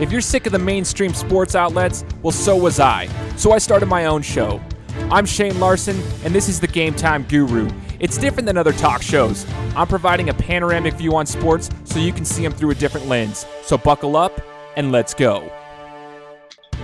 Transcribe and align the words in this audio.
If 0.00 0.10
you're 0.10 0.22
sick 0.22 0.46
of 0.46 0.52
the 0.52 0.58
mainstream 0.58 1.12
sports 1.12 1.54
outlets, 1.54 2.06
well, 2.22 2.32
so 2.32 2.56
was 2.56 2.80
I. 2.80 3.06
So 3.36 3.52
I 3.52 3.58
started 3.58 3.84
my 3.84 4.06
own 4.06 4.22
show. 4.22 4.58
I'm 5.10 5.26
Shane 5.26 5.60
Larson, 5.60 6.00
and 6.24 6.34
this 6.34 6.48
is 6.48 6.58
the 6.58 6.66
Game 6.66 6.94
Time 6.94 7.22
Guru. 7.24 7.68
It's 7.98 8.16
different 8.16 8.46
than 8.46 8.56
other 8.56 8.72
talk 8.72 9.02
shows. 9.02 9.44
I'm 9.76 9.86
providing 9.86 10.30
a 10.30 10.34
panoramic 10.34 10.94
view 10.94 11.14
on 11.16 11.26
sports 11.26 11.68
so 11.84 11.98
you 11.98 12.14
can 12.14 12.24
see 12.24 12.42
them 12.42 12.52
through 12.52 12.70
a 12.70 12.74
different 12.74 13.08
lens. 13.08 13.44
So 13.62 13.76
buckle 13.76 14.16
up 14.16 14.40
and 14.74 14.90
let's 14.90 15.12
go. 15.12 15.52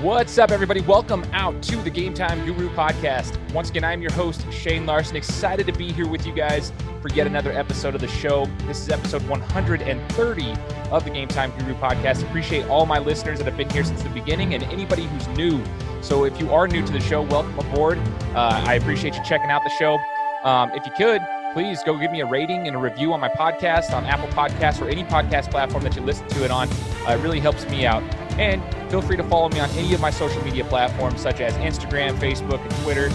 What's 0.03 0.37
up, 0.37 0.51
everybody? 0.51 0.83
Welcome 0.83 1.25
out 1.33 1.63
to 1.63 1.77
the 1.77 1.89
Game 1.89 2.13
Time 2.13 2.45
Guru 2.45 2.69
podcast. 2.69 3.35
Once 3.55 3.71
again, 3.71 3.83
I'm 3.83 4.03
your 4.03 4.13
host, 4.13 4.45
Shane 4.53 4.85
Larson. 4.85 5.17
Excited 5.17 5.67
to 5.67 5.73
be 5.73 5.91
here 5.91 6.07
with 6.07 6.27
you 6.27 6.35
guys 6.35 6.71
for 7.01 7.09
yet 7.09 7.27
another 7.27 7.51
episode 7.51 7.95
of 7.95 8.03
the 8.03 8.09
show. 8.09 8.45
This 8.67 8.79
is 8.79 8.91
episode 8.91 9.27
130 9.27 10.55
of 10.91 11.05
the 11.05 11.11
Game 11.11 11.29
Time 11.29 11.51
Guru 11.59 11.73
podcast. 11.77 12.23
Appreciate 12.25 12.69
all 12.69 12.85
my 12.85 12.99
listeners 12.99 13.39
that 13.39 13.47
have 13.47 13.57
been 13.57 13.71
here 13.71 13.85
since 13.85 14.03
the 14.03 14.11
beginning 14.11 14.53
and 14.53 14.65
anybody 14.65 15.07
who's 15.07 15.27
new. 15.29 15.65
So 16.03 16.25
if 16.25 16.39
you 16.39 16.53
are 16.53 16.69
new 16.69 16.85
to 16.85 16.93
the 16.93 17.01
show, 17.01 17.23
welcome 17.23 17.59
aboard. 17.59 17.97
Uh, 18.35 18.63
I 18.67 18.75
appreciate 18.75 19.15
you 19.15 19.25
checking 19.25 19.49
out 19.49 19.63
the 19.65 19.73
show. 19.79 19.99
Um, 20.45 20.73
if 20.75 20.85
you 20.85 20.93
could, 20.99 21.23
please 21.55 21.83
go 21.87 21.97
give 21.97 22.11
me 22.13 22.21
a 22.21 22.27
rating 22.27 22.67
and 22.67 22.77
a 22.77 22.79
review 22.79 23.15
on 23.15 23.21
my 23.21 23.31
podcast 23.31 23.95
on 23.95 24.05
Apple 24.05 24.29
Podcasts 24.29 24.79
or 24.79 24.91
any 24.91 25.05
podcast 25.05 25.51
platform 25.51 25.85
that 25.85 25.97
you 25.97 26.03
listen 26.03 26.29
to 26.29 26.45
it 26.45 26.51
on. 26.51 26.69
Uh, 27.09 27.13
it 27.13 27.23
really 27.23 27.41
helps 27.41 27.67
me 27.71 27.87
out. 27.87 28.03
And 28.39 28.63
feel 28.91 29.01
free 29.01 29.17
to 29.17 29.25
follow 29.25 29.49
me 29.49 29.61
on 29.61 29.71
any 29.71 29.95
of 29.95 30.01
my 30.01 30.11
social 30.11 30.43
media 30.45 30.65
platforms, 30.65 31.23
such 31.23 31.41
as 31.41 31.55
Instagram, 31.55 32.19
Facebook, 32.19 32.61
and 32.61 32.71
Twitter. 32.83 33.09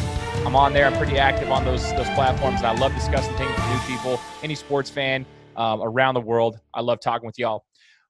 I'm 0.45 0.55
on 0.55 0.73
there. 0.73 0.87
I'm 0.87 0.97
pretty 0.97 1.19
active 1.19 1.51
on 1.51 1.63
those 1.63 1.83
those 1.93 2.09
platforms, 2.09 2.57
and 2.57 2.65
I 2.65 2.73
love 2.73 2.93
discussing 2.95 3.35
things 3.35 3.51
with 3.55 3.67
new 3.69 3.95
people. 3.95 4.19
Any 4.41 4.55
sports 4.55 4.89
fan 4.89 5.25
um, 5.55 5.81
around 5.81 6.15
the 6.15 6.21
world, 6.21 6.59
I 6.73 6.81
love 6.81 6.99
talking 6.99 7.27
with 7.27 7.37
y'all. 7.37 7.65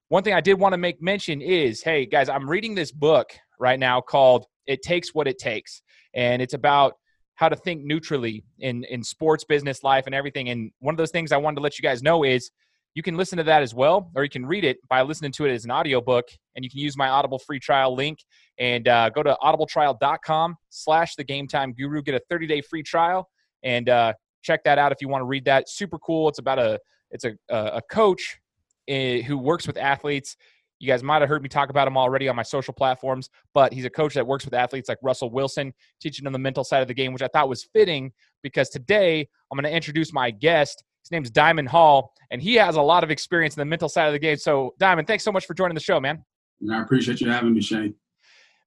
One 0.08 0.24
thing 0.24 0.34
I 0.34 0.42
did 0.42 0.58
want 0.58 0.72
to 0.74 0.78
make 0.78 1.02
mention 1.02 1.42
is, 1.42 1.82
hey 1.84 2.06
guys, 2.06 2.30
I'm 2.30 2.50
reading 2.50 2.76
this 2.76 2.94
book 2.94 3.32
right 3.60 3.78
now 3.78 4.00
called 4.00 4.46
"It 4.66 4.82
Takes 4.82 5.14
What 5.14 5.28
It 5.28 5.38
Takes," 5.38 5.82
and 6.14 6.42
it's 6.42 6.54
about 6.54 6.94
how 7.36 7.50
to 7.50 7.58
think 7.58 7.84
neutrally 7.84 8.46
in 8.60 8.86
in 8.86 9.04
sports, 9.04 9.44
business, 9.44 9.84
life, 9.84 10.06
and 10.06 10.16
everything. 10.16 10.48
And 10.48 10.72
one 10.80 10.94
of 10.94 10.98
those 10.98 11.12
things 11.12 11.34
I 11.34 11.38
wanted 11.38 11.56
to 11.58 11.62
let 11.62 11.78
you 11.78 11.84
guys 11.84 12.02
know 12.02 12.24
is 12.24 12.52
you 12.94 13.04
can 13.04 13.16
listen 13.16 13.38
to 13.38 13.44
that 13.44 13.62
as 13.62 13.74
well, 13.74 14.12
or 14.16 14.24
you 14.24 14.30
can 14.30 14.46
read 14.46 14.66
it 14.66 14.78
by 14.90 15.02
listening 15.02 15.32
to 15.34 15.46
it 15.46 15.54
as 15.54 15.64
an 15.64 15.72
audiobook. 15.72 16.30
And 16.56 16.66
you 16.66 16.70
can 16.70 16.80
use 16.80 16.98
my 16.98 17.08
Audible 17.08 17.40
free 17.40 17.60
trial 17.60 17.96
link 17.96 18.20
and 18.58 18.88
uh, 18.88 19.10
go 19.10 19.24
to 19.24 19.38
audibletrial.com 19.42 20.56
slash 20.70 21.16
the 21.16 21.24
game 21.24 21.48
time 21.48 21.74
guru. 21.74 22.02
Get 22.02 22.16
a 22.16 22.22
30 22.30 22.48
day 22.48 22.62
free 22.62 22.84
trial 22.84 23.30
and 23.64 23.88
uh, 23.88 24.14
check 24.42 24.64
that 24.66 24.78
out 24.78 24.92
if 24.92 24.98
you 25.02 25.08
want 25.08 25.22
to 25.22 25.26
read 25.26 25.46
that. 25.46 25.70
Super 25.70 26.00
cool. 26.00 26.28
It's 26.28 26.40
about 26.40 26.60
a 26.60 26.80
it's 27.12 27.26
a 27.26 27.34
a 27.50 27.82
coach 27.90 28.40
eh, 28.88 29.22
who 29.22 29.38
works 29.38 29.68
with 29.68 29.78
athletes. 29.78 30.36
You 30.80 30.88
guys 30.88 31.04
might 31.04 31.22
have 31.22 31.30
heard 31.30 31.44
me 31.44 31.50
talk 31.50 31.70
about 31.70 31.88
him 31.88 31.96
already 31.96 32.28
on 32.28 32.36
my 32.36 32.42
social 32.42 32.74
platforms, 32.74 33.30
but 33.54 33.72
he's 33.72 33.86
a 33.86 33.90
coach 33.90 34.16
that 34.16 34.26
works 34.26 34.46
with 34.46 34.56
athletes 34.56 34.90
like 34.90 34.98
Russell 35.04 35.30
Wilson, 35.30 35.74
teaching 36.02 36.24
them 36.24 36.34
the 36.34 36.40
mental 36.40 36.64
side 36.64 36.82
of 36.82 36.88
the 36.88 36.94
game, 36.96 37.14
which 37.14 37.22
I 37.22 37.28
thought 37.28 37.48
was 37.48 37.64
fitting 37.72 38.12
because 38.42 38.68
today 38.70 39.28
I'm 39.52 39.58
going 39.58 39.70
to 39.70 39.76
introduce 39.76 40.12
my 40.12 40.32
guest. 40.32 40.84
His 41.04 41.12
name's 41.12 41.32
Diamyn 41.32 41.68
Hall, 41.68 42.14
and 42.30 42.42
he 42.42 42.56
has 42.56 42.76
a 42.76 42.82
lot 42.82 43.04
of 43.04 43.12
experience 43.12 43.56
in 43.56 43.62
the 43.62 43.66
mental 43.66 43.90
side 43.90 44.08
of 44.08 44.14
the 44.14 44.20
game. 44.20 44.38
So, 44.38 44.74
Diamyn, 44.80 45.08
thanks 45.08 45.24
so 45.24 45.32
much 45.32 45.46
for 45.46 45.54
joining 45.54 45.76
the 45.76 45.82
show, 45.82 46.00
man. 46.00 46.24
I 46.72 46.82
appreciate 46.82 47.22
you 47.22 47.30
having 47.30 47.54
me, 47.54 47.62
Shane. 47.62 47.96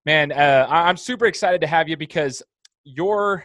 Man, 0.05 0.33
uh, 0.33 0.67
I'm 0.69 0.97
super 0.97 1.27
excited 1.27 1.61
to 1.63 1.67
have 1.67 1.89
you 1.89 1.97
because 1.97 2.43
your 2.85 3.45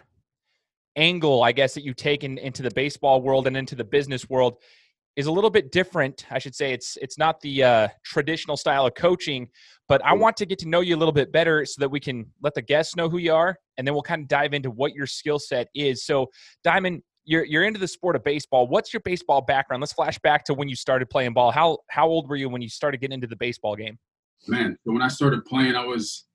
angle, 0.96 1.44
I 1.44 1.52
guess, 1.52 1.74
that 1.76 1.84
you 1.84 1.94
take 1.94 2.24
in, 2.24 2.38
into 2.38 2.62
the 2.62 2.72
baseball 2.72 3.22
world 3.22 3.48
and 3.48 3.56
into 3.56 3.76
the 3.76 3.84
business 3.84 4.30
world 4.30 4.58
is 5.16 5.28
a 5.28 5.32
little 5.32 5.50
bit 5.50 5.72
different. 5.72 6.26
I 6.32 6.40
should 6.40 6.56
say 6.56 6.74
it's 6.74 6.98
it's 7.02 7.18
not 7.18 7.42
the 7.42 7.64
uh, 7.64 7.88
traditional 8.04 8.58
style 8.58 8.86
of 8.86 8.94
coaching, 8.96 9.48
but 9.88 10.04
I 10.06 10.14
want 10.14 10.38
to 10.38 10.46
get 10.46 10.60
to 10.60 10.68
know 10.68 10.82
you 10.82 10.96
a 10.96 11.00
little 11.00 11.14
bit 11.14 11.32
better 11.32 11.66
so 11.66 11.80
that 11.80 11.90
we 11.90 12.00
can 12.00 12.26
let 12.42 12.54
the 12.54 12.62
guests 12.62 12.96
know 12.96 13.10
who 13.10 13.18
you 13.18 13.34
are, 13.34 13.58
and 13.78 13.88
then 13.88 13.94
we'll 13.94 14.04
kind 14.04 14.22
of 14.22 14.28
dive 14.28 14.54
into 14.54 14.72
what 14.72 14.94
your 14.94 15.08
skill 15.08 15.40
set 15.40 15.68
is. 15.74 16.06
So, 16.06 16.28
Diamyn, 16.66 17.02
you're 17.30 17.46
you're 17.46 17.64
into 17.64 17.80
the 17.80 17.88
sport 17.88 18.16
of 18.16 18.24
baseball. 18.24 18.68
What's 18.68 18.92
your 18.92 19.02
baseball 19.02 19.42
background? 19.42 19.82
Let's 19.82 19.94
flash 19.94 20.18
back 20.18 20.44
to 20.46 20.56
when 20.56 20.68
you 20.68 20.76
started 20.76 21.10
playing 21.12 21.34
ball. 21.34 21.52
How 21.52 21.78
how 21.90 22.08
old 22.08 22.28
were 22.28 22.36
you 22.36 22.50
when 22.50 22.62
you 22.62 22.70
started 22.70 23.00
getting 23.00 23.14
into 23.14 23.28
the 23.28 23.36
baseball 23.36 23.76
game? 23.76 24.00
Man, 24.48 24.76
so 24.84 24.92
when 24.94 25.04
I 25.04 25.10
started 25.10 25.46
playing, 25.46 25.76
I 25.76 25.86
was 25.86 26.26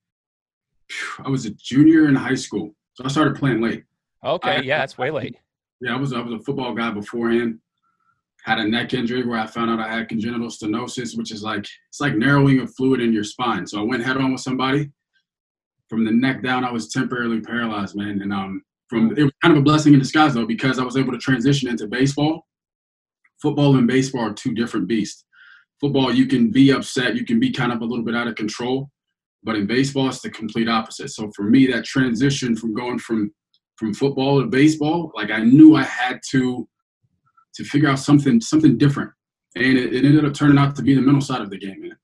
I 1.19 1.29
was 1.29 1.45
a 1.45 1.49
junior 1.49 2.07
in 2.07 2.15
high 2.15 2.35
school, 2.35 2.73
so 2.93 3.03
I 3.03 3.09
started 3.09 3.35
playing 3.35 3.61
late. 3.61 3.83
Okay, 4.23 4.57
I, 4.57 4.59
yeah, 4.61 4.77
that's 4.77 4.97
way 4.97 5.11
late. 5.11 5.35
Yeah, 5.81 5.95
I 5.95 5.97
was 5.97 6.13
I 6.13 6.21
was 6.21 6.33
a 6.33 6.43
football 6.43 6.73
guy 6.73 6.91
beforehand. 6.91 7.59
Had 8.45 8.59
a 8.59 8.67
neck 8.67 8.93
injury 8.93 9.25
where 9.25 9.39
I 9.39 9.47
found 9.47 9.71
out 9.71 9.81
I 9.81 9.93
had 9.93 10.07
congenital 10.07 10.47
stenosis, 10.47 11.17
which 11.17 11.31
is 11.33 11.43
like 11.43 11.67
it's 11.89 11.99
like 11.99 12.15
narrowing 12.15 12.61
of 12.61 12.73
fluid 12.73 13.01
in 13.01 13.11
your 13.11 13.25
spine. 13.25 13.67
So 13.67 13.81
I 13.81 13.83
went 13.83 14.05
head 14.05 14.15
on 14.15 14.31
with 14.31 14.41
somebody. 14.41 14.91
From 15.89 16.05
the 16.05 16.11
neck 16.11 16.41
down, 16.41 16.63
I 16.63 16.71
was 16.71 16.87
temporarily 16.87 17.41
paralyzed, 17.41 17.97
man, 17.97 18.21
and 18.21 18.31
um, 18.31 18.63
from 18.87 19.11
it 19.17 19.23
was 19.23 19.33
kind 19.41 19.53
of 19.53 19.59
a 19.59 19.63
blessing 19.63 19.93
in 19.93 19.99
disguise 19.99 20.33
though 20.33 20.45
because 20.45 20.79
I 20.79 20.83
was 20.83 20.97
able 20.97 21.11
to 21.11 21.17
transition 21.17 21.69
into 21.69 21.87
baseball. 21.87 22.45
Football 23.41 23.75
and 23.77 23.87
baseball 23.87 24.29
are 24.29 24.33
two 24.33 24.53
different 24.53 24.87
beasts. 24.87 25.25
Football, 25.81 26.13
you 26.13 26.25
can 26.25 26.51
be 26.51 26.71
upset, 26.71 27.15
you 27.15 27.25
can 27.25 27.39
be 27.39 27.51
kind 27.51 27.71
of 27.71 27.81
a 27.81 27.85
little 27.85 28.05
bit 28.05 28.15
out 28.15 28.27
of 28.27 28.35
control, 28.35 28.89
but 29.43 29.55
in 29.55 29.67
baseball, 29.67 30.07
it's 30.07 30.21
the 30.21 30.29
complete 30.29 30.69
opposite. 30.69 31.09
So 31.09 31.29
for 31.35 31.43
me, 31.43 31.67
that 31.67 31.83
transition 31.85 32.55
from 32.55 32.73
going 32.73 32.99
from 32.99 33.33
from 33.77 33.93
football 33.93 34.41
to 34.41 34.47
baseball, 34.47 35.11
like 35.15 35.31
I 35.31 35.39
knew 35.39 35.75
I 35.75 35.83
had 35.83 36.21
to 36.31 36.67
to 37.55 37.63
figure 37.63 37.89
out 37.89 37.99
something 37.99 38.39
something 38.39 38.77
different, 38.77 39.11
and 39.55 39.77
it, 39.77 39.93
it 39.93 40.05
ended 40.05 40.25
up 40.25 40.33
turning 40.33 40.57
out 40.57 40.75
to 40.75 40.81
be 40.81 40.95
the 40.95 41.01
mental 41.01 41.21
side 41.21 41.41
of 41.41 41.49
the 41.49 41.57
game, 41.57 41.81
man 41.81 41.97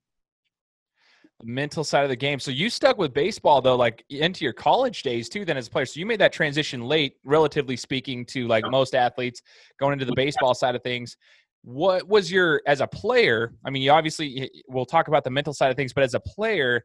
mental 1.44 1.84
side 1.84 2.04
of 2.04 2.10
the 2.10 2.16
game. 2.16 2.40
So 2.40 2.52
you 2.52 2.70
stuck 2.70 2.98
with 2.98 3.14
baseball 3.14 3.62
though, 3.62 3.76
like 3.76 4.04
into 4.10 4.44
your 4.44 4.54
college 4.54 5.04
days 5.04 5.30
too, 5.30 5.46
then 5.46 5.58
as 5.58 5.68
a 5.68 5.70
player. 5.70 5.86
So 5.86 6.00
you 6.00 6.06
made 6.06 6.20
that 6.20 6.34
transition 6.34 6.82
late, 6.82 7.16
relatively 7.24 7.76
speaking, 7.76 8.26
to 8.28 8.48
like 8.48 8.64
most 8.70 8.96
athletes 8.96 9.42
going 9.80 9.94
into 9.94 10.06
the 10.06 10.14
baseball 10.16 10.54
side 10.54 10.76
of 10.76 10.84
things. 10.84 11.18
What 11.64 12.08
was 12.08 12.32
your 12.32 12.62
as 12.66 12.82
a 12.82 12.88
player? 12.88 13.54
I 13.66 13.70
mean, 13.70 13.82
you 13.82 13.92
obviously 13.92 14.50
we'll 14.68 14.86
talk 14.86 15.08
about 15.08 15.24
the 15.24 15.30
mental 15.30 15.54
side 15.54 15.70
of 15.70 15.78
things, 15.78 15.94
but 15.94 16.04
as 16.04 16.14
a 16.14 16.20
player, 16.20 16.84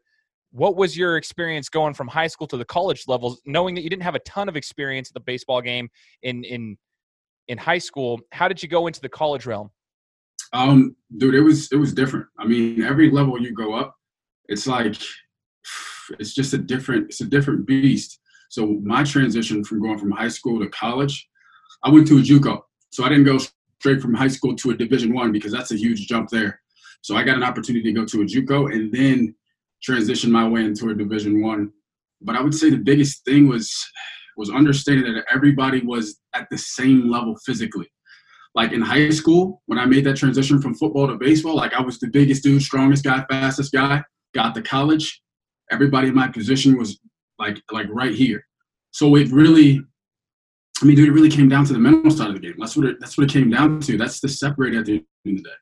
what 0.51 0.75
was 0.75 0.97
your 0.97 1.17
experience 1.17 1.69
going 1.69 1.93
from 1.93 2.07
high 2.07 2.27
school 2.27 2.47
to 2.47 2.57
the 2.57 2.65
college 2.65 3.03
levels, 3.07 3.41
knowing 3.45 3.75
that 3.75 3.81
you 3.81 3.89
didn't 3.89 4.03
have 4.03 4.15
a 4.15 4.19
ton 4.19 4.47
of 4.47 4.55
experience 4.55 5.09
at 5.09 5.13
the 5.13 5.19
baseball 5.19 5.61
game 5.61 5.89
in 6.23 6.43
in 6.43 6.77
in 7.47 7.57
high 7.57 7.77
school? 7.77 8.19
How 8.31 8.47
did 8.47 8.61
you 8.61 8.69
go 8.69 8.87
into 8.87 9.01
the 9.01 9.09
college 9.09 9.45
realm? 9.45 9.71
Um, 10.53 10.95
dude, 11.17 11.35
it 11.35 11.41
was 11.41 11.71
it 11.71 11.77
was 11.77 11.93
different. 11.93 12.27
I 12.39 12.45
mean, 12.45 12.83
every 12.83 13.09
level 13.09 13.41
you 13.41 13.53
go 13.53 13.73
up, 13.73 13.96
it's 14.47 14.67
like 14.67 14.95
it's 16.19 16.33
just 16.33 16.53
a 16.53 16.57
different 16.57 17.05
it's 17.05 17.21
a 17.21 17.25
different 17.25 17.65
beast. 17.65 18.19
So 18.49 18.79
my 18.83 19.03
transition 19.03 19.63
from 19.63 19.81
going 19.81 19.97
from 19.97 20.11
high 20.11 20.29
school 20.29 20.59
to 20.59 20.69
college, 20.69 21.27
I 21.83 21.89
went 21.89 22.07
to 22.07 22.17
a 22.17 22.21
JUCO. 22.21 22.61
So 22.91 23.03
I 23.03 23.09
didn't 23.09 23.25
go 23.25 23.37
straight 23.79 24.01
from 24.01 24.13
high 24.13 24.29
school 24.29 24.55
to 24.55 24.71
a 24.71 24.77
Division 24.77 25.13
One 25.13 25.31
because 25.31 25.51
that's 25.51 25.71
a 25.71 25.77
huge 25.77 26.07
jump 26.07 26.29
there. 26.29 26.61
So 27.01 27.15
I 27.15 27.23
got 27.23 27.35
an 27.35 27.43
opportunity 27.43 27.83
to 27.83 27.91
go 27.91 28.05
to 28.05 28.21
a 28.21 28.25
JUCO 28.25 28.73
and 28.73 28.91
then 28.91 29.35
transition 29.83 30.31
my 30.31 30.47
way 30.47 30.63
into 30.63 30.89
a 30.89 30.95
Division 30.95 31.41
One. 31.41 31.71
But 32.21 32.35
I 32.35 32.41
would 32.41 32.55
say 32.55 32.69
the 32.69 32.77
biggest 32.77 33.25
thing 33.25 33.47
was 33.47 33.69
was 34.37 34.49
understanding 34.51 35.13
that 35.13 35.25
everybody 35.33 35.81
was 35.81 36.19
at 36.33 36.47
the 36.51 36.57
same 36.57 37.09
level 37.09 37.35
physically. 37.45 37.91
Like 38.55 38.71
in 38.71 38.81
high 38.81 39.09
school, 39.09 39.61
when 39.65 39.77
I 39.77 39.85
made 39.85 40.05
that 40.05 40.15
transition 40.15 40.61
from 40.61 40.75
football 40.75 41.07
to 41.07 41.15
baseball, 41.15 41.55
like 41.55 41.73
I 41.73 41.81
was 41.81 41.99
the 41.99 42.07
biggest 42.07 42.43
dude, 42.43 42.61
strongest 42.61 43.03
guy, 43.03 43.25
fastest 43.29 43.71
guy 43.71 44.03
got 44.37 44.53
to 44.55 44.61
college, 44.61 45.21
everybody 45.71 46.09
in 46.09 46.15
my 46.15 46.27
position 46.27 46.77
was 46.77 46.99
like 47.39 47.59
like 47.71 47.87
right 47.89 48.13
here. 48.13 48.45
So 48.91 49.15
it 49.15 49.29
really, 49.31 49.81
I 50.81 50.85
mean, 50.85 50.95
dude, 50.95 51.09
it 51.09 51.11
really 51.11 51.29
came 51.29 51.49
down 51.49 51.65
to 51.65 51.73
the 51.73 51.79
mental 51.79 52.11
side 52.11 52.29
of 52.29 52.35
the 52.35 52.39
game. 52.39 52.55
That's 52.57 52.77
what 52.77 52.85
it 52.85 52.97
that's 52.99 53.17
what 53.17 53.25
it 53.29 53.33
came 53.33 53.49
down 53.49 53.79
to. 53.81 53.97
That's 53.97 54.19
the 54.19 54.29
separator 54.29 54.79
at 54.79 54.85
the 54.85 55.03
end 55.25 55.39
of 55.39 55.43
the 55.43 55.49
day. 55.49 55.55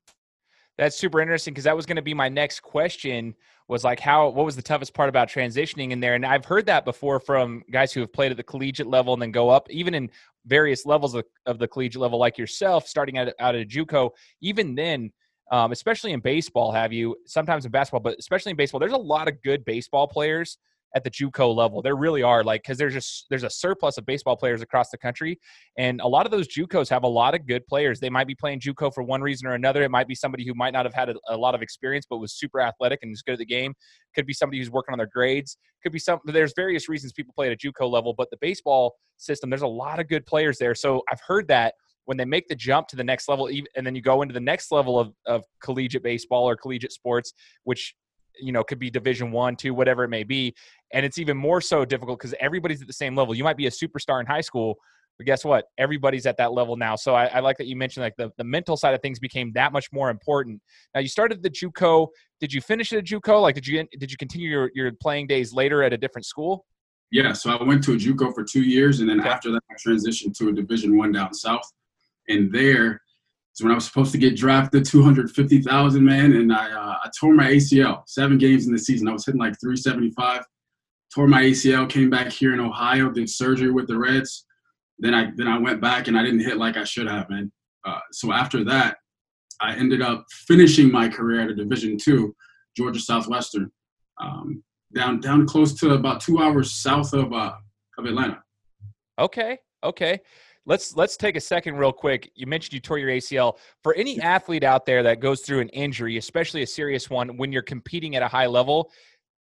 That's 0.77 0.97
super 0.97 1.21
interesting 1.21 1.53
because 1.53 1.63
that 1.63 1.75
was 1.75 1.85
going 1.85 1.95
to 1.95 2.01
be 2.01 2.13
my 2.13 2.27
next 2.27 2.59
question. 2.59 3.33
Was 3.67 3.83
like 3.83 3.99
how 3.99 4.29
what 4.29 4.45
was 4.45 4.55
the 4.55 4.61
toughest 4.61 4.93
part 4.93 5.09
about 5.09 5.29
transitioning 5.29 5.91
in 5.91 5.99
there? 5.99 6.13
And 6.13 6.25
I've 6.25 6.45
heard 6.45 6.66
that 6.67 6.85
before 6.85 7.19
from 7.19 7.63
guys 7.71 7.91
who 7.93 8.01
have 8.01 8.13
played 8.13 8.29
at 8.29 8.37
the 8.37 8.43
collegiate 8.43 8.87
level 8.87 9.13
and 9.13 9.21
then 9.21 9.31
go 9.31 9.49
up, 9.49 9.67
even 9.71 9.95
in 9.95 10.11
various 10.45 10.85
levels 10.85 11.16
of, 11.16 11.25
of 11.47 11.57
the 11.57 11.67
collegiate 11.67 12.01
level, 12.01 12.19
like 12.19 12.37
yourself, 12.37 12.87
starting 12.87 13.17
out, 13.17 13.29
out 13.39 13.55
at 13.55 13.67
JUCO. 13.67 14.11
Even 14.41 14.75
then, 14.75 15.11
um, 15.51 15.71
especially 15.71 16.11
in 16.11 16.19
baseball, 16.19 16.71
have 16.71 16.91
you 16.91 17.15
sometimes 17.25 17.65
in 17.65 17.71
basketball, 17.71 17.99
but 17.99 18.17
especially 18.19 18.51
in 18.51 18.57
baseball, 18.57 18.79
there's 18.79 18.93
a 18.93 18.97
lot 18.97 19.27
of 19.27 19.41
good 19.41 19.63
baseball 19.65 20.07
players 20.07 20.57
at 20.95 21.03
the 21.03 21.11
JUCO 21.11 21.53
level. 21.53 21.81
There 21.81 21.95
really 21.95 22.23
are, 22.23 22.43
like, 22.43 22.63
because 22.63 22.77
there's 22.77 22.93
just 22.93 23.25
there's 23.29 23.43
a 23.43 23.49
surplus 23.49 23.97
of 23.97 24.05
baseball 24.05 24.37
players 24.37 24.61
across 24.61 24.89
the 24.89 24.97
country, 24.97 25.39
and 25.77 25.99
a 25.99 26.07
lot 26.07 26.25
of 26.25 26.31
those 26.31 26.47
JUCOs 26.47 26.89
have 26.89 27.03
a 27.03 27.07
lot 27.07 27.35
of 27.35 27.45
good 27.45 27.67
players. 27.67 27.99
They 27.99 28.09
might 28.09 28.27
be 28.27 28.33
playing 28.33 28.61
JUCO 28.61 28.93
for 28.93 29.03
one 29.03 29.21
reason 29.21 29.45
or 29.47 29.53
another. 29.53 29.83
It 29.83 29.91
might 29.91 30.07
be 30.07 30.15
somebody 30.15 30.45
who 30.47 30.53
might 30.55 30.71
not 30.71 30.85
have 30.85 30.93
had 30.93 31.09
a, 31.09 31.15
a 31.27 31.37
lot 31.37 31.53
of 31.53 31.61
experience, 31.61 32.05
but 32.09 32.17
was 32.17 32.33
super 32.33 32.61
athletic 32.61 32.99
and 33.03 33.13
is 33.13 33.21
good 33.21 33.33
at 33.33 33.39
the 33.39 33.45
game. 33.45 33.73
Could 34.15 34.25
be 34.25 34.33
somebody 34.33 34.59
who's 34.59 34.71
working 34.71 34.93
on 34.93 34.97
their 34.97 35.09
grades. 35.13 35.57
Could 35.83 35.91
be 35.91 35.99
some. 35.99 36.19
There's 36.25 36.53
various 36.55 36.87
reasons 36.87 37.11
people 37.11 37.33
play 37.35 37.51
at 37.51 37.53
a 37.53 37.57
JUCO 37.57 37.91
level, 37.91 38.13
but 38.17 38.29
the 38.31 38.37
baseball 38.39 38.95
system, 39.17 39.49
there's 39.49 39.61
a 39.61 39.67
lot 39.67 39.99
of 39.99 40.07
good 40.07 40.25
players 40.25 40.57
there. 40.57 40.75
So 40.75 41.03
I've 41.11 41.21
heard 41.27 41.47
that 41.49 41.75
when 42.05 42.17
they 42.17 42.25
make 42.25 42.47
the 42.47 42.55
jump 42.55 42.87
to 42.87 42.96
the 42.96 43.03
next 43.03 43.28
level 43.28 43.49
and 43.75 43.85
then 43.85 43.96
you 43.96 44.02
go 44.02 44.22
into 44.22 44.34
the 44.34 44.40
next 44.40 44.72
level 44.72 44.99
of, 44.99 45.13
of 45.25 45.43
collegiate 45.61 46.03
baseball 46.03 46.47
or 46.47 46.55
collegiate 46.55 46.91
sports 46.91 47.34
which 47.63 47.96
you 48.40 48.52
know 48.52 48.63
could 48.63 48.79
be 48.79 48.90
division 48.90 49.31
one 49.31 49.55
two 49.55 49.73
whatever 49.73 50.03
it 50.03 50.09
may 50.09 50.23
be 50.23 50.53
and 50.93 51.05
it's 51.05 51.17
even 51.17 51.37
more 51.37 51.61
so 51.61 51.85
difficult 51.85 52.19
because 52.19 52.34
everybody's 52.40 52.81
at 52.81 52.87
the 52.87 52.93
same 52.93 53.16
level. 53.16 53.35
You 53.35 53.43
might 53.43 53.57
be 53.57 53.67
a 53.67 53.72
superstar 53.72 54.19
in 54.19 54.25
high 54.25 54.41
school 54.41 54.78
but 55.17 55.25
guess 55.25 55.46
what? 55.46 55.66
Everybody's 55.78 56.25
at 56.25 56.35
that 56.37 56.52
level 56.52 56.75
now. 56.75 56.97
So 56.97 57.16
i, 57.16 57.28
I 57.28 57.40
like 57.40 57.57
that 57.57 57.67
you 57.67 57.78
mentioned 57.78 58.03
like 58.03 58.17
the, 58.17 58.31
the 58.37 58.43
mental 58.43 58.75
side 58.75 58.93
of 58.93 59.02
things 59.02 59.17
became 59.17 59.52
that 59.53 59.72
much 59.72 59.87
more 59.93 60.09
important. 60.09 60.61
Now 60.93 60.99
you 60.99 61.07
started 61.07 61.41
the 61.41 61.49
juco. 61.49 62.07
Did 62.41 62.52
you 62.52 62.59
finish 62.59 62.91
at 62.91 62.99
a 62.99 63.02
juco? 63.02 63.41
Like 63.41 63.55
did 63.55 63.66
you 63.66 63.85
did 63.97 64.11
you 64.11 64.17
continue 64.17 64.49
your, 64.49 64.72
your 64.75 64.91
playing 65.02 65.28
days 65.28 65.53
later 65.53 65.84
at 65.84 65.93
a 65.93 65.97
different 65.97 66.25
school? 66.25 66.66
Yeah 67.11 67.34
so 67.34 67.52
i 67.52 67.63
went 67.63 67.84
to 67.85 67.93
a 67.93 67.96
juco 67.96 68.34
for 68.34 68.43
two 68.43 68.63
years 68.63 68.99
and 68.99 69.09
then 69.09 69.22
after 69.22 69.52
that 69.52 69.61
i 69.72 69.75
transitioned 69.75 70.35
to 70.37 70.49
a 70.49 70.52
division 70.52 70.97
one 70.97 71.11
down 71.11 71.34
south 71.34 71.72
and 72.27 72.51
there 72.51 73.01
is 73.55 73.63
when 73.63 73.72
I 73.72 73.75
was 73.75 73.85
supposed 73.85 74.11
to 74.11 74.17
get 74.17 74.35
drafted, 74.35 74.85
250,000, 74.85 76.03
man, 76.03 76.33
and 76.33 76.53
I, 76.53 76.72
uh, 76.72 76.97
I 77.03 77.09
tore 77.19 77.33
my 77.33 77.51
ACL. 77.51 78.03
Seven 78.07 78.37
games 78.37 78.67
in 78.67 78.73
the 78.73 78.79
season. 78.79 79.07
I 79.07 79.13
was 79.13 79.25
hitting 79.25 79.39
like 79.39 79.59
375. 79.59 80.43
Tore 81.13 81.27
my 81.27 81.43
ACL, 81.43 81.89
came 81.89 82.09
back 82.09 82.31
here 82.31 82.53
in 82.53 82.59
Ohio, 82.59 83.09
did 83.09 83.29
surgery 83.29 83.72
with 83.72 83.87
the 83.87 83.97
Reds. 83.97 84.45
Then 84.99 85.13
I 85.13 85.31
then 85.35 85.47
I 85.47 85.57
went 85.57 85.81
back 85.81 86.07
and 86.07 86.17
I 86.17 86.23
didn't 86.23 86.39
hit 86.39 86.57
like 86.57 86.77
I 86.77 86.83
should 86.83 87.07
have, 87.07 87.29
man. 87.29 87.51
Uh, 87.85 87.99
so 88.11 88.31
after 88.31 88.63
that, 88.66 88.97
I 89.61 89.75
ended 89.75 90.01
up 90.01 90.25
finishing 90.47 90.91
my 90.91 91.09
career 91.09 91.41
at 91.41 91.49
a 91.49 91.55
Division 91.55 91.97
two, 91.97 92.33
Georgia 92.75 92.99
Southwestern, 92.99 93.71
um, 94.21 94.63
down 94.93 95.19
down 95.19 95.45
close 95.47 95.73
to 95.79 95.91
about 95.93 96.21
two 96.21 96.39
hours 96.39 96.73
south 96.73 97.13
of 97.13 97.33
uh, 97.33 97.53
of 97.97 98.05
Atlanta. 98.05 98.41
Okay, 99.19 99.59
okay 99.83 100.21
let's 100.66 100.96
let's 100.96 101.17
take 101.17 101.35
a 101.35 101.41
second 101.41 101.78
real 101.78 101.91
quick. 101.91 102.32
You 102.35 102.47
mentioned 102.47 102.73
you 102.73 102.79
tore 102.79 102.97
your 102.97 103.09
acl 103.09 103.58
for 103.84 103.94
any 103.96 104.20
athlete 104.20 104.64
out 104.64 104.85
there 104.85 105.03
that 105.03 105.20
goes 105.20 105.41
through 105.41 105.59
an 105.59 105.70
injury 105.70 106.17
especially 106.17 106.64
a 106.64 106.67
serious 106.67 107.09
one 107.09 107.38
when 107.38 107.52
you're 107.52 107.62
competing 107.62 108.16
at 108.16 108.23
a 108.23 108.28
high 108.28 108.47
level 108.47 108.91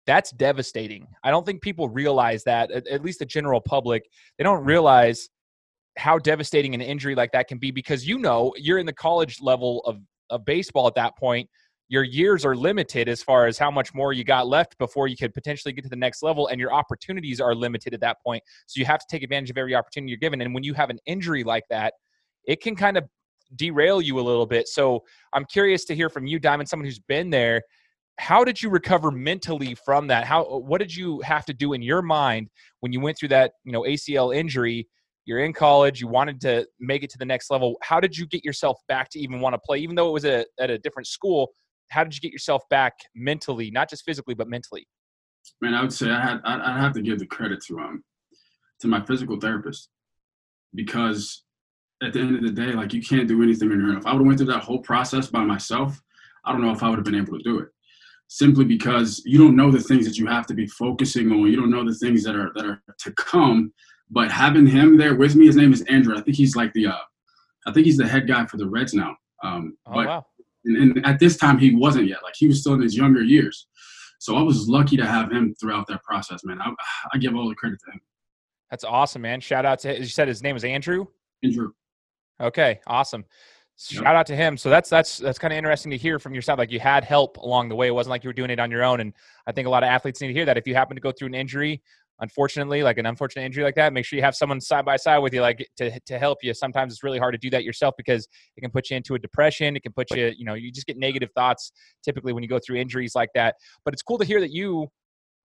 that's 0.07 0.31
devastating. 0.31 1.07
I 1.23 1.29
don't 1.29 1.45
think 1.45 1.61
people 1.61 1.87
realize 1.87 2.43
that 2.45 2.71
at, 2.71 2.87
at 2.87 3.03
least 3.03 3.19
the 3.19 3.25
general 3.25 3.61
public 3.61 4.03
they 4.37 4.43
don't 4.43 4.59
mm-hmm. 4.59 4.67
realize 4.67 5.29
how 5.97 6.17
devastating 6.17 6.73
an 6.73 6.81
injury 6.81 7.15
like 7.15 7.31
that 7.33 7.47
can 7.47 7.57
be 7.57 7.71
because 7.71 8.07
you 8.07 8.17
know 8.17 8.53
you're 8.57 8.79
in 8.79 8.85
the 8.85 8.93
college 8.93 9.41
level 9.41 9.81
of, 9.85 9.99
of 10.29 10.45
baseball 10.45 10.87
at 10.87 10.95
that 10.95 11.17
point 11.17 11.49
your 11.91 12.03
years 12.03 12.45
are 12.45 12.55
limited 12.55 13.09
as 13.09 13.21
far 13.21 13.47
as 13.47 13.57
how 13.57 13.69
much 13.69 13.93
more 13.93 14.13
you 14.13 14.23
got 14.23 14.47
left 14.47 14.77
before 14.77 15.09
you 15.09 15.17
could 15.17 15.33
potentially 15.33 15.73
get 15.73 15.83
to 15.83 15.89
the 15.89 15.95
next 15.95 16.23
level 16.23 16.47
and 16.47 16.57
your 16.57 16.73
opportunities 16.73 17.41
are 17.41 17.53
limited 17.53 17.93
at 17.93 17.99
that 17.99 18.15
point. 18.25 18.41
So 18.65 18.79
you 18.79 18.85
have 18.85 19.01
to 19.01 19.05
take 19.11 19.23
advantage 19.23 19.49
of 19.49 19.57
every 19.57 19.75
opportunity 19.75 20.09
you're 20.09 20.17
given. 20.17 20.39
And 20.39 20.53
when 20.53 20.63
you 20.63 20.73
have 20.73 20.89
an 20.89 20.99
injury 21.05 21.43
like 21.43 21.65
that 21.69 21.93
it 22.45 22.61
can 22.61 22.77
kind 22.77 22.97
of 22.97 23.03
derail 23.57 24.01
you 24.01 24.19
a 24.19 24.21
little 24.21 24.45
bit. 24.45 24.69
So 24.69 25.03
i'm 25.33 25.43
curious 25.43 25.83
to 25.85 25.95
hear 25.95 26.09
from 26.09 26.25
you 26.25 26.39
Diamyn 26.39 26.65
someone 26.65 26.85
who's 26.85 26.99
been 26.99 27.29
there. 27.29 27.61
How 28.17 28.45
did 28.45 28.61
you 28.61 28.69
recover 28.69 29.11
mentally 29.11 29.75
from 29.75 30.07
that? 30.07 30.23
How 30.23 30.45
what 30.45 30.79
did 30.79 30.95
you 30.95 31.19
have 31.21 31.43
to 31.45 31.53
do 31.53 31.73
in 31.73 31.81
your 31.81 32.01
mind 32.01 32.49
when 32.79 32.93
you 32.93 33.01
went 33.01 33.17
through 33.17 33.29
that 33.29 33.51
you 33.65 33.73
know 33.73 33.81
acl 33.81 34.33
injury? 34.33 34.87
You're 35.25 35.39
in 35.39 35.51
college 35.51 35.99
you 35.99 36.07
wanted 36.07 36.39
to 36.41 36.65
make 36.79 37.03
it 37.03 37.09
to 37.11 37.17
the 37.17 37.25
next 37.25 37.51
level. 37.51 37.75
How 37.81 37.99
did 37.99 38.17
you 38.17 38.25
get 38.27 38.45
yourself 38.45 38.79
back 38.87 39.09
to 39.09 39.19
even 39.19 39.41
want 39.41 39.55
to 39.55 39.59
play 39.59 39.79
even 39.79 39.95
though 39.95 40.07
it 40.07 40.13
was 40.13 40.23
a, 40.23 40.45
at 40.57 40.69
a 40.69 40.77
different 40.77 41.07
school 41.07 41.51
how 41.91 42.03
did 42.03 42.15
you 42.15 42.21
get 42.21 42.31
yourself 42.31 42.63
back 42.69 42.93
mentally, 43.13 43.69
not 43.69 43.89
just 43.89 44.03
physically, 44.05 44.33
but 44.33 44.47
mentally? 44.47 44.87
Man, 45.61 45.73
I 45.73 45.81
would 45.81 45.93
say 45.93 46.09
I 46.09 46.19
had 46.19 46.39
I'd 46.43 46.79
have 46.79 46.93
to 46.93 47.01
give 47.01 47.19
the 47.19 47.25
credit 47.25 47.61
to 47.67 47.79
um 47.79 48.03
to 48.79 48.87
my 48.87 49.03
physical 49.05 49.39
therapist 49.39 49.89
because 50.73 51.43
at 52.01 52.13
the 52.13 52.19
end 52.19 52.35
of 52.35 52.41
the 52.41 52.51
day, 52.51 52.71
like 52.73 52.93
you 52.93 53.01
can't 53.01 53.27
do 53.27 53.43
anything 53.43 53.71
on 53.71 53.79
your 53.79 53.89
own. 53.89 53.97
If 53.97 54.05
I 54.05 54.13
would 54.13 54.19
have 54.19 54.27
went 54.27 54.39
through 54.39 54.53
that 54.53 54.63
whole 54.63 54.79
process 54.79 55.27
by 55.27 55.43
myself, 55.43 55.99
I 56.45 56.51
don't 56.51 56.61
know 56.61 56.71
if 56.71 56.81
I 56.81 56.89
would 56.89 56.97
have 56.97 57.05
been 57.05 57.15
able 57.15 57.37
to 57.37 57.43
do 57.43 57.59
it. 57.59 57.67
Simply 58.27 58.63
because 58.63 59.21
you 59.25 59.37
don't 59.37 59.57
know 59.57 59.71
the 59.71 59.81
things 59.81 60.05
that 60.05 60.17
you 60.17 60.25
have 60.25 60.47
to 60.47 60.53
be 60.53 60.65
focusing 60.65 61.31
on. 61.31 61.51
You 61.51 61.57
don't 61.57 61.69
know 61.69 61.85
the 61.85 61.95
things 61.95 62.23
that 62.23 62.35
are 62.35 62.51
that 62.55 62.65
are 62.65 62.81
to 62.99 63.11
come. 63.13 63.73
But 64.09 64.31
having 64.31 64.67
him 64.67 64.97
there 64.97 65.15
with 65.15 65.35
me, 65.35 65.45
his 65.45 65.55
name 65.55 65.73
is 65.73 65.81
Andrew. 65.83 66.17
I 66.17 66.21
think 66.21 66.37
he's 66.37 66.55
like 66.55 66.73
the 66.73 66.87
uh, 66.87 67.03
I 67.67 67.73
think 67.73 67.85
he's 67.85 67.97
the 67.97 68.07
head 68.07 68.27
guy 68.27 68.45
for 68.45 68.57
the 68.57 68.67
Reds 68.67 68.93
now. 68.93 69.15
Um, 69.43 69.77
oh, 69.85 69.93
but 69.93 70.07
wow. 70.07 70.25
And, 70.65 70.77
and 70.77 71.05
at 71.05 71.19
this 71.19 71.37
time, 71.37 71.57
he 71.57 71.75
wasn't 71.75 72.07
yet. 72.07 72.23
Like 72.23 72.35
he 72.35 72.47
was 72.47 72.61
still 72.61 72.73
in 72.73 72.81
his 72.81 72.95
younger 72.95 73.21
years. 73.21 73.67
So 74.19 74.35
I 74.35 74.41
was 74.41 74.69
lucky 74.69 74.97
to 74.97 75.05
have 75.05 75.31
him 75.31 75.55
throughout 75.59 75.87
that 75.87 76.03
process, 76.03 76.43
man. 76.43 76.61
I, 76.61 76.71
I 77.13 77.17
give 77.17 77.35
all 77.35 77.49
the 77.49 77.55
credit 77.55 77.79
to 77.85 77.91
him. 77.91 78.01
That's 78.69 78.83
awesome, 78.83 79.23
man. 79.23 79.41
Shout 79.41 79.65
out 79.65 79.79
to 79.79 79.91
as 79.91 79.99
you 79.99 80.05
said 80.07 80.27
his 80.27 80.43
name 80.43 80.53
was 80.53 80.63
Andrew. 80.63 81.05
Andrew. 81.43 81.71
Okay, 82.39 82.79
awesome. 82.87 83.25
Shout 83.77 84.03
yep. 84.03 84.13
out 84.13 84.27
to 84.27 84.35
him. 84.35 84.57
So 84.57 84.69
that's 84.69 84.89
that's 84.89 85.17
that's 85.17 85.39
kind 85.39 85.51
of 85.51 85.57
interesting 85.57 85.89
to 85.89 85.97
hear 85.97 86.19
from 86.19 86.35
yourself. 86.35 86.59
Like 86.59 86.71
you 86.71 86.79
had 86.79 87.03
help 87.03 87.37
along 87.37 87.69
the 87.69 87.75
way. 87.75 87.87
It 87.87 87.95
wasn't 87.95 88.11
like 88.11 88.23
you 88.23 88.29
were 88.29 88.33
doing 88.33 88.51
it 88.51 88.59
on 88.59 88.69
your 88.69 88.83
own. 88.83 88.99
And 88.99 89.13
I 89.47 89.51
think 89.51 89.67
a 89.67 89.71
lot 89.71 89.83
of 89.83 89.87
athletes 89.87 90.21
need 90.21 90.27
to 90.27 90.33
hear 90.33 90.45
that. 90.45 90.57
If 90.57 90.67
you 90.67 90.75
happen 90.75 90.95
to 90.95 91.01
go 91.01 91.11
through 91.11 91.29
an 91.29 91.35
injury, 91.35 91.81
unfortunately, 92.21 92.83
like 92.83 92.97
an 92.97 93.05
unfortunate 93.05 93.43
injury 93.43 93.63
like 93.63 93.75
that, 93.75 93.91
make 93.93 94.05
sure 94.05 94.15
you 94.15 94.23
have 94.23 94.35
someone 94.35 94.61
side 94.61 94.85
by 94.85 94.95
side 94.95 95.17
with 95.17 95.33
you, 95.33 95.41
like 95.41 95.67
to, 95.77 95.99
to 96.05 96.17
help 96.17 96.37
you. 96.43 96.53
Sometimes 96.53 96.93
it's 96.93 97.03
really 97.03 97.19
hard 97.19 97.33
to 97.33 97.37
do 97.37 97.49
that 97.49 97.63
yourself 97.63 97.95
because 97.97 98.27
it 98.55 98.61
can 98.61 98.71
put 98.71 98.89
you 98.89 98.97
into 98.97 99.15
a 99.15 99.19
depression. 99.19 99.75
It 99.75 99.83
can 99.83 99.91
put 99.91 100.11
you, 100.11 100.31
you 100.37 100.45
know, 100.45 100.53
you 100.53 100.71
just 100.71 100.87
get 100.87 100.97
negative 100.97 101.29
thoughts 101.35 101.71
typically 102.03 102.31
when 102.31 102.43
you 102.43 102.49
go 102.49 102.59
through 102.59 102.77
injuries 102.77 103.13
like 103.15 103.29
that. 103.35 103.55
But 103.83 103.93
it's 103.93 104.03
cool 104.03 104.19
to 104.19 104.25
hear 104.25 104.39
that 104.39 104.51
you 104.51 104.87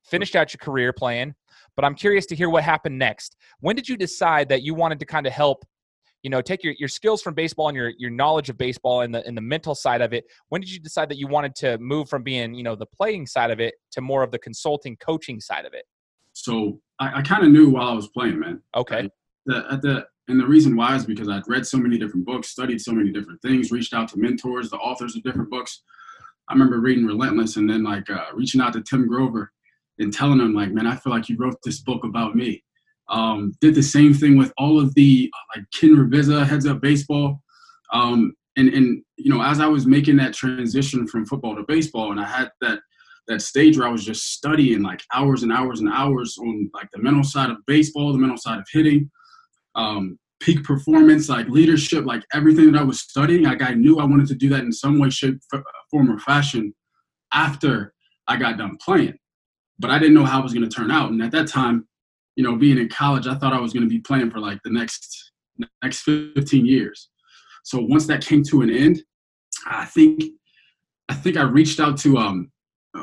finished 0.05 0.37
out 0.37 0.53
your 0.53 0.59
career 0.59 0.93
playing. 0.93 1.35
But 1.75 1.85
I'm 1.85 1.95
curious 1.95 2.27
to 2.27 2.37
hear 2.37 2.49
what 2.49 2.63
happened 2.63 2.99
next. 2.99 3.37
When 3.61 3.75
did 3.75 3.89
you 3.89 3.97
decide 3.97 4.49
that 4.51 4.63
you 4.63 4.75
wanted 4.75 5.01
to 5.01 5.07
kind 5.07 5.27
of 5.27 5.33
help? 5.33 5.65
You 6.23 6.31
know, 6.31 6.41
take 6.41 6.65
your, 6.65 6.75
your 6.79 6.89
skills 6.89 7.23
from 7.23 7.35
baseball 7.35 7.69
and 7.69 7.77
your, 7.77 7.93
your 7.99 8.11
knowledge 8.11 8.49
of 8.51 8.59
baseball 8.59 9.03
and 9.03 9.15
the 9.15 9.25
and 9.27 9.37
the 9.37 9.43
mental 9.43 9.77
side 9.77 10.01
of 10.01 10.13
it. 10.13 10.25
When 10.49 10.61
did 10.61 10.73
you 10.73 10.81
decide 10.81 11.09
that 11.11 11.19
you 11.19 11.29
wanted 11.29 11.55
to 11.57 11.79
move 11.79 12.09
from 12.09 12.25
being, 12.25 12.53
you 12.55 12.65
know, 12.65 12.75
the 12.75 12.87
playing 12.87 13.27
side 13.27 13.51
of 13.53 13.61
it 13.61 13.75
to 13.93 14.01
more 14.01 14.25
of 14.25 14.33
the 14.33 14.39
consulting 14.39 14.97
coaching 14.97 15.41
side 15.41 15.67
of 15.67 15.73
it? 15.73 15.85
So 16.37 16.81
I, 17.01 17.21
I 17.21 17.23
kind 17.23 17.45
of 17.45 17.51
knew 17.51 17.71
while 17.71 17.89
I 17.89 17.95
was 17.95 18.09
playing, 18.09 18.39
man. 18.39 18.61
Okay. 18.77 19.09
The, 19.47 19.65
at 19.71 19.81
the 19.81 20.07
and 20.29 20.39
the 20.39 20.47
reason 20.47 20.77
why 20.77 20.95
is 20.95 21.07
because 21.07 21.29
I'd 21.29 21.49
read 21.49 21.67
so 21.67 21.79
many 21.79 21.99
different 21.99 22.27
books, 22.27 22.49
studied 22.49 22.81
so 22.81 22.93
many 22.93 23.11
different 23.11 23.41
things, 23.41 23.71
reached 23.71 23.95
out 23.95 24.09
to 24.09 24.19
mentors, 24.19 24.69
the 24.69 24.77
authors 24.77 25.17
of 25.17 25.23
different 25.23 25.51
books. 25.51 25.83
I 26.49 26.53
remember 26.53 26.81
reading 26.81 27.07
Relentless 27.07 27.57
and 27.57 27.71
then 27.71 27.85
like 27.85 28.11
uh, 28.11 28.27
reaching 28.35 28.61
out 28.61 28.75
to 28.75 28.83
Tim 28.83 29.07
Grover 29.07 29.53
and 29.99 30.13
telling 30.13 30.41
him 30.41 30.53
like, 30.53 30.73
man, 30.73 30.87
I 30.87 30.97
feel 30.97 31.13
like 31.13 31.29
you 31.29 31.37
wrote 31.39 31.57
this 31.65 31.81
book 31.81 32.05
about 32.05 32.37
me. 32.37 32.63
Um, 33.09 33.55
did 33.61 33.75
the 33.75 33.83
same 33.83 34.13
thing 34.13 34.37
with 34.37 34.53
all 34.59 34.79
of 34.79 34.95
the 34.95 35.33
uh, 35.33 35.59
like 35.59 35.67
Ken 35.73 35.97
Ravizza, 35.97 36.45
Heads 36.47 36.67
Up 36.67 36.83
Baseball. 36.83 37.41
Um, 37.93 38.35
and 38.57 38.69
and 38.69 39.03
you 39.17 39.33
know, 39.33 39.43
as 39.43 39.61
I 39.61 39.69
was 39.69 39.87
making 39.87 40.17
that 40.17 40.35
transition 40.35 41.07
from 41.07 41.25
football 41.25 41.57
to 41.57 41.63
baseball, 41.63 42.11
and 42.11 42.21
I 42.21 42.25
had 42.25 42.51
that 42.61 42.81
that 43.29 43.43
stage 43.43 43.79
where 43.79 43.89
I 43.89 43.93
was 43.93 44.05
just 44.05 44.33
studying 44.33 44.83
like 44.83 45.03
hours 45.15 45.43
and 45.43 45.53
hours 45.53 45.81
and 45.81 45.93
hours 45.93 46.37
on 46.39 46.71
like 46.75 46.89
the 46.93 47.03
mental 47.03 47.25
side 47.25 47.51
of 47.51 47.59
baseball, 47.67 48.13
the 48.13 48.19
mental 48.19 48.37
side 48.37 48.59
of 48.59 48.67
hitting, 48.71 49.11
um, 49.75 50.19
peak 50.41 50.65
performance, 50.65 51.29
like 51.29 51.49
leadership, 51.49 52.05
like 52.05 52.23
everything 52.33 52.73
that 52.73 52.81
I 52.81 52.85
was 52.85 53.01
studying. 53.01 53.45
Like 53.45 53.63
I 53.63 53.75
knew 53.75 53.99
I 53.99 54.05
wanted 54.05 54.29
to 54.29 54.35
do 54.35 54.49
that 54.51 54.61
in 54.61 54.73
some 54.73 54.99
way, 54.99 55.11
shape, 55.11 55.39
form, 55.91 56.11
or 56.11 56.19
fashion 56.19 56.75
after 57.33 57.93
I 58.29 58.37
got 58.37 58.59
done 58.59 58.77
playing, 58.85 59.19
but 59.79 59.91
I 59.91 59.99
didn't 59.99 60.15
know 60.15 60.25
how 60.25 60.41
it 60.41 60.45
was 60.45 60.55
going 60.55 60.69
to 60.69 60.75
turn 60.75 60.91
out. 60.91 61.11
And 61.11 61.23
at 61.23 61.33
that 61.33 61.49
time, 61.49 61.87
you 62.37 62.45
know, 62.45 62.57
being 62.57 62.79
in 62.79 62.89
college, 62.89 63.27
I 63.27 63.35
thought 63.35 63.55
I 63.55 63.61
was 63.61 63.73
going 63.73 63.85
to 63.85 63.89
be 63.89 64.01
playing 64.01 64.31
for 64.31 64.41
like 64.41 64.59
the 64.63 64.71
next 64.71 65.33
next 65.83 66.03
15 66.03 66.67
years. 66.67 67.09
So 67.65 67.81
once 67.81 68.07
that 68.07 68.25
came 68.25 68.43
to 68.45 68.61
an 68.61 68.71
end, 68.71 69.03
I 69.67 69.87
think 69.87 70.23
I 71.09 71.15
think 71.15 71.37
I 71.37 71.43
reached 71.43 71.81
out 71.81 71.97
to 71.99 72.19
um 72.19 72.51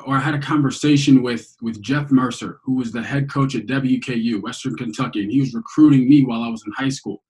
or 0.06 0.16
I 0.16 0.20
had 0.20 0.36
a 0.36 0.40
conversation 0.40 1.22
with 1.22 1.56
with 1.62 1.82
Jeff 1.82 2.12
Mercer, 2.12 2.60
who 2.64 2.76
was 2.76 2.92
the 2.92 3.04
head 3.04 3.30
coach 3.30 3.56
at 3.56 3.68
WKU, 3.68 4.42
Western 4.42 4.76
Kentucky, 4.76 5.22
and 5.24 5.32
he 5.32 5.40
was 5.40 5.54
recruiting 5.54 6.10
me 6.10 6.24
while 6.24 6.42
I 6.42 6.50
was 6.50 6.64
in 6.66 6.72
high 6.74 6.90
school. 6.90 7.24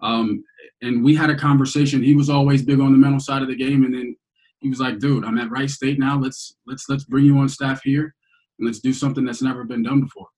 Um, 0.00 0.44
and 0.82 1.02
we 1.02 1.14
had 1.14 1.30
a 1.30 1.36
conversation. 1.36 2.02
He 2.02 2.14
was 2.14 2.28
always 2.28 2.62
big 2.62 2.80
on 2.80 2.92
the 2.92 2.98
mental 2.98 3.20
side 3.20 3.42
of 3.42 3.48
the 3.48 3.56
game, 3.56 3.84
and 3.84 3.94
then 3.94 4.16
he 4.58 4.68
was 4.68 4.80
like, 4.80 4.98
"Dude, 4.98 5.24
I'm 5.24 5.38
at 5.38 5.50
Wright 5.50 5.70
State 5.70 5.98
now. 5.98 6.18
Let's 6.18 6.56
let's 6.66 6.88
let's 6.88 7.04
bring 7.04 7.24
you 7.24 7.38
on 7.38 7.48
staff 7.48 7.82
here, 7.82 8.14
and 8.58 8.66
let's 8.66 8.80
do 8.80 8.92
something 8.92 9.24
that's 9.24 9.42
never 9.42 9.64
been 9.64 9.82
done 9.82 10.00
before." 10.00 10.28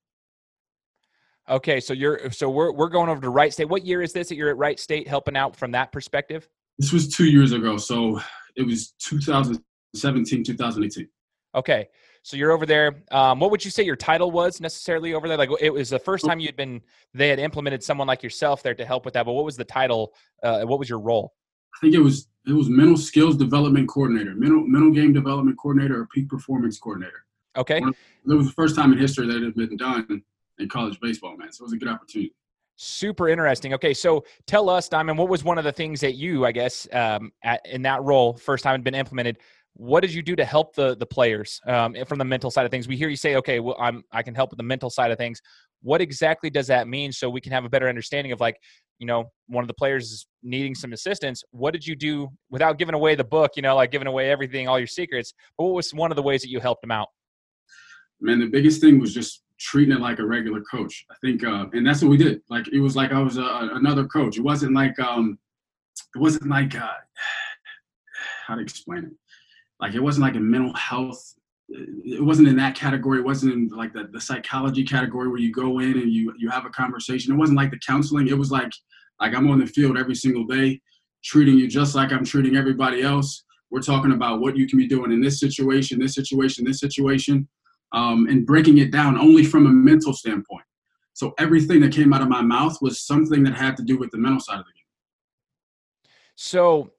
Okay, 1.49 1.81
so 1.81 1.93
you're 1.93 2.31
so 2.31 2.51
we're 2.51 2.73
we're 2.73 2.89
going 2.89 3.09
over 3.09 3.21
to 3.21 3.31
Wright 3.31 3.53
State. 3.53 3.69
What 3.69 3.85
year 3.85 4.03
is 4.03 4.13
this 4.13 4.29
that 4.29 4.37
you're 4.37 4.51
at 4.51 4.59
Wright 4.59 4.79
State 4.79 5.09
helping 5.09 5.37
out 5.37 5.57
from 5.57 5.73
that 5.73 5.93
perspective? 5.93 6.49
This 6.79 6.93
was 6.93 7.09
two 7.09 7.27
years 7.27 7.53
ago, 7.53 7.77
so 7.77 8.21
it 8.55 8.63
was 8.63 8.93
2017, 9.01 10.45
2018. 10.45 11.09
Okay, 11.55 11.89
so 12.23 12.37
you're 12.37 12.53
over 12.53 12.67
there. 12.67 13.03
Um, 13.11 13.41
what 13.41 13.51
would 13.51 13.65
you 13.65 13.71
say 13.71 13.83
your 13.83 13.97
title 13.97 14.31
was 14.31 14.61
necessarily 14.61 15.15
over 15.15 15.29
there? 15.29 15.39
Like 15.39 15.51
it 15.61 15.71
was 15.71 15.91
the 15.91 15.99
first 15.99 16.25
time 16.25 16.41
you'd 16.41 16.57
been 16.57 16.83
they 17.15 17.29
had 17.29 17.39
implemented 17.39 17.83
someone 17.83 18.07
like 18.07 18.23
yourself 18.23 18.63
there 18.63 18.75
to 18.75 18.85
help 18.85 19.05
with 19.05 19.15
that. 19.15 19.25
But 19.25 19.33
what 19.33 19.45
was 19.45 19.57
the 19.57 19.65
title? 19.65 20.13
Uh, 20.43 20.63
what 20.63 20.79
was 20.79 20.89
your 20.89 21.01
role? 21.01 21.35
I 21.75 21.79
think 21.81 21.95
it 21.95 22.01
was 22.01 22.29
it 22.47 22.53
was 22.53 22.69
mental 22.69 22.97
skills 22.97 23.37
development 23.37 23.89
coordinator, 23.89 24.35
mental 24.35 24.67
mental 24.67 24.91
game 24.91 25.13
development 25.13 25.59
coordinator, 25.59 26.01
or 26.03 26.07
peak 26.07 26.29
performance 26.29 26.79
coordinator. 26.79 27.25
Okay, 27.57 27.79
it 27.79 27.95
was 28.25 28.47
the 28.47 28.53
first 28.53 28.77
time 28.77 28.93
in 28.93 28.99
history 28.99 29.27
that 29.27 29.37
it 29.37 29.43
had 29.43 29.55
been 29.55 29.77
done 29.77 30.23
in 30.59 30.69
college 30.69 30.99
baseball, 31.01 31.37
man. 31.37 31.53
So 31.53 31.63
it 31.63 31.67
was 31.67 31.73
a 31.73 31.77
good 31.77 31.89
opportunity. 31.89 32.35
Super 32.81 33.29
interesting. 33.29 33.75
Okay, 33.75 33.93
so 33.93 34.25
tell 34.47 34.71
us, 34.71 34.89
Diamyn, 34.89 35.17
what 35.17 35.29
was 35.29 35.43
one 35.43 35.59
of 35.59 35.65
the 35.65 35.73
things 35.73 36.01
that 36.01 36.15
you, 36.15 36.47
I 36.47 36.53
guess, 36.53 36.87
um, 36.93 37.33
at, 37.43 37.61
in 37.67 37.83
that 37.83 38.05
role, 38.05 38.35
first 38.35 38.63
time 38.63 38.75
had 38.75 38.85
been 38.85 38.95
implemented 38.95 39.39
what 39.79 40.01
did 40.01 40.13
you 40.13 40.23
do 40.23 40.35
to 40.35 40.45
help 40.45 40.75
the 40.75 40.97
the 40.97 41.07
players 41.07 41.61
um, 41.67 41.95
from 42.07 42.19
the 42.19 42.25
mental 42.25 42.51
side 42.51 42.65
of 42.67 42.71
things? 42.71 42.89
We 42.89 42.97
hear 42.97 43.09
you 43.09 43.17
say, 43.17 43.37
okay, 43.37 43.61
well, 43.61 43.77
I'm 43.79 44.03
I 44.13 44.23
can 44.23 44.35
help 44.35 44.51
with 44.51 44.59
the 44.59 44.65
mental 44.65 44.91
side 44.91 45.13
of 45.13 45.19
things. 45.19 45.41
What 45.83 46.01
exactly 46.01 46.51
does 46.51 46.67
that 46.67 46.89
mean? 46.89 47.13
So 47.13 47.31
we 47.31 47.41
can 47.41 47.53
have 47.53 47.65
a 47.65 47.69
better 47.69 47.89
understanding 47.89 48.33
of 48.33 48.41
like, 48.41 48.57
you 48.99 49.07
know, 49.07 49.31
one 49.47 49.63
of 49.63 49.69
the 49.69 49.75
players 49.75 50.11
is 50.11 50.27
needing 50.43 50.75
some 50.75 50.93
assistance. 50.93 51.45
What 51.53 51.71
did 51.71 51.87
you 51.87 51.95
do 51.95 52.29
without 52.51 52.77
giving 52.77 52.97
away 52.97 53.15
the 53.15 53.23
book? 53.23 53.53
You 53.55 53.63
know, 53.63 53.77
like 53.77 53.93
giving 53.93 54.09
away 54.09 54.31
everything, 54.31 54.67
all 54.67 54.79
your 54.81 54.89
secrets. 54.89 55.33
But 55.57 55.65
what 55.67 55.75
was 55.75 55.95
one 55.95 56.11
of 56.11 56.17
the 56.17 56.23
ways 56.23 56.43
that 56.43 56.51
you 56.51 56.59
helped 56.59 56.83
them 56.83 56.91
out? 56.91 57.09
Man, 58.21 58.41
the 58.41 58.47
biggest 58.47 58.81
thing 58.81 58.99
was 58.99 59.15
just 59.15 59.45
treating 59.61 59.95
it 59.95 60.01
like 60.01 60.19
a 60.19 60.27
regular 60.27 60.61
coach. 60.69 61.07
I 61.09 61.15
think, 61.25 61.45
uh, 61.45 61.67
and 61.73 61.87
that's 61.87 62.03
what 62.03 62.11
we 62.11 62.17
did. 62.17 62.41
Like 62.51 62.67
it 62.73 62.81
was 62.81 62.97
like 62.97 63.13
I 63.13 63.21
was 63.21 63.39
uh, 63.39 63.69
another 63.75 64.07
coach. 64.07 64.39
It 64.39 64.43
wasn't 64.43 64.75
like 64.75 64.99
um, 64.99 65.39
it 66.17 66.19
wasn't 66.19 66.49
like 66.49 66.75
uh, 66.75 66.95
how 68.49 68.57
to 68.57 68.61
explain 68.61 69.05
it 69.05 69.13
like 69.81 69.95
it 69.95 70.01
wasn't 70.01 70.23
like 70.23 70.37
a 70.37 70.41
mental 70.41 70.75
health 70.75 71.35
it 71.71 72.25
wasn't 72.25 72.49
in 72.49 72.57
that 72.57 72.75
category 72.75 73.19
it 73.19 73.25
wasn't 73.25 73.53
in 73.53 73.69
like 73.69 73.93
the, 73.93 74.09
the 74.13 74.21
psychology 74.21 74.85
category 74.85 75.29
where 75.29 75.39
you 75.39 75.53
go 75.53 75.81
in 75.81 75.99
and 75.99 76.11
you 76.11 76.33
you 76.39 76.49
have 76.49 76.65
a 76.65 76.71
conversation. 76.71 77.33
It 77.33 77.37
wasn't 77.37 77.59
like 77.59 77.71
the 77.71 77.79
counseling 77.87 78.29
it 78.29 78.39
was 78.39 78.51
like 78.51 78.73
like 79.21 79.35
i'm 79.35 79.51
on 79.51 79.59
the 79.59 79.67
field 79.67 79.99
every 79.99 80.15
single 80.15 80.45
day 80.45 80.81
treating 81.23 81.59
you 81.59 81.67
just 81.69 81.95
like 81.95 82.13
i'm 82.13 82.25
treating 82.25 82.57
everybody 82.57 83.03
else. 83.03 83.45
We're 83.71 83.83
talking 83.83 84.13
about 84.13 84.41
what 84.41 84.57
you 84.57 84.67
can 84.67 84.79
be 84.79 84.89
doing 84.89 85.13
in 85.13 85.21
this 85.21 85.41
situation 85.41 85.99
this 85.99 86.15
situation 86.15 86.65
this 86.65 86.81
situation 86.81 87.49
um, 87.93 88.27
and 88.29 88.47
breaking 88.47 88.79
it 88.79 88.91
down 88.91 89.19
only 89.19 89.45
from 89.45 89.67
a 89.67 89.71
mental 89.71 90.13
standpoint. 90.13 90.65
So 91.13 91.35
everything 91.39 91.81
that 91.81 91.93
came 91.93 92.13
out 92.13 92.23
of 92.23 92.29
my 92.29 92.43
mouth 92.43 92.81
was 92.81 93.01
something 93.01 93.43
that 93.45 93.55
had 93.55 93.77
to 93.79 93.83
do 93.83 93.99
with 93.99 94.11
the 94.11 94.19
mental 94.19 94.41
side 94.41 94.61
of 94.61 94.67
the 94.67 94.73
game. 94.73 96.11
So 96.37 96.93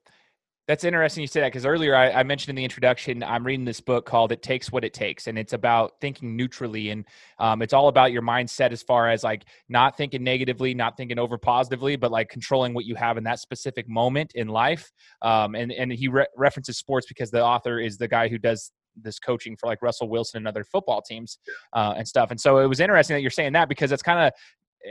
that's 0.70 0.84
interesting 0.84 1.20
you 1.20 1.26
say 1.26 1.40
that 1.40 1.48
because 1.48 1.66
earlier 1.66 1.96
I, 1.96 2.12
I, 2.12 2.22
mentioned 2.22 2.50
in 2.50 2.54
the 2.54 2.62
introduction 2.62 3.24
I'm 3.24 3.44
reading 3.44 3.64
this 3.64 3.80
book 3.80 4.06
called 4.06 4.30
"It 4.30 4.40
Takes 4.40 4.70
What 4.70 4.84
It 4.84 4.94
Takes," 4.94 5.26
and 5.26 5.36
it's 5.36 5.52
about 5.52 5.94
thinking 6.00 6.36
neutrally, 6.36 6.90
and 6.90 7.04
um, 7.40 7.60
it's 7.60 7.72
all 7.72 7.88
about 7.88 8.12
your 8.12 8.22
mindset 8.22 8.70
as 8.70 8.80
far 8.80 9.10
as 9.10 9.24
like 9.24 9.46
not 9.68 9.96
thinking 9.96 10.22
negatively, 10.22 10.72
not 10.72 10.96
thinking 10.96 11.18
over 11.18 11.36
positively, 11.38 11.96
but 11.96 12.12
like 12.12 12.28
controlling 12.28 12.72
what 12.72 12.84
you 12.84 12.94
have 12.94 13.18
in 13.18 13.24
that 13.24 13.40
specific 13.40 13.88
moment 13.88 14.30
in 14.36 14.46
life. 14.46 14.92
Um, 15.22 15.56
and 15.56 15.72
and 15.72 15.92
he 15.92 16.06
re- 16.06 16.28
references 16.36 16.78
sports 16.78 17.08
because 17.08 17.32
the 17.32 17.42
author 17.42 17.80
is 17.80 17.98
the 17.98 18.06
guy 18.06 18.28
who 18.28 18.38
does 18.38 18.70
this 18.94 19.18
coaching 19.18 19.56
for 19.56 19.66
like 19.66 19.82
Russell 19.82 20.08
Wilson 20.08 20.38
and 20.38 20.46
other 20.46 20.62
football 20.62 21.02
teams 21.02 21.38
uh, 21.72 21.94
and 21.96 22.06
stuff. 22.06 22.30
And 22.30 22.40
so 22.40 22.58
it 22.58 22.66
was 22.66 22.78
interesting 22.78 23.16
that 23.16 23.22
you're 23.22 23.32
saying 23.32 23.54
that 23.54 23.68
because 23.68 23.90
it's 23.90 24.04
kind 24.04 24.20
of 24.20 24.32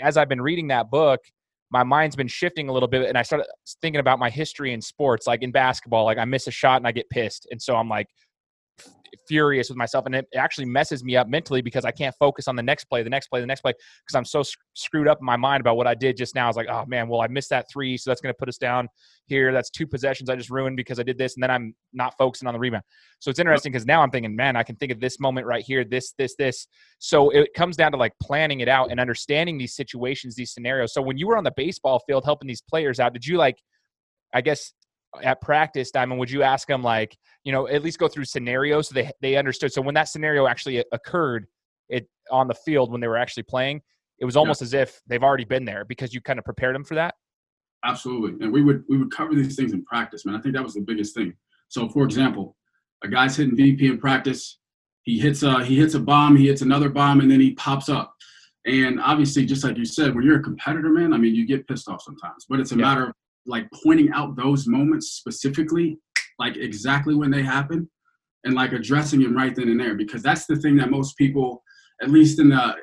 as 0.01 0.17
I've 0.17 0.29
been 0.29 0.41
reading 0.41 0.67
that 0.67 0.91
book 0.91 1.21
my 1.71 1.83
mind's 1.83 2.15
been 2.15 2.27
shifting 2.27 2.69
a 2.69 2.73
little 2.73 2.87
bit 2.87 3.07
and 3.07 3.17
I 3.17 3.21
started 3.21 3.47
thinking 3.81 3.99
about 3.99 4.19
my 4.19 4.29
history 4.29 4.73
in 4.73 4.81
sports, 4.81 5.27
like 5.27 5.43
in 5.43 5.51
basketball, 5.51 6.05
like 6.05 6.17
I 6.17 6.25
miss 6.25 6.47
a 6.47 6.51
shot 6.51 6.77
and 6.77 6.87
I 6.87 6.91
get 6.91 7.09
pissed. 7.09 7.47
And 7.51 7.61
so 7.61 7.75
I'm 7.75 7.89
like, 7.89 8.07
furious 9.27 9.69
with 9.69 9.77
myself 9.77 10.05
and 10.05 10.15
it 10.15 10.27
actually 10.35 10.65
messes 10.65 11.03
me 11.03 11.15
up 11.15 11.27
mentally 11.27 11.61
because 11.61 11.85
I 11.85 11.91
can't 11.91 12.15
focus 12.19 12.47
on 12.47 12.55
the 12.55 12.63
next 12.63 12.85
play, 12.85 13.03
the 13.03 13.09
next 13.09 13.27
play, 13.27 13.41
the 13.41 13.47
next 13.47 13.61
play 13.61 13.73
because 14.05 14.15
I'm 14.15 14.25
so 14.25 14.43
screwed 14.73 15.07
up 15.07 15.19
in 15.19 15.25
my 15.25 15.37
mind 15.37 15.61
about 15.61 15.77
what 15.77 15.87
I 15.87 15.95
did 15.95 16.17
just 16.17 16.35
now. 16.35 16.45
I 16.45 16.47
was 16.47 16.55
like, 16.55 16.67
oh 16.69 16.85
man, 16.87 17.07
well 17.07 17.21
I 17.21 17.27
missed 17.27 17.49
that 17.49 17.65
three, 17.71 17.97
so 17.97 18.09
that's 18.09 18.21
going 18.21 18.33
to 18.33 18.37
put 18.37 18.49
us 18.49 18.57
down 18.57 18.87
here. 19.27 19.51
That's 19.51 19.69
two 19.69 19.87
possessions 19.87 20.29
I 20.29 20.35
just 20.35 20.49
ruined 20.49 20.77
because 20.77 20.99
I 20.99 21.03
did 21.03 21.17
this, 21.17 21.35
and 21.35 21.43
then 21.43 21.51
I'm 21.51 21.75
not 21.93 22.15
focusing 22.17 22.47
on 22.47 22.53
the 22.53 22.59
rebound. 22.59 22.83
So 23.19 23.29
it's 23.29 23.39
interesting 23.39 23.71
because 23.71 23.85
now 23.85 24.01
I'm 24.01 24.11
thinking, 24.11 24.35
man, 24.35 24.55
I 24.55 24.63
can 24.63 24.75
think 24.75 24.91
of 24.91 24.99
this 24.99 25.19
moment 25.19 25.45
right 25.45 25.63
here, 25.63 25.83
this, 25.83 26.13
this, 26.17 26.35
this. 26.37 26.67
So 26.99 27.29
it 27.29 27.53
comes 27.53 27.75
down 27.75 27.91
to 27.91 27.97
like 27.97 28.13
planning 28.21 28.61
it 28.61 28.67
out 28.67 28.91
and 28.91 28.99
understanding 28.99 29.57
these 29.57 29.75
situations, 29.75 30.35
these 30.35 30.53
scenarios. 30.53 30.93
So 30.93 31.01
when 31.01 31.17
you 31.17 31.27
were 31.27 31.37
on 31.37 31.43
the 31.43 31.53
baseball 31.55 32.01
field 32.07 32.23
helping 32.25 32.47
these 32.47 32.61
players 32.61 32.99
out, 32.99 33.13
did 33.13 33.25
you 33.25 33.37
like 33.37 33.57
I 34.33 34.41
guess 34.41 34.73
at 35.23 35.41
practice, 35.41 35.91
Diamyn, 35.91 36.17
would 36.17 36.31
you 36.31 36.43
ask 36.43 36.67
them 36.67 36.83
like, 36.83 37.17
you 37.43 37.51
know, 37.51 37.67
at 37.67 37.83
least 37.83 37.99
go 37.99 38.07
through 38.07 38.25
scenarios 38.25 38.89
so 38.89 38.93
they 38.93 39.11
they 39.21 39.35
understood. 39.35 39.73
So 39.73 39.81
when 39.81 39.95
that 39.95 40.09
scenario 40.09 40.47
actually 40.47 40.79
uh, 40.79 40.83
occurred, 40.91 41.47
it 41.89 42.07
on 42.31 42.47
the 42.47 42.53
field 42.53 42.91
when 42.91 43.01
they 43.01 43.07
were 43.07 43.17
actually 43.17 43.43
playing, 43.43 43.81
it 44.19 44.25
was 44.25 44.35
almost 44.35 44.61
yeah. 44.61 44.65
as 44.65 44.73
if 44.73 45.01
they've 45.07 45.23
already 45.23 45.45
been 45.45 45.65
there 45.65 45.85
because 45.85 46.13
you 46.13 46.21
kind 46.21 46.39
of 46.39 46.45
prepared 46.45 46.75
them 46.75 46.83
for 46.83 46.95
that. 46.95 47.15
Absolutely, 47.83 48.43
and 48.43 48.53
we 48.53 48.61
would 48.61 48.83
we 48.89 48.97
would 48.97 49.11
cover 49.11 49.33
these 49.33 49.55
things 49.55 49.73
in 49.73 49.83
practice, 49.85 50.25
man. 50.25 50.35
I 50.35 50.41
think 50.41 50.55
that 50.55 50.63
was 50.63 50.73
the 50.73 50.81
biggest 50.81 51.15
thing. 51.15 51.33
So, 51.69 51.87
for 51.87 51.99
mm-hmm. 51.99 52.05
example, 52.05 52.57
a 53.03 53.07
guy's 53.07 53.37
hitting 53.37 53.55
BP 53.55 53.81
in 53.83 53.97
practice. 53.97 54.59
He 55.03 55.19
hits 55.19 55.43
a 55.43 55.63
he 55.63 55.77
hits 55.77 55.93
a 55.93 55.99
bomb. 55.99 56.35
He 56.35 56.47
hits 56.47 56.61
another 56.61 56.89
bomb, 56.89 57.21
and 57.21 57.31
then 57.31 57.39
he 57.39 57.51
pops 57.51 57.89
up. 57.89 58.13
And 58.65 58.99
obviously, 58.99 59.45
just 59.45 59.63
like 59.63 59.77
you 59.77 59.85
said, 59.85 60.13
when 60.13 60.25
you're 60.25 60.39
a 60.39 60.43
competitor, 60.43 60.89
man, 60.89 61.13
I 61.13 61.17
mean, 61.17 61.33
you 61.33 61.47
get 61.47 61.67
pissed 61.67 61.87
off 61.87 62.01
sometimes. 62.03 62.45
But 62.49 62.59
it's 62.59 62.73
a 62.73 62.75
yeah. 62.75 62.81
matter 62.81 63.07
of 63.07 63.13
like 63.45 63.67
pointing 63.83 64.11
out 64.11 64.35
those 64.35 64.67
moments 64.67 65.11
specifically, 65.11 65.97
like 66.37 66.57
exactly 66.57 67.15
when 67.15 67.31
they 67.31 67.43
happen, 67.43 67.89
and 68.43 68.53
like 68.53 68.71
addressing 68.71 69.21
them 69.21 69.35
right 69.35 69.55
then 69.55 69.69
and 69.69 69.79
there, 69.79 69.95
because 69.95 70.21
that's 70.21 70.45
the 70.45 70.55
thing 70.55 70.77
that 70.77 70.89
most 70.89 71.17
people, 71.17 71.63
at 72.01 72.09
least 72.09 72.39
in 72.39 72.49
the 72.49 72.75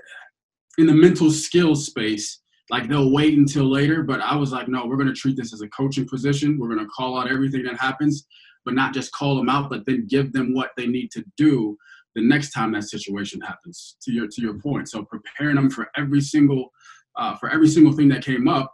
in 0.78 0.86
the 0.86 0.94
mental 0.94 1.30
skills 1.30 1.86
space, 1.86 2.42
like 2.70 2.88
they'll 2.88 3.12
wait 3.12 3.38
until 3.38 3.64
later. 3.64 4.02
But 4.02 4.20
I 4.20 4.36
was 4.36 4.52
like, 4.52 4.68
no, 4.68 4.86
we're 4.86 4.96
going 4.96 5.08
to 5.08 5.14
treat 5.14 5.36
this 5.36 5.54
as 5.54 5.62
a 5.62 5.68
coaching 5.68 6.06
position. 6.06 6.58
We're 6.58 6.74
going 6.74 6.84
to 6.84 6.92
call 6.94 7.18
out 7.18 7.30
everything 7.30 7.64
that 7.64 7.80
happens, 7.80 8.26
but 8.64 8.74
not 8.74 8.92
just 8.92 9.12
call 9.12 9.36
them 9.36 9.48
out, 9.48 9.70
but 9.70 9.86
then 9.86 10.06
give 10.08 10.32
them 10.32 10.54
what 10.54 10.70
they 10.76 10.86
need 10.86 11.10
to 11.12 11.24
do 11.36 11.76
the 12.14 12.22
next 12.22 12.50
time 12.50 12.72
that 12.72 12.84
situation 12.84 13.40
happens. 13.40 13.96
To 14.02 14.12
your 14.12 14.26
to 14.26 14.42
your 14.42 14.58
point, 14.60 14.88
so 14.88 15.04
preparing 15.04 15.56
them 15.56 15.70
for 15.70 15.88
every 15.96 16.20
single 16.20 16.70
uh, 17.16 17.36
for 17.36 17.48
every 17.48 17.68
single 17.68 17.92
thing 17.92 18.08
that 18.08 18.24
came 18.24 18.48
up 18.48 18.72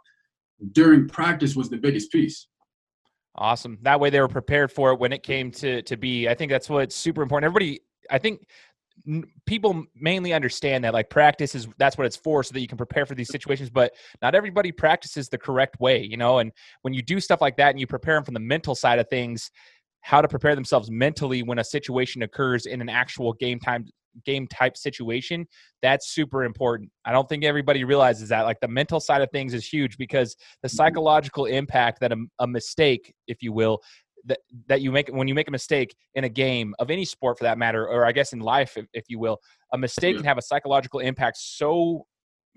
during 0.71 1.07
practice 1.07 1.55
was 1.55 1.69
the 1.69 1.77
biggest 1.77 2.11
piece. 2.11 2.47
Awesome. 3.35 3.79
That 3.81 3.99
way 3.99 4.09
they 4.09 4.21
were 4.21 4.27
prepared 4.27 4.71
for 4.71 4.91
it 4.91 4.99
when 4.99 5.11
it 5.11 5.23
came 5.23 5.51
to 5.51 5.81
to 5.83 5.97
be. 5.97 6.27
I 6.29 6.35
think 6.35 6.51
that's 6.51 6.69
what's 6.69 6.95
super 6.95 7.21
important. 7.21 7.45
Everybody, 7.45 7.81
I 8.09 8.19
think 8.19 8.45
people 9.45 9.83
mainly 9.95 10.33
understand 10.33 10.83
that 10.83 10.93
like 10.93 11.09
practice 11.09 11.55
is 11.55 11.67
that's 11.77 11.97
what 11.97 12.05
it's 12.05 12.15
for 12.15 12.43
so 12.43 12.53
that 12.53 12.61
you 12.61 12.67
can 12.67 12.77
prepare 12.77 13.05
for 13.05 13.15
these 13.15 13.29
situations 13.29 13.69
but 13.69 13.91
not 14.21 14.35
everybody 14.35 14.71
practices 14.71 15.27
the 15.27 15.37
correct 15.37 15.79
way 15.79 16.01
you 16.01 16.15
know 16.15 16.37
and 16.37 16.51
when 16.83 16.93
you 16.93 17.01
do 17.01 17.19
stuff 17.19 17.41
like 17.41 17.57
that 17.57 17.71
and 17.71 17.79
you 17.79 17.87
prepare 17.87 18.15
them 18.15 18.23
from 18.23 18.35
the 18.35 18.39
mental 18.39 18.75
side 18.75 18.99
of 18.99 19.09
things 19.09 19.49
how 20.01 20.21
to 20.21 20.27
prepare 20.27 20.53
themselves 20.53 20.91
mentally 20.91 21.41
when 21.43 21.59
a 21.59 21.63
situation 21.63 22.21
occurs 22.21 22.65
in 22.65 22.81
an 22.81 22.89
actual 22.89 23.33
game 23.33 23.59
time 23.59 23.85
game 24.25 24.47
type 24.47 24.77
situation, 24.77 25.45
that's 25.81 26.13
super 26.13 26.43
important. 26.43 26.89
I 27.05 27.11
don't 27.11 27.27
think 27.27 27.43
everybody 27.43 27.83
realizes 27.83 28.29
that. 28.29 28.41
Like 28.41 28.59
the 28.61 28.67
mental 28.67 28.99
side 28.99 29.21
of 29.21 29.29
things 29.31 29.53
is 29.53 29.67
huge 29.67 29.97
because 29.97 30.35
the 30.61 30.67
mm-hmm. 30.67 30.75
psychological 30.75 31.45
impact 31.45 31.99
that 32.01 32.11
a, 32.11 32.17
a 32.39 32.47
mistake, 32.47 33.13
if 33.27 33.41
you 33.41 33.51
will, 33.51 33.79
that, 34.25 34.39
that 34.67 34.81
you 34.81 34.91
make 34.91 35.09
when 35.09 35.27
you 35.27 35.35
make 35.35 35.49
a 35.49 35.51
mistake 35.51 35.95
in 36.15 36.23
a 36.23 36.29
game 36.29 36.73
of 36.79 36.89
any 36.89 37.03
sport 37.05 37.37
for 37.37 37.43
that 37.43 37.57
matter, 37.57 37.87
or 37.87 38.05
I 38.05 38.11
guess 38.11 38.33
in 38.33 38.39
life, 38.39 38.77
if, 38.77 38.85
if 38.93 39.05
you 39.09 39.19
will, 39.19 39.39
a 39.73 39.77
mistake 39.77 40.15
can 40.15 40.25
have 40.25 40.37
a 40.37 40.41
psychological 40.41 40.99
impact 40.99 41.37
so 41.37 42.05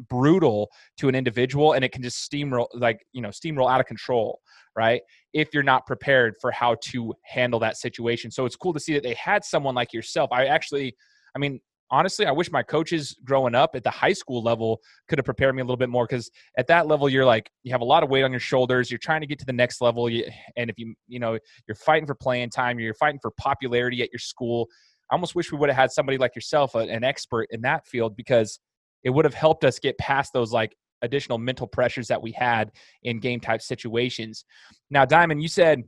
brutal 0.09 0.71
to 0.99 1.09
an 1.09 1.15
individual 1.15 1.73
and 1.73 1.85
it 1.85 1.91
can 1.91 2.03
just 2.03 2.31
steamroll 2.31 2.67
like 2.75 3.01
you 3.13 3.23
know 3.23 3.31
steamroll 3.31 3.71
out 3.71 3.81
of 3.81 3.87
control 3.87 4.41
right 4.77 5.01
if 5.33 5.49
you're 5.55 5.63
not 5.63 5.87
prepared 5.87 6.35
for 6.41 6.51
how 6.51 6.77
to 6.83 7.15
handle 7.25 7.59
that 7.59 7.77
situation 7.77 8.31
so 8.31 8.45
it's 8.45 8.57
cool 8.57 8.73
to 8.73 8.81
see 8.81 8.93
that 8.93 9.03
they 9.03 9.15
had 9.15 9.45
someone 9.45 9.75
like 9.75 9.93
yourself 9.93 10.29
i 10.33 10.47
actually 10.47 10.95
I 11.37 11.39
mean, 11.39 11.61
honestly, 11.91 12.25
I 12.25 12.33
wish 12.33 12.51
my 12.51 12.63
coaches 12.63 13.15
growing 13.23 13.55
up 13.55 13.75
at 13.75 13.85
the 13.85 13.91
high 13.91 14.15
school 14.15 14.43
level 14.43 14.81
could 15.07 15.19
have 15.19 15.27
prepared 15.27 15.55
me 15.55 15.61
a 15.61 15.65
little 15.65 15.77
bit 15.77 15.91
more 15.91 16.07
because 16.07 16.31
at 16.57 16.67
that 16.69 16.87
level, 16.87 17.11
you're 17.11 17.27
like, 17.27 17.51
you 17.63 17.73
have 17.73 17.83
a 17.83 17.85
lot 17.85 18.03
of 18.03 18.09
weight 18.09 18.25
on 18.25 18.31
your 18.31 18.41
shoulders. 18.41 18.91
You're 18.91 18.99
trying 18.99 19.21
to 19.21 19.27
get 19.27 19.39
to 19.41 19.45
the 19.45 19.53
next 19.53 19.83
level. 19.83 20.09
You, 20.09 20.25
And 20.57 20.71
if 20.71 20.79
you, 20.79 20.95
you 21.07 21.21
know, 21.21 21.39
you're 21.69 21.75
fighting 21.75 22.07
for 22.07 22.15
playing 22.15 22.51
time, 22.51 22.81
you're 22.81 22.95
fighting 22.95 23.21
for 23.21 23.31
popularity 23.33 24.03
at 24.03 24.11
your 24.11 24.19
school. 24.19 24.67
I 25.11 25.15
almost 25.15 25.35
wish 25.35 25.53
we 25.53 25.59
would 25.59 25.69
have 25.69 25.77
had 25.77 25.93
somebody 25.93 26.17
like 26.19 26.35
yourself, 26.35 26.75
an 26.75 27.05
expert 27.05 27.49
in 27.51 27.61
that 27.63 27.87
field, 27.87 28.17
because 28.17 28.59
it 29.05 29.11
would 29.11 29.27
have 29.27 29.35
helped 29.35 29.65
us 29.65 29.79
get 29.79 29.97
past 29.99 30.33
those 30.33 30.53
like 30.53 30.75
additional 31.03 31.39
mental 31.39 31.67
pressures 31.67 32.09
that 32.09 32.21
we 32.21 32.33
had 32.33 32.73
in 33.03 33.21
game 33.21 33.39
type 33.39 33.61
situations. 33.61 34.45
Now, 34.91 35.05
Diamyn, 35.05 35.41
you 35.41 35.49
said 35.49 35.83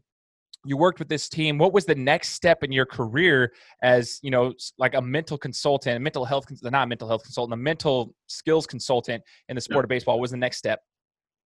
you 0.64 0.76
worked 0.76 0.98
with 0.98 1.08
this 1.08 1.28
team 1.28 1.56
what 1.58 1.72
was 1.72 1.84
the 1.84 1.94
next 1.94 2.30
step 2.30 2.64
in 2.64 2.72
your 2.72 2.86
career 2.86 3.52
as 3.82 4.18
you 4.22 4.30
know 4.30 4.52
like 4.78 4.94
a 4.94 5.00
mental 5.00 5.38
consultant 5.38 5.96
a 5.96 6.00
mental 6.00 6.24
health 6.24 6.46
not 6.62 6.88
mental 6.88 7.08
health 7.08 7.22
consultant 7.22 7.54
a 7.54 7.56
mental 7.56 8.14
skills 8.26 8.66
consultant 8.66 9.22
in 9.48 9.54
the 9.54 9.60
sport 9.60 9.84
of 9.84 9.88
baseball 9.88 10.16
what 10.16 10.22
was 10.22 10.30
the 10.30 10.36
next 10.36 10.56
step? 10.58 10.80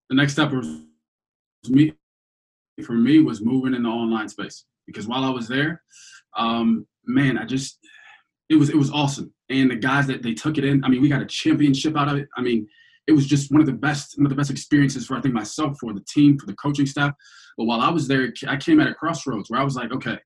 The 0.09 0.17
next 0.17 0.33
step 0.33 0.53
was 0.53 0.67
me 1.69 1.93
for 2.85 2.93
me 2.93 3.19
was 3.19 3.43
moving 3.43 3.75
in 3.75 3.83
the 3.83 3.89
online 3.89 4.29
space 4.29 4.65
because 4.87 5.07
while 5.07 5.25
i 5.25 5.29
was 5.29 5.47
there 5.47 5.83
um, 6.37 6.87
man 7.05 7.37
i 7.37 7.45
just 7.45 7.79
it 8.51 8.57
was 8.57 8.69
it 8.69 8.77
was 8.77 8.91
awesome. 8.91 9.33
And 9.49 9.71
the 9.71 9.77
guys 9.77 10.07
that 10.09 10.23
they 10.23 10.35
took 10.35 10.59
it 10.59 10.65
in 10.65 10.85
i 10.85 10.89
mean 10.89 11.01
we 11.01 11.09
got 11.09 11.23
a 11.23 11.27
championship 11.27 11.97
out 11.97 12.09
of 12.09 12.19
it. 12.19 12.29
I 12.37 12.43
mean 12.43 12.69
it 13.07 13.13
was 13.13 13.27
just 13.27 13.51
one 13.51 13.61
of 13.61 13.67
the 13.67 13.73
best 13.73 14.15
one 14.17 14.27
of 14.27 14.31
the 14.31 14.37
best 14.37 14.51
experiences 14.51 15.07
for 15.07 15.17
I 15.17 15.21
think 15.21 15.35
myself, 15.35 15.77
for 15.81 15.93
the 15.93 16.05
team, 16.09 16.39
for 16.39 16.47
the 16.47 16.55
coaching 16.55 16.87
staff. 16.87 17.13
But 17.57 17.65
while 17.65 17.81
I 17.81 17.91
was 17.91 18.09
there, 18.09 18.33
I 18.47 18.57
came 18.57 18.81
at 18.81 18.89
a 18.89 18.95
crossroads 18.95 19.51
where 19.51 19.61
I 19.61 19.65
was 19.65 19.77
like, 19.77 19.93
okay, 19.93 20.19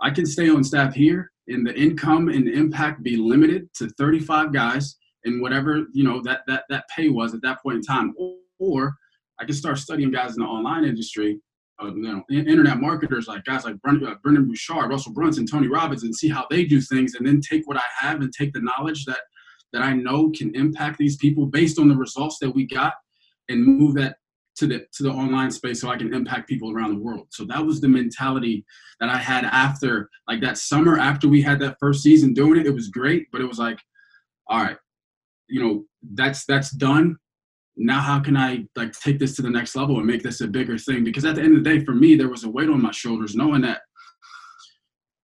I 0.00 0.10
can 0.10 0.26
stay 0.26 0.48
on 0.48 0.62
staff 0.62 0.94
here 0.94 1.30
and 1.48 1.66
the 1.66 1.74
income 1.74 2.28
and 2.28 2.46
the 2.46 2.52
impact 2.52 3.02
be 3.02 3.16
limited 3.16 3.68
to 3.74 3.88
35 3.98 4.52
guys 4.52 4.96
and 5.24 5.40
whatever 5.40 5.86
you 5.92 6.04
know 6.04 6.22
that 6.22 6.40
that 6.46 6.64
that 6.68 6.84
pay 6.94 7.08
was 7.08 7.34
at 7.34 7.42
that 7.42 7.62
point 7.62 7.76
in 7.76 7.82
time, 7.82 8.14
or 8.58 8.94
I 9.40 9.44
can 9.44 9.54
start 9.54 9.78
studying 9.78 10.10
guys 10.10 10.36
in 10.36 10.42
the 10.42 10.48
online 10.48 10.84
industry 10.84 11.40
uh, 11.82 11.94
you 11.94 12.02
know 12.02 12.22
internet 12.30 12.80
marketers 12.80 13.28
like 13.28 13.44
guys 13.44 13.64
like 13.64 13.74
uh, 13.74 14.14
Brendon 14.22 14.48
Burchard, 14.48 14.90
Russell 14.90 15.12
Brunson, 15.12 15.46
Tony 15.46 15.68
Robbins, 15.68 16.02
and 16.02 16.14
see 16.14 16.28
how 16.28 16.46
they 16.50 16.64
do 16.64 16.80
things, 16.80 17.14
and 17.14 17.26
then 17.26 17.40
take 17.40 17.66
what 17.66 17.76
I 17.76 17.84
have 17.98 18.20
and 18.20 18.32
take 18.32 18.52
the 18.52 18.60
knowledge 18.60 19.04
that 19.06 19.20
that 19.72 19.82
I 19.82 19.92
know 19.92 20.30
can 20.30 20.54
impact 20.54 20.98
these 20.98 21.16
people 21.16 21.46
based 21.46 21.78
on 21.78 21.88
the 21.88 21.96
results 21.96 22.38
that 22.40 22.50
we 22.50 22.66
got, 22.66 22.94
and 23.48 23.64
move 23.64 23.94
that 23.94 24.16
to 24.56 24.66
the 24.66 24.86
to 24.92 25.02
the 25.04 25.10
online 25.10 25.50
space 25.50 25.80
so 25.80 25.88
I 25.88 25.96
can 25.96 26.12
impact 26.12 26.48
people 26.48 26.72
around 26.72 26.90
the 26.90 27.00
world. 27.00 27.28
So 27.30 27.44
that 27.44 27.64
was 27.64 27.80
the 27.80 27.88
mentality 27.88 28.64
that 29.00 29.08
I 29.08 29.18
had 29.18 29.44
after 29.44 30.08
like 30.28 30.40
that 30.40 30.58
summer 30.58 30.98
after 30.98 31.28
we 31.28 31.42
had 31.42 31.60
that 31.60 31.76
first 31.78 32.02
season 32.02 32.34
doing 32.34 32.60
it. 32.60 32.66
It 32.66 32.74
was 32.74 32.88
great, 32.88 33.26
but 33.30 33.40
it 33.40 33.46
was 33.46 33.58
like, 33.58 33.78
all 34.48 34.62
right, 34.62 34.76
you 35.48 35.62
know, 35.62 35.84
that's 36.14 36.44
that's 36.44 36.70
done 36.70 37.16
now 37.78 38.00
how 38.00 38.18
can 38.18 38.36
i 38.36 38.64
like 38.76 38.92
take 38.92 39.18
this 39.18 39.36
to 39.36 39.42
the 39.42 39.48
next 39.48 39.76
level 39.76 39.98
and 39.98 40.06
make 40.06 40.22
this 40.22 40.40
a 40.40 40.46
bigger 40.46 40.76
thing 40.76 41.04
because 41.04 41.24
at 41.24 41.36
the 41.36 41.42
end 41.42 41.56
of 41.56 41.62
the 41.62 41.70
day 41.70 41.84
for 41.84 41.94
me 41.94 42.16
there 42.16 42.28
was 42.28 42.44
a 42.44 42.48
weight 42.48 42.68
on 42.68 42.82
my 42.82 42.90
shoulders 42.90 43.36
knowing 43.36 43.62
that 43.62 43.82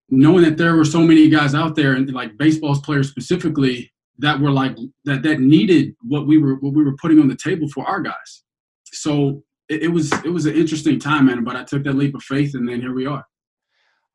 knowing 0.09 0.43
that 0.43 0.57
there 0.57 0.75
were 0.75 0.85
so 0.85 0.99
many 0.99 1.29
guys 1.29 1.55
out 1.55 1.75
there 1.75 1.93
and 1.93 2.11
like 2.11 2.37
baseball 2.37 2.75
players 2.75 3.09
specifically 3.09 3.91
that 4.21 4.39
were 4.39 4.51
like 4.51 4.75
that 5.05 5.23
that 5.23 5.39
needed 5.39 5.95
what 6.01 6.27
we 6.27 6.37
were 6.37 6.55
what 6.55 6.73
we 6.73 6.83
were 6.83 6.95
putting 7.01 7.19
on 7.19 7.27
the 7.27 7.35
table 7.35 7.67
for 7.69 7.85
our 7.85 8.01
guys. 8.01 8.43
So 8.85 9.43
it, 9.69 9.83
it 9.83 9.87
was 9.89 10.11
it 10.25 10.31
was 10.31 10.45
an 10.45 10.55
interesting 10.55 10.99
time 10.99 11.25
man 11.25 11.43
but 11.43 11.55
i 11.55 11.63
took 11.63 11.83
that 11.83 11.93
leap 11.93 12.13
of 12.15 12.23
faith 12.23 12.55
and 12.55 12.67
then 12.67 12.81
here 12.81 12.93
we 12.93 13.05
are. 13.05 13.25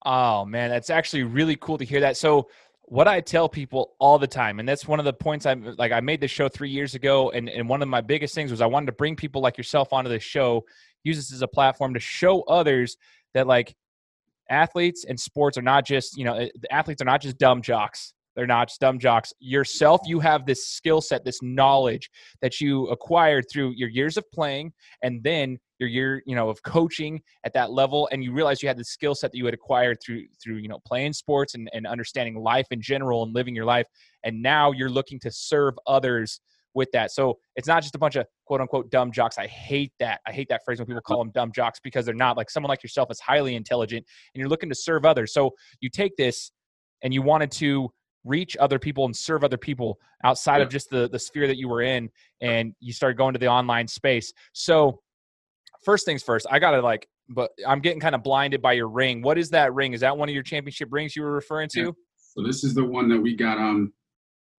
Oh 0.04 0.44
man 0.44 0.70
that's 0.70 0.90
actually 0.90 1.25
really 1.25 1.56
cool 1.56 1.78
to 1.78 1.84
hear 1.84 2.00
that. 2.00 2.16
So 2.16 2.48
what 2.88 3.08
I 3.08 3.20
tell 3.20 3.48
people 3.48 3.94
all 3.98 4.16
the 4.16 4.28
time, 4.28 4.60
and 4.60 4.68
that's 4.68 4.86
one 4.86 5.00
of 5.00 5.04
the 5.04 5.12
points 5.12 5.44
I'm 5.44 5.75
like, 5.76 5.90
I 5.90 6.00
made 6.00 6.20
this 6.20 6.30
show 6.30 6.48
three 6.48 6.70
years 6.70 6.94
ago, 6.94 7.30
and, 7.30 7.48
and 7.48 7.68
one 7.68 7.82
of 7.82 7.88
my 7.88 8.00
biggest 8.00 8.32
things 8.32 8.52
was 8.52 8.60
I 8.60 8.66
wanted 8.66 8.86
to 8.86 8.92
bring 8.92 9.16
people 9.16 9.42
like 9.42 9.58
yourself 9.58 9.92
onto 9.92 10.08
the 10.08 10.20
show, 10.20 10.64
use 11.02 11.16
this 11.16 11.32
as 11.32 11.42
a 11.42 11.48
platform 11.48 11.94
to 11.94 12.00
show 12.00 12.42
others 12.42 12.96
that 13.34 13.48
like 13.48 13.75
athletes 14.48 15.04
and 15.04 15.18
sports 15.18 15.58
are 15.58 15.62
not 15.62 15.84
just, 15.84 16.16
you 16.16 16.25
know, 16.25 16.34
eh, 16.34 16.48
athletes 16.70 17.02
are 17.02 17.06
not 17.06 17.20
just 17.20 17.38
dumb 17.38 17.60
jocks. 17.60 18.14
They're 18.37 18.47
not 18.47 18.71
dumb 18.81 18.99
jocks. 18.99 19.33
Yourself, 19.40 20.02
you 20.07 20.21
have 20.21 20.47
this 20.47 20.69
skill 20.69 21.00
set, 21.00 21.25
this 21.25 21.43
knowledge 21.43 22.11
that 22.43 22.61
you 22.61 22.87
acquired 22.88 23.47
through 23.50 23.73
your 23.75 23.88
years 23.88 24.16
of 24.16 24.31
playing 24.31 24.73
and 25.02 25.23
then 25.23 25.59
your 25.78 25.88
year, 25.88 26.23
you 26.26 26.37
know, 26.37 26.49
of 26.49 26.62
coaching 26.62 27.21
at 27.45 27.52
that 27.55 27.71
level. 27.71 28.09
And 28.12 28.23
you 28.23 28.33
realize 28.33 28.62
you 28.62 28.69
had 28.69 28.78
the 28.78 28.85
skill 28.85 29.14
set 29.14 29.33
that 29.33 29.38
you 29.38 29.47
had 29.47 29.55
acquired 29.55 29.99
through 30.05 30.25
through, 30.43 30.57
you 30.57 30.69
know, 30.69 30.78
playing 30.87 31.14
sports 31.14 31.55
and, 31.55 31.69
and 31.73 31.87
understanding 31.87 32.37
life 32.37 32.66
in 32.71 32.81
general 32.81 33.23
and 33.23 33.35
living 33.35 33.55
your 33.55 33.64
life. 33.64 33.87
And 34.23 34.43
now 34.43 34.73
you're 34.73 34.90
looking 34.90 35.19
to 35.21 35.31
serve 35.31 35.75
others 35.87 36.40
with 36.75 36.93
that. 36.93 37.11
So 37.11 37.38
it's 37.57 37.66
not 37.66 37.83
just 37.83 37.95
a 37.95 37.99
bunch 37.99 38.16
of 38.16 38.26
quote 38.45 38.61
unquote 38.61 38.90
dumb 38.90 39.11
jocks. 39.11 39.38
I 39.38 39.47
hate 39.47 39.93
that. 39.99 40.21
I 40.26 40.33
hate 40.33 40.49
that 40.50 40.61
phrase 40.64 40.78
when 40.78 40.87
people 40.87 41.00
call 41.00 41.19
them 41.19 41.31
dumb 41.31 41.50
jocks 41.52 41.81
because 41.83 42.05
they're 42.05 42.14
not 42.14 42.37
like 42.37 42.50
someone 42.50 42.69
like 42.69 42.83
yourself 42.83 43.11
is 43.11 43.19
highly 43.19 43.57
intelligent 43.57 44.05
and 44.35 44.40
you're 44.40 44.50
looking 44.50 44.69
to 44.69 44.75
serve 44.75 45.07
others. 45.07 45.33
So 45.33 45.52
you 45.81 45.88
take 45.88 46.16
this 46.16 46.52
and 47.02 47.12
you 47.12 47.23
wanted 47.23 47.50
to 47.52 47.90
reach 48.26 48.56
other 48.59 48.78
people 48.78 49.04
and 49.04 49.16
serve 49.16 49.45
other 49.45 49.56
people 49.56 49.99
outside 50.25 50.59
yeah. 50.59 50.64
of 50.64 50.71
just 50.71 50.90
the 50.90 51.09
the 51.09 51.18
sphere 51.18 51.47
that 51.47 51.56
you 51.56 51.68
were 51.68 51.83
in 51.83 52.11
and 52.40 52.75
you 52.80 52.92
started 52.92 53.16
going 53.16 53.33
to 53.33 53.38
the 53.38 53.49
online 53.49 53.87
space 53.87 54.33
so 54.52 55.00
first 55.85 56.04
things 56.04 56.23
first 56.23 56.47
i 56.50 56.59
gotta 56.59 56.80
like 56.80 57.09
but 57.28 57.50
i'm 57.66 57.80
getting 57.80 58.00
kind 58.00 58.14
of 58.14 58.23
blinded 58.23 58.61
by 58.61 58.73
your 58.73 58.88
ring 58.88 59.23
what 59.23 59.38
is 59.38 59.50
that 59.50 59.73
ring 59.75 59.92
is 59.92 60.00
that 60.00 60.16
one 60.16 60.28
of 60.28 60.35
your 60.35 60.42
championship 60.42 60.88
rings 60.90 61.14
you 61.14 61.23
were 61.23 61.33
referring 61.33 61.68
to 61.68 61.80
yeah. 61.80 61.90
so 62.18 62.42
this 62.45 62.64
is 62.64 62.75
the 62.75 62.85
one 62.85 63.09
that 63.09 63.21
we 63.21 63.35
got 63.35 63.59
um 63.59 63.92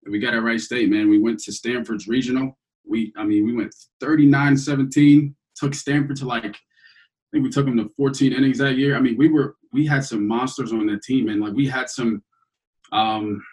we 0.10 0.20
got 0.20 0.34
at 0.34 0.44
Wright 0.44 0.60
State, 0.60 0.90
man. 0.90 1.10
We 1.10 1.20
went 1.20 1.40
to 1.42 1.52
Stanford's 1.52 2.08
regional. 2.08 2.58
We, 2.86 3.14
I 3.18 3.24
mean, 3.24 3.46
we 3.46 3.54
went 3.54 3.74
39-17. 4.02 5.34
Took 5.56 5.74
Stanford 5.74 6.18
to 6.18 6.26
like, 6.26 6.46
I 6.46 7.30
think 7.32 7.44
we 7.44 7.50
took 7.50 7.66
them 7.66 7.78
to 7.78 7.90
14 7.98 8.34
innings 8.34 8.60
that 8.60 8.78
year. 8.78 8.96
I 8.96 9.00
mean, 9.00 9.18
we 9.18 9.30
were, 9.30 9.56
we 9.74 9.86
had 9.86 10.06
some 10.06 10.28
monsters 10.28 10.72
on 10.72 10.86
the 10.86 11.00
team, 11.00 11.30
and 11.30 11.42
like 11.42 11.54
we 11.54 11.68
had 11.68 11.90
some, 11.90 12.22
um, 12.94 13.44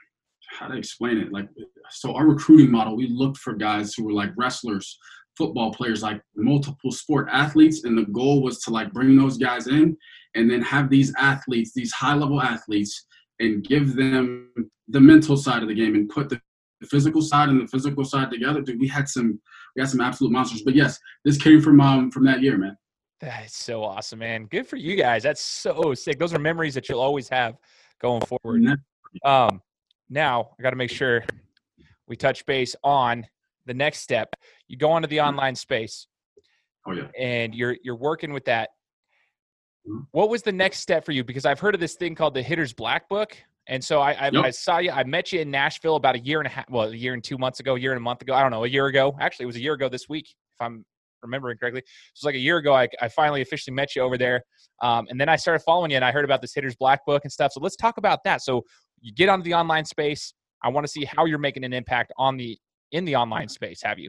how 0.51 0.69
to 0.69 0.77
explain 0.77 1.19
it? 1.19 1.33
Like, 1.33 1.49
so 1.91 2.15
our 2.15 2.27
recruiting 2.27 2.71
model, 2.71 2.97
we 2.97 3.09
looked 3.09 3.39
for 3.39 3.55
guys 3.55 3.95
who 3.95 4.05
were 4.05 4.13
like 4.13 4.31
wrestlers, 4.37 4.99
football 5.37 5.73
players, 5.73 6.03
like 6.03 6.21
multiple 6.37 6.93
sport 6.93 7.29
athletes, 7.31 7.85
and 7.85 7.97
the 7.97 8.07
goal 8.07 8.43
was 8.43 8.61
to 8.63 8.71
like 8.71 8.93
bring 8.93 9.17
those 9.17 9.37
guys 9.37 9.67
in 9.67 9.97
and 10.35 10.51
then 10.51 10.63
have 10.63 10.91
these 10.91 11.13
athletes, 11.19 11.73
these 11.75 11.93
high 11.93 12.15
level 12.15 12.41
athletes, 12.41 13.07
and 13.41 13.65
give 13.65 13.97
them 13.97 14.53
the 14.89 15.01
mental 15.01 15.37
side 15.37 15.63
of 15.63 15.69
the 15.69 15.75
game 15.75 15.95
and 15.95 16.09
put 16.09 16.29
the 16.29 16.41
physical 16.87 17.23
side 17.23 17.49
and 17.49 17.61
the 17.61 17.67
physical 17.67 18.05
side 18.05 18.31
together. 18.31 18.61
Dude, 18.61 18.81
we 18.81 18.89
had 18.89 19.09
some 19.09 19.41
we 19.75 19.81
had 19.81 19.89
some 19.89 20.01
absolute 20.01 20.33
monsters. 20.33 20.63
But 20.63 20.75
yes, 20.75 20.99
this 21.25 21.41
came 21.41 21.61
from 21.61 21.81
um 21.81 22.11
from 22.11 22.25
that 22.27 22.43
year, 22.43 22.57
man. 22.59 22.77
That 23.21 23.47
is 23.47 23.55
so 23.55 23.83
awesome, 23.83 24.19
man. 24.19 24.47
Good 24.47 24.67
for 24.67 24.77
you 24.77 24.97
guys. 24.97 25.23
That's 25.23 25.41
so 25.41 25.95
sick. 25.95 26.19
Those 26.19 26.35
are 26.35 26.39
memories 26.39 26.75
that 26.75 26.89
you'll 26.89 27.01
always 27.01 27.29
have 27.29 27.57
going 28.01 28.23
forward. 28.23 28.63
Um, 29.25 29.63
now 30.09 30.51
I 30.59 30.63
got 30.63 30.71
to 30.71 30.77
make 30.77 30.91
sure 30.91 31.25
we 32.07 32.17
touch 32.17 32.45
base 32.47 32.77
on 32.85 33.27
the 33.67 33.75
next 33.75 34.01
step. 34.01 34.35
You 34.69 34.77
go 34.77 34.91
onto 34.91 35.09
the 35.09 35.19
mm-hmm. 35.19 35.29
online 35.29 35.55
space. 35.55 36.07
Oh 36.87 36.93
yeah. 36.93 37.09
And 37.19 37.55
you're 37.55 37.77
you're 37.83 37.97
working 37.97 38.33
with 38.33 38.45
that. 38.47 38.71
Mm-hmm. 39.89 40.01
What 40.13 40.29
was 40.29 40.43
the 40.43 40.53
next 40.53 40.81
step 40.81 41.05
for 41.05 41.13
you? 41.13 41.25
Because 41.25 41.47
I've 41.47 41.61
heard 41.61 41.75
of 41.75 41.81
this 41.81 41.95
thing 41.95 42.15
called 42.15 42.35
the 42.35 42.43
Hitter's 42.43 42.73
Black 42.73 43.09
Book. 43.09 43.37
And 43.67 43.83
so 43.83 44.01
I, 44.01 44.13
I, 44.13 44.31
yep. 44.31 44.45
I, 44.45 44.51
saw 44.51 44.77
you. 44.77 44.91
I 44.91 45.05
met 45.05 45.33
you 45.33 45.41
in 45.41 45.51
Nashville 45.51 45.97
about 45.97 46.17
a 46.17 46.19
year 46.19 46.39
and 46.39 46.47
a 46.47 46.51
half, 46.51 46.69
well, 46.69 46.89
a 46.89 46.95
year 46.95 47.15
and 47.15 47.25
two 47.25 47.39
months 47.39 47.61
ago, 47.61 47.77
a 47.77 47.81
year 47.81 47.93
and 47.93 47.99
a 47.99 48.03
month 48.03 48.21
ago. 48.21 48.35
I 48.35 48.43
don't 48.43 48.51
know, 48.51 48.65
a 48.65 48.69
year 48.69 48.87
ago. 48.87 49.17
Actually, 49.19 49.45
it 49.45 49.47
was 49.47 49.57
a 49.57 49.63
year 49.63 49.73
ago 49.73 49.89
this 49.89 50.07
week, 50.07 50.29
if 50.29 50.61
I'm 50.61 50.85
remembering 51.23 51.57
correctly. 51.57 51.81
It 51.81 51.87
was 52.15 52.25
like 52.25 52.35
a 52.35 52.39
year 52.39 52.59
ago. 52.59 52.75
I, 52.75 52.89
I 53.01 53.09
finally 53.09 53.41
officially 53.41 53.75
met 53.75 53.97
you 53.97 54.03
over 54.03 54.19
there, 54.19 54.43
um, 54.83 55.07
and 55.09 55.19
then 55.19 55.31
I 55.31 55.37
started 55.37 55.61
following 55.65 55.91
you, 55.91 55.97
and 55.97 56.05
I 56.05 56.13
heard 56.13 56.27
about 56.27 56.43
this 56.43 56.55
Hitter's 56.55 56.77
Black 56.77 57.07
Book 57.07 57.25
and 57.25 57.33
stuff. 57.33 57.53
So 57.53 57.61
let's 57.61 57.77
talk 57.77 57.97
about 57.97 58.23
that. 58.25 58.43
So 58.43 58.63
you 59.05 59.13
get 59.13 59.29
onto 59.29 59.45
the 59.45 59.55
online 59.55 59.85
space. 59.85 60.33
I 60.63 60.71
want 60.71 60.87
to 60.87 60.91
see 60.91 61.05
how 61.05 61.27
you're 61.27 61.39
making 61.39 61.63
an 61.63 61.75
impact 61.75 62.13
on 62.17 62.37
the 62.39 62.59
in 62.91 63.05
the 63.05 63.15
online 63.15 63.49
space. 63.49 63.83
Have 63.85 63.99
you? 63.99 64.09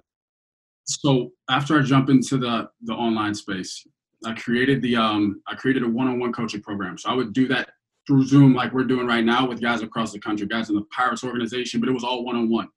So 0.86 1.32
after 1.50 1.78
I 1.78 1.84
jump 1.84 2.10
into 2.10 2.38
the 2.38 2.70
the 2.84 2.94
online 2.94 3.36
space, 3.36 3.86
I 4.26 4.34
created 4.34 4.82
the 4.82 4.96
um 4.96 5.42
I 5.48 5.56
created 5.56 5.84
a 5.84 5.88
one-on-one 5.88 6.32
coaching 6.32 6.62
program. 6.62 6.98
So 6.98 7.10
I 7.10 7.14
would 7.14 7.34
do 7.34 7.48
that 7.50 7.72
through 8.08 8.24
Zoom 8.26 8.54
like 8.54 8.72
we're 8.72 8.86
doing 8.86 9.06
right 9.06 9.26
now 9.26 9.48
with 9.48 9.62
guys 9.62 9.82
across 9.82 10.14
the 10.14 10.20
country, 10.20 10.48
guys 10.48 10.70
in 10.70 10.76
the 10.76 10.86
Pirates 10.96 11.24
organization, 11.24 11.82
but 11.82 11.90
it 11.90 11.94
was 11.94 12.04
all 12.04 12.24
one-on-one. 12.24 12.70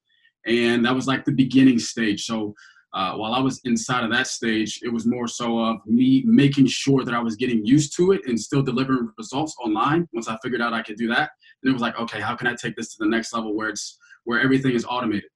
And 0.47 0.85
that 0.85 0.95
was 0.95 1.07
like 1.07 1.25
the 1.25 1.33
beginning 1.33 1.79
stage. 1.79 2.25
So 2.25 2.55
uh, 2.95 3.15
while 3.15 3.35
I 3.35 3.41
was 3.41 3.61
inside 3.65 4.05
of 4.05 4.11
that 4.13 4.27
stage, 4.27 4.81
it 4.83 4.93
was 4.93 5.07
more 5.07 5.29
so 5.29 5.59
of 5.59 5.77
me 5.87 6.23
making 6.25 6.67
sure 6.67 7.05
that 7.05 7.15
I 7.15 7.21
was 7.21 7.37
getting 7.37 7.65
used 7.65 7.95
to 7.97 8.13
it 8.13 8.23
and 8.27 8.41
still 8.41 8.63
delivering 8.63 9.11
results 9.19 9.55
online. 9.63 10.09
Once 10.13 10.29
I 10.29 10.39
figured 10.43 10.63
out 10.63 10.73
I 10.73 10.83
could 10.83 10.97
do 10.97 11.09
that, 11.09 11.31
and 11.63 11.71
it 11.71 11.73
was 11.73 11.83
like, 11.83 11.99
okay, 11.99 12.21
how 12.21 12.35
can 12.35 12.47
I 12.47 12.55
take 12.55 12.77
this 12.77 12.95
to 12.95 12.97
the 13.01 13.09
next 13.09 13.35
level 13.35 13.55
where 13.55 13.69
it's 13.69 13.99
where 14.25 14.41
everything 14.41 14.73
is 14.73 14.87
automated? 14.87 15.31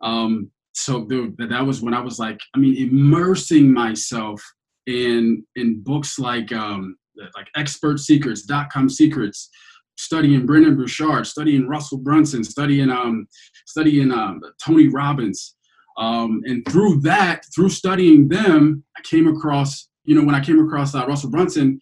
Um, 0.00 0.50
so 0.72 1.04
dude, 1.04 1.36
that 1.38 1.66
was 1.66 1.82
when 1.82 1.94
I 1.94 2.00
was 2.00 2.20
like, 2.20 2.38
I 2.54 2.58
mean, 2.58 2.76
immersing 2.76 3.72
myself 3.72 4.40
in 4.86 5.44
in 5.56 5.82
books 5.82 6.18
like 6.18 6.52
um, 6.52 6.96
like 7.36 7.48
Expert 7.56 7.98
Secrets, 7.98 8.42
Dot 8.42 8.70
Com 8.70 8.88
Secrets, 8.88 9.50
studying 9.96 10.46
Brendon 10.46 10.76
Burchard, 10.76 11.26
studying 11.26 11.66
Russell 11.66 11.98
Brunson, 11.98 12.44
studying 12.44 12.90
um, 12.90 13.26
studying 13.66 14.12
um, 14.12 14.40
Tony 14.64 14.88
Robbins. 14.88 15.56
Um, 15.98 16.42
and 16.44 16.64
through 16.68 17.00
that, 17.00 17.44
through 17.54 17.70
studying 17.70 18.28
them, 18.28 18.84
I 18.96 19.00
came 19.02 19.26
across, 19.26 19.88
you 20.04 20.14
know, 20.14 20.24
when 20.24 20.34
I 20.34 20.40
came 20.40 20.64
across 20.64 20.94
uh, 20.94 21.04
Russell 21.06 21.30
Brunson, 21.30 21.80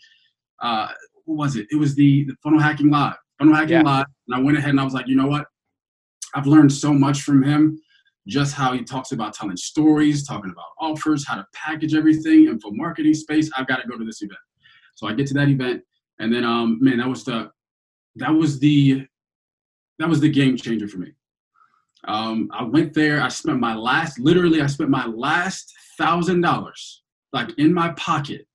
uh, 0.61 0.88
what 1.26 1.37
was 1.37 1.57
it? 1.57 1.66
It 1.70 1.76
was 1.76 1.94
the, 1.94 2.24
the 2.24 2.35
Funnel 2.42 2.59
Hacking 2.59 2.90
Live. 2.90 3.16
Funnel 3.38 3.55
Hacking 3.55 3.76
yeah. 3.76 3.83
Live. 3.83 4.07
And 4.26 4.37
I 4.37 4.40
went 4.40 4.57
ahead 4.57 4.70
and 4.70 4.81
I 4.81 4.85
was 4.85 4.94
like, 4.94 5.07
you 5.07 5.16
know 5.16 5.26
what? 5.26 5.46
I've 6.35 6.46
learned 6.46 6.72
so 6.72 6.92
much 6.92 7.22
from 7.22 7.42
him. 7.42 7.81
Just 8.26 8.55
how 8.55 8.72
he 8.72 8.83
talks 8.83 9.12
about 9.12 9.35
telling 9.35 9.57
stories, 9.57 10.26
talking 10.26 10.50
about 10.50 10.64
offers, 10.81 11.26
how 11.26 11.37
to 11.37 11.46
package 11.55 11.94
everything, 11.94 12.48
and 12.48 12.61
for 12.61 12.72
marketing 12.72 13.14
space, 13.14 13.48
I've 13.57 13.68
got 13.68 13.76
to 13.76 13.88
go 13.88 13.96
to 13.96 14.05
this 14.05 14.20
event. 14.20 14.40
So 14.96 15.07
I 15.07 15.12
get 15.12 15.29
to 15.29 15.35
that 15.35 15.48
event, 15.48 15.85
and 16.18 16.35
then 16.35 16.42
um, 16.42 16.79
man, 16.81 16.98
that 16.98 17.09
was 17.09 17.22
the 17.22 17.52
that 18.16 18.35
was 18.35 18.59
the 18.59 19.07
that 20.00 20.09
was 20.09 20.18
the 20.18 20.29
game 20.29 20.57
changer 20.57 20.88
for 20.88 20.98
me. 20.98 21.12
Um, 22.07 22.51
I 22.53 22.62
went 22.62 22.95
there. 22.95 23.21
I 23.21 23.29
spent 23.29 23.59
my 23.59 23.75
last, 23.75 24.19
literally, 24.19 24.62
I 24.62 24.66
spent 24.66 24.90
my 24.90 25.07
last 25.07 25.73
thousand 25.99 26.40
dollars, 26.40 27.03
like 27.33 27.51
in 27.59 27.73
my 27.73 27.90
pocket, 27.92 28.47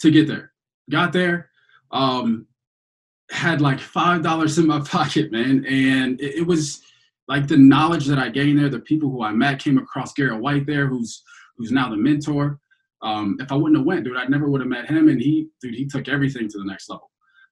to 0.00 0.10
get 0.10 0.28
there. 0.28 0.52
Got 0.90 1.12
there, 1.12 1.50
um, 1.92 2.46
had 3.30 3.60
like 3.62 3.80
five 3.80 4.22
dollars 4.22 4.58
in 4.58 4.66
my 4.66 4.80
pocket, 4.80 5.32
man, 5.32 5.64
and 5.66 6.20
it, 6.20 6.36
it, 6.36 6.46
was 6.46 6.82
like 7.26 7.48
the 7.48 7.56
knowledge 7.56 8.06
that 8.06 8.18
I 8.18 8.28
gained 8.28 8.58
there. 8.58 8.68
The 8.68 8.80
people 8.80 9.10
who 9.10 9.22
I 9.22 9.32
met 9.32 9.60
came 9.60 9.78
across 9.78 10.12
Garrett 10.12 10.42
White 10.42 10.66
there, 10.66 10.86
who's 10.86 11.22
who's 11.56 11.72
now 11.72 11.88
the 11.88 11.96
mentor. 11.96 12.58
Um, 13.02 13.36
if 13.40 13.50
I 13.50 13.54
wouldn't 13.54 13.78
have 13.78 13.86
went, 13.86 14.04
dude, 14.04 14.16
I 14.16 14.26
never 14.26 14.48
would 14.48 14.60
have 14.60 14.68
met 14.68 14.90
him, 14.90 15.08
and 15.08 15.20
he, 15.20 15.48
dude, 15.60 15.74
he 15.74 15.86
took 15.86 16.08
everything 16.08 16.48
to 16.48 16.58
the 16.58 16.64
next 16.64 16.88
level. 16.88 17.10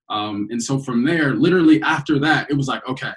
Um, 0.09 0.49
and 0.51 0.62
so 0.62 0.79
from 0.79 1.05
there, 1.05 1.35
literally 1.35 1.81
after 1.83 2.19
that, 2.21 2.51
it 2.51 2.55
was 2.55 2.69
like, 2.69 2.87
okay, 2.88 3.12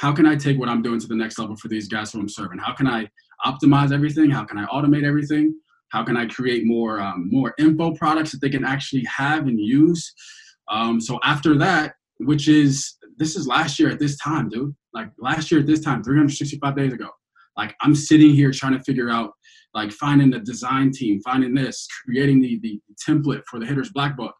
how 0.00 0.12
can 0.12 0.26
I 0.26 0.36
take 0.36 0.58
what 0.58 0.68
I'm 0.68 0.82
doing 0.82 1.00
to 1.00 1.06
the 1.06 1.14
next 1.14 1.38
level 1.38 1.56
for 1.56 1.68
these 1.68 1.88
guys 1.88 2.12
who 2.12 2.20
I'm 2.20 2.28
serving? 2.28 2.58
How 2.58 2.74
can 2.74 2.86
I 2.86 3.08
optimize 3.44 3.92
everything? 3.92 4.30
How 4.30 4.44
can 4.44 4.58
I 4.58 4.66
automate 4.66 5.04
everything? 5.04 5.54
How 5.90 6.02
can 6.02 6.16
I 6.16 6.26
create 6.26 6.66
more 6.66 7.00
um, 7.00 7.28
more 7.30 7.54
info 7.58 7.92
products 7.92 8.32
that 8.32 8.40
they 8.40 8.50
can 8.50 8.64
actually 8.64 9.04
have 9.04 9.46
and 9.46 9.60
use? 9.60 10.12
Um, 10.68 11.00
so 11.00 11.20
after 11.22 11.56
that, 11.58 11.94
which 12.18 12.48
is 12.48 12.96
this 13.16 13.36
is 13.36 13.46
last 13.46 13.78
year 13.78 13.90
at 13.90 14.00
this 14.00 14.16
time, 14.18 14.48
dude. 14.48 14.74
Like 14.92 15.08
last 15.18 15.50
year 15.50 15.60
at 15.60 15.66
this 15.66 15.80
time, 15.80 16.02
365 16.02 16.76
days 16.76 16.92
ago. 16.92 17.08
Like 17.56 17.74
I'm 17.80 17.94
sitting 17.94 18.30
here 18.30 18.50
trying 18.50 18.76
to 18.76 18.82
figure 18.82 19.10
out, 19.10 19.32
like 19.74 19.92
finding 19.92 20.30
the 20.30 20.40
design 20.40 20.90
team, 20.92 21.20
finding 21.20 21.54
this, 21.54 21.86
creating 22.04 22.40
the 22.40 22.58
the 22.60 22.80
template 23.06 23.42
for 23.48 23.60
the 23.60 23.66
hitters 23.66 23.90
black 23.90 24.16
book. 24.16 24.34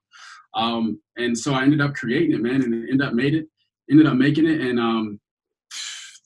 Um, 0.55 1.01
and 1.17 1.37
so 1.37 1.55
I 1.55 1.62
ended 1.62 1.81
up 1.81 1.95
creating 1.95 2.33
it, 2.33 2.40
man, 2.40 2.62
and 2.62 2.75
ended 2.75 3.03
up 3.03 3.14
made 3.14 3.35
it, 3.35 3.47
ended 3.90 4.07
up 4.07 4.14
making 4.14 4.47
it, 4.47 4.61
and 4.61 4.79
um, 4.79 5.21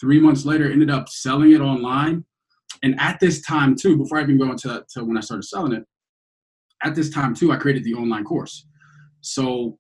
three 0.01 0.21
months 0.21 0.45
later 0.45 0.71
ended 0.71 0.91
up 0.91 1.09
selling 1.09 1.53
it 1.53 1.61
online. 1.61 2.25
And 2.83 2.99
at 3.01 3.19
this 3.21 3.43
time 3.43 3.75
too, 3.75 3.97
before 3.97 4.19
I 4.19 4.23
even 4.23 4.39
go 4.39 4.51
into 4.51 4.85
to 4.91 5.05
when 5.05 5.17
I 5.17 5.21
started 5.21 5.45
selling 5.45 5.73
it, 5.73 5.85
at 6.85 6.95
this 6.95 7.11
time 7.11 7.35
too, 7.35 7.53
I 7.53 7.57
created 7.57 7.85
the 7.85 7.95
online 7.95 8.25
course. 8.25 8.67
So 9.21 9.79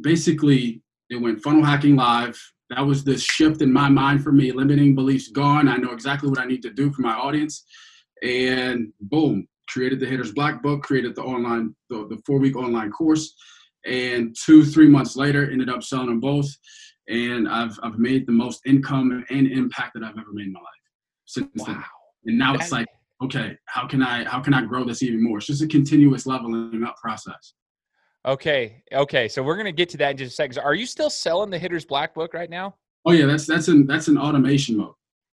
basically, 0.00 0.82
it 1.10 1.16
went 1.16 1.42
funnel 1.42 1.64
hacking 1.64 1.96
live. 1.96 2.40
That 2.70 2.84
was 2.84 3.04
the 3.04 3.16
shift 3.16 3.62
in 3.62 3.72
my 3.72 3.88
mind 3.88 4.24
for 4.24 4.32
me. 4.32 4.50
Limiting 4.50 4.94
beliefs 4.94 5.28
gone. 5.28 5.68
I 5.68 5.76
know 5.76 5.92
exactly 5.92 6.28
what 6.28 6.40
I 6.40 6.46
need 6.46 6.62
to 6.62 6.70
do 6.70 6.92
for 6.92 7.02
my 7.02 7.12
audience. 7.12 7.64
And 8.24 8.92
boom, 9.00 9.46
created 9.68 10.00
the 10.00 10.06
Hitters 10.06 10.32
Black 10.32 10.62
Book, 10.62 10.82
created 10.82 11.14
the 11.14 11.22
online, 11.22 11.76
the, 11.90 12.08
the 12.08 12.20
four 12.26 12.38
week 12.38 12.56
online 12.56 12.90
course. 12.90 13.34
And 13.84 14.34
two, 14.44 14.64
three 14.64 14.88
months 14.88 15.14
later, 15.14 15.48
ended 15.48 15.70
up 15.70 15.84
selling 15.84 16.08
them 16.08 16.18
both. 16.18 16.48
And 17.08 17.48
I've, 17.48 17.78
I've 17.82 17.98
made 17.98 18.26
the 18.26 18.32
most 18.32 18.62
income 18.66 19.24
and 19.30 19.46
impact 19.46 19.94
that 19.94 20.02
I've 20.02 20.18
ever 20.18 20.32
made 20.32 20.46
in 20.46 20.52
my 20.52 20.60
life 20.60 20.68
since 21.24 21.48
wow. 21.56 21.66
then. 21.66 21.84
And 22.26 22.38
now 22.38 22.54
it's 22.54 22.72
like, 22.72 22.88
okay, 23.22 23.56
how 23.66 23.86
can 23.86 24.02
I 24.02 24.24
how 24.24 24.40
can 24.40 24.52
I 24.54 24.62
grow 24.62 24.84
this 24.84 25.02
even 25.02 25.22
more? 25.22 25.38
It's 25.38 25.46
just 25.46 25.62
a 25.62 25.66
continuous 25.66 26.26
leveling 26.26 26.82
up 26.84 26.96
process. 26.96 27.54
Okay. 28.26 28.82
Okay. 28.92 29.28
So 29.28 29.42
we're 29.42 29.56
gonna 29.56 29.72
get 29.72 29.88
to 29.90 29.96
that 29.98 30.12
in 30.12 30.16
just 30.16 30.32
a 30.32 30.34
second. 30.34 30.58
Are 30.58 30.74
you 30.74 30.86
still 30.86 31.10
selling 31.10 31.50
the 31.50 31.58
Hitters 31.58 31.84
Black 31.84 32.14
Book 32.14 32.34
right 32.34 32.50
now? 32.50 32.74
Oh 33.04 33.12
yeah, 33.12 33.26
that's 33.26 33.46
that's 33.46 33.68
an 33.68 33.86
that's 33.86 34.08
an 34.08 34.18
automation 34.18 34.76
mode. 34.76 34.94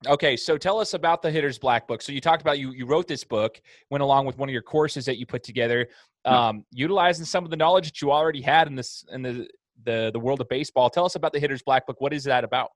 Okay, 0.05 0.37
so 0.37 0.57
tell 0.57 0.79
us 0.79 0.93
about 0.93 1.23
the 1.23 1.31
Hitters 1.31 1.57
Black 1.57 1.87
Book. 1.87 2.03
So 2.03 2.11
you 2.11 2.21
talked 2.21 2.41
about 2.41 2.59
you 2.59 2.71
you 2.71 2.85
wrote 2.85 3.07
this 3.07 3.23
book, 3.23 3.59
went 3.89 4.03
along 4.03 4.25
with 4.25 4.37
one 4.37 4.47
of 4.47 4.53
your 4.53 4.61
courses 4.61 5.05
that 5.05 5.17
you 5.17 5.25
put 5.25 5.43
together, 5.43 5.89
um, 6.23 6.57
yeah. 6.71 6.83
utilizing 6.83 7.25
some 7.25 7.43
of 7.43 7.49
the 7.49 7.57
knowledge 7.57 7.85
that 7.85 8.01
you 8.01 8.11
already 8.11 8.41
had 8.41 8.67
in 8.67 8.75
this 8.75 9.03
in 9.11 9.21
the, 9.21 9.49
the 9.85 10.11
the 10.13 10.19
world 10.19 10.41
of 10.41 10.49
baseball. 10.49 10.89
Tell 10.89 11.05
us 11.05 11.15
about 11.15 11.33
the 11.33 11.39
Hitters 11.39 11.61
Black 11.61 11.87
Book. 11.87 11.99
What 11.99 12.13
is 12.13 12.23
that 12.25 12.43
about? 12.43 12.69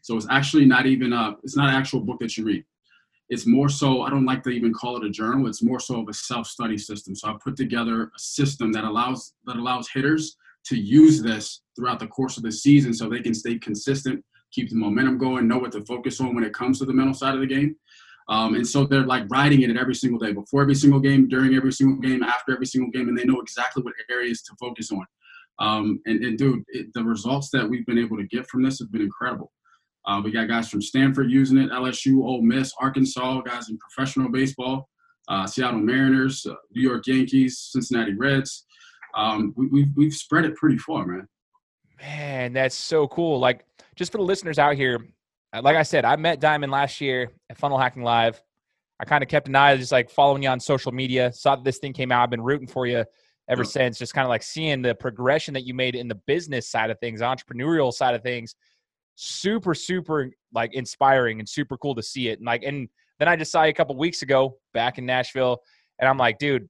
So 0.00 0.16
it's 0.16 0.26
actually 0.30 0.66
not 0.66 0.86
even 0.86 1.12
a 1.12 1.36
it's 1.42 1.56
not 1.56 1.68
an 1.68 1.74
actual 1.74 2.00
book 2.00 2.18
that 2.20 2.36
you 2.36 2.44
read 2.44 2.64
it's 3.28 3.46
more 3.46 3.68
so 3.68 4.02
i 4.02 4.10
don't 4.10 4.24
like 4.24 4.42
to 4.42 4.50
even 4.50 4.72
call 4.72 4.96
it 4.96 5.04
a 5.04 5.10
journal 5.10 5.46
it's 5.46 5.62
more 5.62 5.80
so 5.80 6.00
of 6.00 6.08
a 6.08 6.14
self-study 6.14 6.78
system 6.78 7.14
so 7.14 7.28
i 7.28 7.34
put 7.42 7.56
together 7.56 8.04
a 8.04 8.18
system 8.18 8.72
that 8.72 8.84
allows 8.84 9.34
that 9.46 9.56
allows 9.56 9.88
hitters 9.88 10.36
to 10.64 10.76
use 10.76 11.22
this 11.22 11.62
throughout 11.76 11.98
the 11.98 12.06
course 12.06 12.36
of 12.36 12.42
the 12.42 12.52
season 12.52 12.92
so 12.92 13.08
they 13.08 13.20
can 13.20 13.34
stay 13.34 13.58
consistent 13.58 14.24
keep 14.52 14.68
the 14.70 14.76
momentum 14.76 15.18
going 15.18 15.48
know 15.48 15.58
what 15.58 15.72
to 15.72 15.84
focus 15.84 16.20
on 16.20 16.34
when 16.34 16.44
it 16.44 16.54
comes 16.54 16.78
to 16.78 16.84
the 16.84 16.92
mental 16.92 17.14
side 17.14 17.34
of 17.34 17.40
the 17.40 17.46
game 17.46 17.74
um, 18.28 18.56
and 18.56 18.66
so 18.66 18.84
they're 18.84 19.06
like 19.06 19.24
writing 19.30 19.62
it 19.62 19.76
every 19.76 19.94
single 19.94 20.18
day 20.18 20.32
before 20.32 20.62
every 20.62 20.74
single 20.74 20.98
game 20.98 21.28
during 21.28 21.54
every 21.54 21.72
single 21.72 21.98
game 21.98 22.22
after 22.22 22.52
every 22.52 22.66
single 22.66 22.90
game 22.90 23.08
and 23.08 23.16
they 23.16 23.24
know 23.24 23.40
exactly 23.40 23.82
what 23.82 23.94
areas 24.10 24.42
to 24.42 24.54
focus 24.58 24.90
on 24.90 25.04
um, 25.58 26.00
and, 26.06 26.22
and 26.24 26.38
dude 26.38 26.62
it, 26.68 26.86
the 26.94 27.02
results 27.02 27.50
that 27.50 27.68
we've 27.68 27.86
been 27.86 27.98
able 27.98 28.16
to 28.16 28.24
get 28.24 28.46
from 28.48 28.62
this 28.62 28.78
have 28.78 28.92
been 28.92 29.02
incredible 29.02 29.52
uh, 30.06 30.20
we 30.22 30.30
got 30.30 30.46
guys 30.46 30.68
from 30.68 30.80
Stanford 30.80 31.30
using 31.30 31.58
it, 31.58 31.70
LSU, 31.70 32.24
Ole 32.24 32.40
Miss, 32.40 32.72
Arkansas, 32.80 33.40
guys 33.40 33.68
in 33.68 33.78
professional 33.78 34.30
baseball, 34.30 34.88
uh, 35.28 35.46
Seattle 35.46 35.80
Mariners, 35.80 36.46
uh, 36.46 36.54
New 36.72 36.82
York 36.82 37.06
Yankees, 37.06 37.58
Cincinnati 37.72 38.14
Reds. 38.14 38.64
Um, 39.16 39.52
we, 39.56 39.66
we've 39.66 39.88
we've 39.96 40.14
spread 40.14 40.44
it 40.44 40.54
pretty 40.54 40.78
far, 40.78 41.06
man. 41.06 41.26
Man, 42.00 42.52
that's 42.52 42.76
so 42.76 43.08
cool. 43.08 43.40
Like 43.40 43.64
just 43.96 44.12
for 44.12 44.18
the 44.18 44.24
listeners 44.24 44.58
out 44.58 44.76
here, 44.76 45.08
uh, 45.52 45.62
like 45.62 45.76
I 45.76 45.82
said, 45.82 46.04
I 46.04 46.14
met 46.16 46.40
Diamyn 46.40 46.70
last 46.70 47.00
year 47.00 47.32
at 47.50 47.58
Funnel 47.58 47.78
Hacking 47.78 48.02
Live. 48.02 48.40
I 49.00 49.04
kind 49.04 49.22
of 49.22 49.28
kept 49.28 49.48
an 49.48 49.56
eye, 49.56 49.76
just 49.76 49.92
like 49.92 50.08
following 50.08 50.42
you 50.44 50.48
on 50.50 50.60
social 50.60 50.92
media. 50.92 51.32
Saw 51.32 51.56
that 51.56 51.64
this 51.64 51.78
thing 51.78 51.92
came 51.92 52.12
out. 52.12 52.22
I've 52.22 52.30
been 52.30 52.42
rooting 52.42 52.68
for 52.68 52.86
you 52.86 53.04
ever 53.48 53.64
mm. 53.64 53.68
since. 53.68 53.98
Just 53.98 54.14
kind 54.14 54.24
of 54.24 54.30
like 54.30 54.42
seeing 54.42 54.82
the 54.82 54.94
progression 54.94 55.54
that 55.54 55.64
you 55.64 55.74
made 55.74 55.94
in 55.94 56.08
the 56.08 56.20
business 56.26 56.68
side 56.68 56.90
of 56.90 56.98
things, 57.00 57.20
entrepreneurial 57.20 57.92
side 57.92 58.14
of 58.14 58.22
things 58.22 58.54
super 59.16 59.74
super 59.74 60.30
like 60.52 60.74
inspiring 60.74 61.38
and 61.38 61.48
super 61.48 61.76
cool 61.78 61.94
to 61.94 62.02
see 62.02 62.28
it 62.28 62.38
and 62.38 62.46
like 62.46 62.62
and 62.62 62.88
then 63.18 63.28
i 63.28 63.34
just 63.34 63.50
saw 63.50 63.62
you 63.62 63.70
a 63.70 63.72
couple 63.72 63.96
weeks 63.96 64.20
ago 64.20 64.58
back 64.74 64.98
in 64.98 65.06
nashville 65.06 65.58
and 65.98 66.08
i'm 66.08 66.18
like 66.18 66.38
dude 66.38 66.68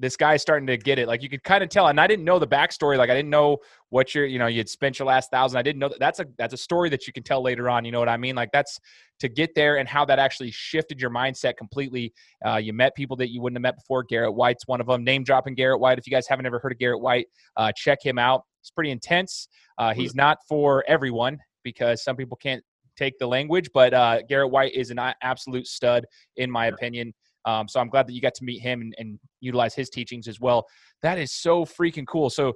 this 0.00 0.16
guy's 0.16 0.40
starting 0.40 0.66
to 0.66 0.76
get 0.76 0.98
it. 0.98 1.06
Like 1.06 1.22
you 1.22 1.28
could 1.28 1.44
kind 1.44 1.62
of 1.62 1.68
tell 1.68 1.86
and 1.88 2.00
i 2.00 2.06
didn't 2.06 2.24
know 2.24 2.38
the 2.38 2.46
backstory 2.46 2.96
like 2.96 3.10
i 3.10 3.14
didn't 3.14 3.30
know 3.30 3.58
what 3.90 4.14
you're 4.14 4.24
you 4.24 4.38
know 4.38 4.46
you'd 4.46 4.68
spent 4.68 4.98
your 4.98 5.06
last 5.06 5.30
thousand. 5.30 5.58
I 5.58 5.62
didn't 5.62 5.78
know 5.78 5.88
that 5.88 6.00
that's 6.00 6.18
a 6.18 6.26
that's 6.38 6.54
a 6.54 6.56
story 6.56 6.88
that 6.88 7.06
you 7.06 7.12
can 7.12 7.22
tell 7.22 7.42
later 7.42 7.68
on 7.68 7.84
you 7.84 7.92
know 7.92 7.98
what 7.98 8.08
i 8.08 8.16
mean? 8.16 8.34
Like 8.34 8.50
that's 8.52 8.80
to 9.20 9.28
get 9.28 9.54
there 9.54 9.76
and 9.76 9.86
how 9.88 10.04
that 10.06 10.18
actually 10.18 10.50
shifted 10.50 11.00
your 11.00 11.10
mindset 11.10 11.56
completely 11.56 12.12
uh, 12.44 12.56
you 12.56 12.72
met 12.72 12.94
people 12.96 13.16
that 13.16 13.30
you 13.30 13.40
wouldn't 13.42 13.56
have 13.56 13.62
met 13.62 13.76
before. 13.76 14.02
Garrett 14.02 14.34
white's 14.34 14.66
one 14.66 14.80
of 14.80 14.86
them 14.86 15.04
name 15.04 15.22
dropping 15.22 15.54
garrett 15.54 15.80
white 15.80 15.98
if 15.98 16.06
you 16.06 16.10
guys 16.10 16.26
haven't 16.26 16.46
ever 16.46 16.58
heard 16.58 16.72
of 16.72 16.78
garrett 16.78 17.00
white 17.00 17.26
uh, 17.56 17.70
check 17.76 17.98
him 18.02 18.18
out. 18.18 18.44
It's 18.60 18.70
pretty 18.70 18.90
intense. 18.90 19.48
Uh, 19.78 19.94
he's 19.94 20.14
not 20.14 20.38
for 20.48 20.84
everyone 20.86 21.38
because 21.62 22.02
some 22.02 22.16
people 22.16 22.36
can't 22.36 22.62
take 23.00 23.18
the 23.18 23.26
language. 23.26 23.70
But 23.72 23.94
uh, 23.94 24.22
Garrett 24.28 24.50
White 24.50 24.74
is 24.74 24.90
an 24.90 25.00
absolute 25.22 25.66
stud, 25.66 26.06
in 26.36 26.50
my 26.50 26.66
opinion. 26.66 27.12
Um, 27.44 27.68
so 27.68 27.80
I'm 27.80 27.88
glad 27.88 28.06
that 28.06 28.12
you 28.12 28.20
got 28.20 28.34
to 28.34 28.44
meet 28.44 28.60
him 28.60 28.80
and, 28.80 28.94
and, 28.98 29.18
utilize 29.42 29.74
his 29.74 29.88
teachings 29.88 30.28
as 30.28 30.38
well. 30.38 30.66
That 31.00 31.18
is 31.18 31.32
so 31.32 31.64
freaking 31.64 32.06
cool. 32.06 32.28
So 32.28 32.54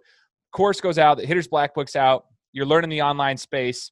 course 0.55 0.81
goes 0.81 0.99
out, 0.99 1.19
the 1.19 1.27
Hitters 1.27 1.49
Black 1.49 1.75
Book's 1.75 1.97
out. 1.97 2.27
You're 2.53 2.65
learning 2.65 2.89
the 2.89 3.03
online 3.03 3.37
space. 3.37 3.91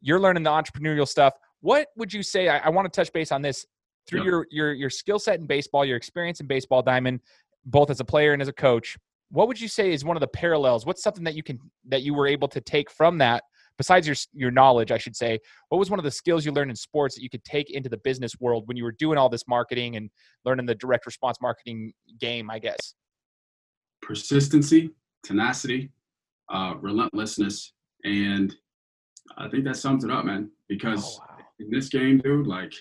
You're 0.00 0.20
learning 0.20 0.44
the 0.44 0.50
entrepreneurial 0.50 1.06
stuff. 1.06 1.34
What 1.60 1.88
would 1.96 2.12
you 2.12 2.22
say? 2.22 2.48
I, 2.48 2.58
I 2.58 2.68
want 2.70 2.90
to 2.90 2.96
touch 2.96 3.12
base 3.12 3.32
on 3.32 3.42
this 3.42 3.66
through 4.06 4.20
yeah. 4.20 4.26
your 4.26 4.46
your 4.50 4.72
your 4.72 4.90
skill 4.90 5.18
set 5.18 5.38
in 5.38 5.46
baseball, 5.46 5.84
your 5.84 5.96
experience 5.96 6.40
in 6.40 6.46
baseball, 6.46 6.82
Diamyn, 6.82 7.20
both 7.66 7.90
as 7.90 8.00
a 8.00 8.04
player 8.04 8.32
and 8.32 8.40
as 8.40 8.48
a 8.48 8.52
coach. 8.52 8.96
What 9.30 9.48
would 9.48 9.60
you 9.60 9.68
say 9.68 9.92
is 9.92 10.04
one 10.04 10.16
of 10.16 10.20
the 10.20 10.28
parallels? 10.28 10.86
What's 10.86 11.02
something 11.02 11.24
that 11.24 11.34
you 11.34 11.42
can 11.42 11.58
that 11.88 12.02
you 12.02 12.14
were 12.14 12.26
able 12.26 12.48
to 12.48 12.60
take 12.60 12.90
from 12.90 13.18
that 13.18 13.44
besides 13.78 14.06
your 14.06 14.16
your 14.32 14.50
knowledge, 14.50 14.90
I 14.90 14.98
should 14.98 15.16
say, 15.16 15.38
what 15.68 15.78
was 15.78 15.90
one 15.90 15.98
of 15.98 16.04
the 16.04 16.10
skills 16.10 16.44
you 16.44 16.52
learned 16.52 16.70
in 16.70 16.76
sports 16.76 17.14
that 17.14 17.22
you 17.22 17.30
could 17.30 17.44
take 17.44 17.70
into 17.70 17.88
the 17.88 17.98
business 17.98 18.34
world 18.40 18.64
when 18.66 18.76
you 18.76 18.84
were 18.84 18.92
doing 18.92 19.18
all 19.18 19.28
this 19.28 19.46
marketing 19.48 19.96
and 19.96 20.10
learning 20.44 20.66
the 20.66 20.74
direct 20.74 21.06
response 21.06 21.38
marketing 21.40 21.92
game? 22.18 22.50
I 22.50 22.58
guess 22.58 22.94
persistency, 24.02 24.90
tenacity, 25.22 25.90
uh, 26.52 26.74
relentlessness, 26.80 27.72
and 28.04 28.54
I 29.38 29.48
think 29.48 29.64
that 29.64 29.76
sums 29.76 30.04
it 30.04 30.10
up, 30.10 30.24
man. 30.24 30.50
Because 30.68 31.18
oh, 31.20 31.24
wow. 31.28 31.44
in 31.60 31.70
this 31.70 31.88
game, 31.88 32.18
dude, 32.18 32.46
like 32.46 32.72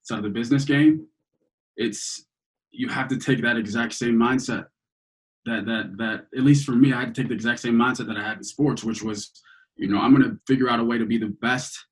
it's 0.00 0.10
of 0.10 0.22
the 0.22 0.28
business 0.28 0.64
game, 0.64 1.06
it's 1.76 2.26
you 2.72 2.88
have 2.88 3.08
to 3.08 3.18
take 3.18 3.42
that 3.42 3.56
exact 3.56 3.92
same 3.92 4.14
mindset 4.14 4.66
that 5.46 5.64
that 5.66 5.96
that 5.98 6.26
at 6.36 6.44
least 6.44 6.64
for 6.64 6.72
me, 6.72 6.92
I 6.92 7.00
had 7.00 7.14
to 7.14 7.20
take 7.20 7.28
the 7.28 7.34
exact 7.34 7.60
same 7.60 7.74
mindset 7.74 8.06
that 8.08 8.16
I 8.16 8.22
had 8.22 8.38
in 8.38 8.44
sports, 8.44 8.84
which 8.84 9.02
was 9.02 9.30
you 9.76 9.88
know, 9.88 9.98
I'm 9.98 10.14
going 10.14 10.28
to 10.28 10.38
figure 10.46 10.68
out 10.68 10.80
a 10.80 10.84
way 10.84 10.98
to 10.98 11.06
be 11.06 11.18
the 11.18 11.34
best 11.40 11.86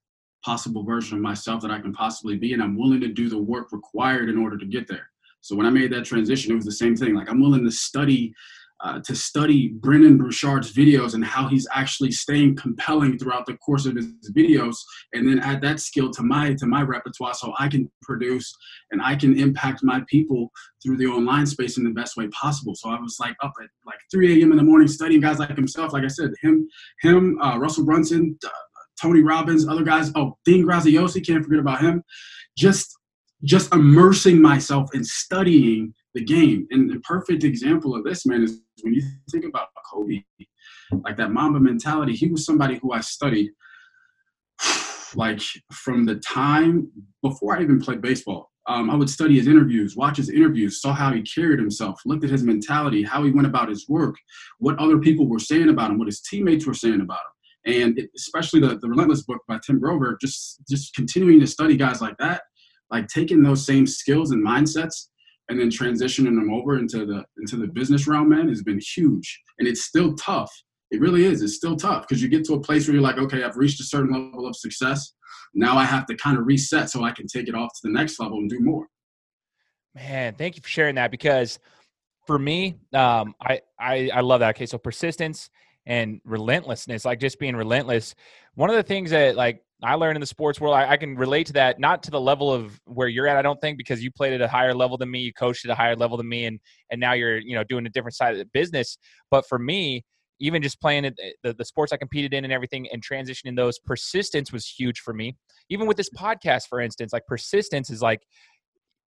possible 0.44 0.84
version 0.84 1.16
of 1.16 1.22
myself 1.22 1.62
that 1.62 1.70
I 1.70 1.80
can 1.80 1.92
possibly 1.92 2.36
be. 2.36 2.52
And 2.52 2.62
I'm 2.62 2.78
willing 2.78 3.00
to 3.00 3.08
do 3.08 3.28
the 3.28 3.38
work 3.38 3.72
required 3.72 4.28
in 4.28 4.38
order 4.38 4.56
to 4.56 4.66
get 4.66 4.86
there. 4.88 5.10
So 5.40 5.56
when 5.56 5.66
I 5.66 5.70
made 5.70 5.92
that 5.92 6.04
transition, 6.04 6.52
it 6.52 6.56
was 6.56 6.64
the 6.64 6.72
same 6.72 6.96
thing. 6.96 7.14
Like 7.14 7.30
I'm 7.30 7.40
willing 7.40 7.64
to 7.64 7.70
study 7.70 8.34
uh, 8.80 9.00
to 9.04 9.14
study 9.14 9.68
Brendon 9.68 10.16
Burchard's 10.16 10.72
videos 10.72 11.14
and 11.14 11.24
how 11.24 11.48
he's 11.48 11.66
actually 11.72 12.12
staying 12.12 12.56
compelling 12.56 13.18
throughout 13.18 13.46
the 13.46 13.56
course 13.56 13.86
of 13.86 13.96
his 13.96 14.06
videos, 14.36 14.76
and 15.12 15.28
then 15.28 15.40
add 15.40 15.60
that 15.62 15.80
skill 15.80 16.10
to 16.12 16.22
my 16.22 16.54
to 16.54 16.66
my 16.66 16.82
repertoire 16.82 17.34
so 17.34 17.52
I 17.58 17.68
can 17.68 17.90
produce 18.02 18.54
and 18.90 19.02
I 19.02 19.16
can 19.16 19.38
impact 19.38 19.82
my 19.82 20.02
people 20.08 20.50
through 20.82 20.96
the 20.96 21.06
online 21.06 21.46
space 21.46 21.76
in 21.76 21.84
the 21.84 21.90
best 21.90 22.16
way 22.16 22.28
possible. 22.28 22.74
So 22.74 22.90
I 22.90 23.00
was 23.00 23.16
like 23.18 23.36
up 23.42 23.52
at 23.60 23.68
like 23.84 23.98
3 24.12 24.40
a.m. 24.40 24.52
in 24.52 24.58
the 24.58 24.64
morning 24.64 24.88
studying 24.88 25.20
guys 25.20 25.38
like 25.38 25.56
himself, 25.56 25.92
like 25.92 26.04
I 26.04 26.08
said, 26.08 26.30
him, 26.42 26.68
him, 27.00 27.38
uh, 27.42 27.58
Russell 27.58 27.84
Brunson, 27.84 28.38
uh, 28.44 28.50
Tony 29.00 29.22
Robbins, 29.22 29.66
other 29.66 29.84
guys. 29.84 30.10
Oh, 30.14 30.36
Dean 30.44 30.64
Graziosi, 30.64 31.26
can't 31.26 31.44
forget 31.44 31.60
about 31.60 31.80
him. 31.80 32.02
Just 32.56 32.94
just 33.44 33.72
immersing 33.72 34.42
myself 34.42 34.90
in 34.94 35.04
studying 35.04 35.94
the 36.18 36.24
game. 36.24 36.66
And 36.70 36.90
the 36.90 37.00
perfect 37.00 37.44
example 37.44 37.94
of 37.94 38.04
this, 38.04 38.26
man, 38.26 38.42
is 38.42 38.60
when 38.82 38.94
you 38.94 39.02
think 39.30 39.44
about 39.44 39.68
Kobe, 39.90 40.22
like 41.04 41.16
that 41.16 41.30
Mamba 41.30 41.60
mentality, 41.60 42.14
he 42.14 42.28
was 42.28 42.44
somebody 42.44 42.78
who 42.82 42.92
I 42.92 43.00
studied 43.00 43.50
like 45.14 45.40
from 45.72 46.04
the 46.04 46.16
time 46.16 46.90
before 47.22 47.56
I 47.56 47.62
even 47.62 47.80
played 47.80 48.02
baseball. 48.02 48.50
Um, 48.66 48.90
I 48.90 48.96
would 48.96 49.08
study 49.08 49.36
his 49.36 49.46
interviews, 49.46 49.96
watch 49.96 50.18
his 50.18 50.28
interviews, 50.28 50.82
saw 50.82 50.92
how 50.92 51.10
he 51.12 51.22
carried 51.22 51.58
himself, 51.58 52.02
looked 52.04 52.24
at 52.24 52.30
his 52.30 52.42
mentality, 52.42 53.02
how 53.02 53.24
he 53.24 53.30
went 53.30 53.46
about 53.46 53.70
his 53.70 53.88
work, 53.88 54.16
what 54.58 54.78
other 54.78 54.98
people 54.98 55.26
were 55.26 55.38
saying 55.38 55.70
about 55.70 55.90
him, 55.90 55.98
what 55.98 56.08
his 56.08 56.20
teammates 56.20 56.66
were 56.66 56.74
saying 56.74 57.00
about 57.00 57.20
him. 57.64 57.74
And 57.74 57.98
it, 57.98 58.10
especially 58.14 58.60
the, 58.60 58.78
the 58.78 58.88
Relentless 58.88 59.22
book 59.22 59.40
by 59.48 59.58
Tim 59.64 59.78
Grover, 59.78 60.18
just 60.20 60.60
just 60.68 60.94
continuing 60.94 61.40
to 61.40 61.46
study 61.46 61.76
guys 61.76 62.02
like 62.02 62.16
that, 62.18 62.42
like 62.90 63.08
taking 63.08 63.42
those 63.42 63.64
same 63.64 63.86
skills 63.86 64.32
and 64.32 64.46
mindsets 64.46 65.08
and 65.48 65.58
then 65.58 65.70
transitioning 65.70 66.36
them 66.36 66.50
over 66.52 66.78
into 66.78 67.06
the 67.06 67.24
into 67.38 67.56
the 67.56 67.66
business 67.66 68.06
realm, 68.06 68.28
man, 68.28 68.48
has 68.48 68.62
been 68.62 68.80
huge. 68.80 69.40
And 69.58 69.66
it's 69.66 69.84
still 69.84 70.14
tough. 70.14 70.50
It 70.90 71.00
really 71.00 71.24
is. 71.24 71.42
It's 71.42 71.56
still 71.56 71.76
tough 71.76 72.06
because 72.08 72.22
you 72.22 72.28
get 72.28 72.44
to 72.46 72.54
a 72.54 72.60
place 72.60 72.86
where 72.86 72.94
you're 72.94 73.02
like, 73.02 73.18
okay, 73.18 73.44
I've 73.44 73.56
reached 73.56 73.80
a 73.80 73.84
certain 73.84 74.12
level 74.12 74.46
of 74.46 74.56
success. 74.56 75.12
Now 75.54 75.76
I 75.76 75.84
have 75.84 76.06
to 76.06 76.16
kind 76.16 76.38
of 76.38 76.46
reset 76.46 76.90
so 76.90 77.04
I 77.04 77.10
can 77.12 77.26
take 77.26 77.48
it 77.48 77.54
off 77.54 77.68
to 77.74 77.80
the 77.84 77.92
next 77.92 78.18
level 78.20 78.38
and 78.38 78.48
do 78.48 78.60
more. 78.60 78.86
Man, 79.94 80.34
thank 80.34 80.56
you 80.56 80.62
for 80.62 80.68
sharing 80.68 80.94
that 80.96 81.10
because 81.10 81.58
for 82.26 82.38
me, 82.38 82.76
um, 82.92 83.34
I, 83.40 83.60
I 83.80 84.10
I 84.14 84.20
love 84.20 84.40
that. 84.40 84.50
Okay, 84.50 84.66
so 84.66 84.78
persistence 84.78 85.50
and 85.86 86.20
relentlessness, 86.24 87.04
like 87.04 87.20
just 87.20 87.38
being 87.38 87.56
relentless. 87.56 88.14
One 88.54 88.70
of 88.70 88.76
the 88.76 88.82
things 88.82 89.10
that 89.10 89.34
like 89.36 89.62
I 89.82 89.94
learned 89.94 90.16
in 90.16 90.20
the 90.20 90.26
sports 90.26 90.60
world, 90.60 90.74
I, 90.74 90.90
I, 90.90 90.96
can 90.96 91.14
relate 91.14 91.46
to 91.48 91.52
that, 91.52 91.78
not 91.78 92.02
to 92.04 92.10
the 92.10 92.20
level 92.20 92.52
of 92.52 92.80
where 92.84 93.06
you're 93.06 93.28
at, 93.28 93.36
I 93.36 93.42
don't 93.42 93.60
think, 93.60 93.78
because 93.78 94.02
you 94.02 94.10
played 94.10 94.32
at 94.32 94.40
a 94.40 94.48
higher 94.48 94.74
level 94.74 94.98
than 94.98 95.08
me, 95.08 95.20
you 95.20 95.32
coached 95.32 95.64
at 95.64 95.70
a 95.70 95.74
higher 95.74 95.94
level 95.94 96.16
than 96.16 96.28
me, 96.28 96.46
and 96.46 96.58
and 96.90 97.00
now 97.00 97.12
you're, 97.12 97.38
you 97.38 97.54
know, 97.54 97.62
doing 97.62 97.86
a 97.86 97.90
different 97.90 98.16
side 98.16 98.32
of 98.32 98.38
the 98.38 98.46
business. 98.46 98.98
But 99.30 99.46
for 99.48 99.58
me, 99.58 100.04
even 100.40 100.62
just 100.62 100.80
playing 100.80 101.04
it, 101.04 101.14
eh, 101.22 101.30
the, 101.42 101.52
the 101.54 101.64
sports 101.64 101.92
I 101.92 101.96
competed 101.96 102.34
in 102.34 102.44
and 102.44 102.52
everything 102.52 102.88
and 102.92 103.02
transitioning 103.04 103.56
those, 103.56 103.78
persistence 103.78 104.52
was 104.52 104.66
huge 104.66 105.00
for 105.00 105.14
me. 105.14 105.36
Even 105.70 105.86
with 105.86 105.96
this 105.96 106.10
podcast, 106.10 106.68
for 106.68 106.80
instance, 106.80 107.12
like 107.12 107.26
persistence 107.26 107.90
is 107.90 108.02
like 108.02 108.22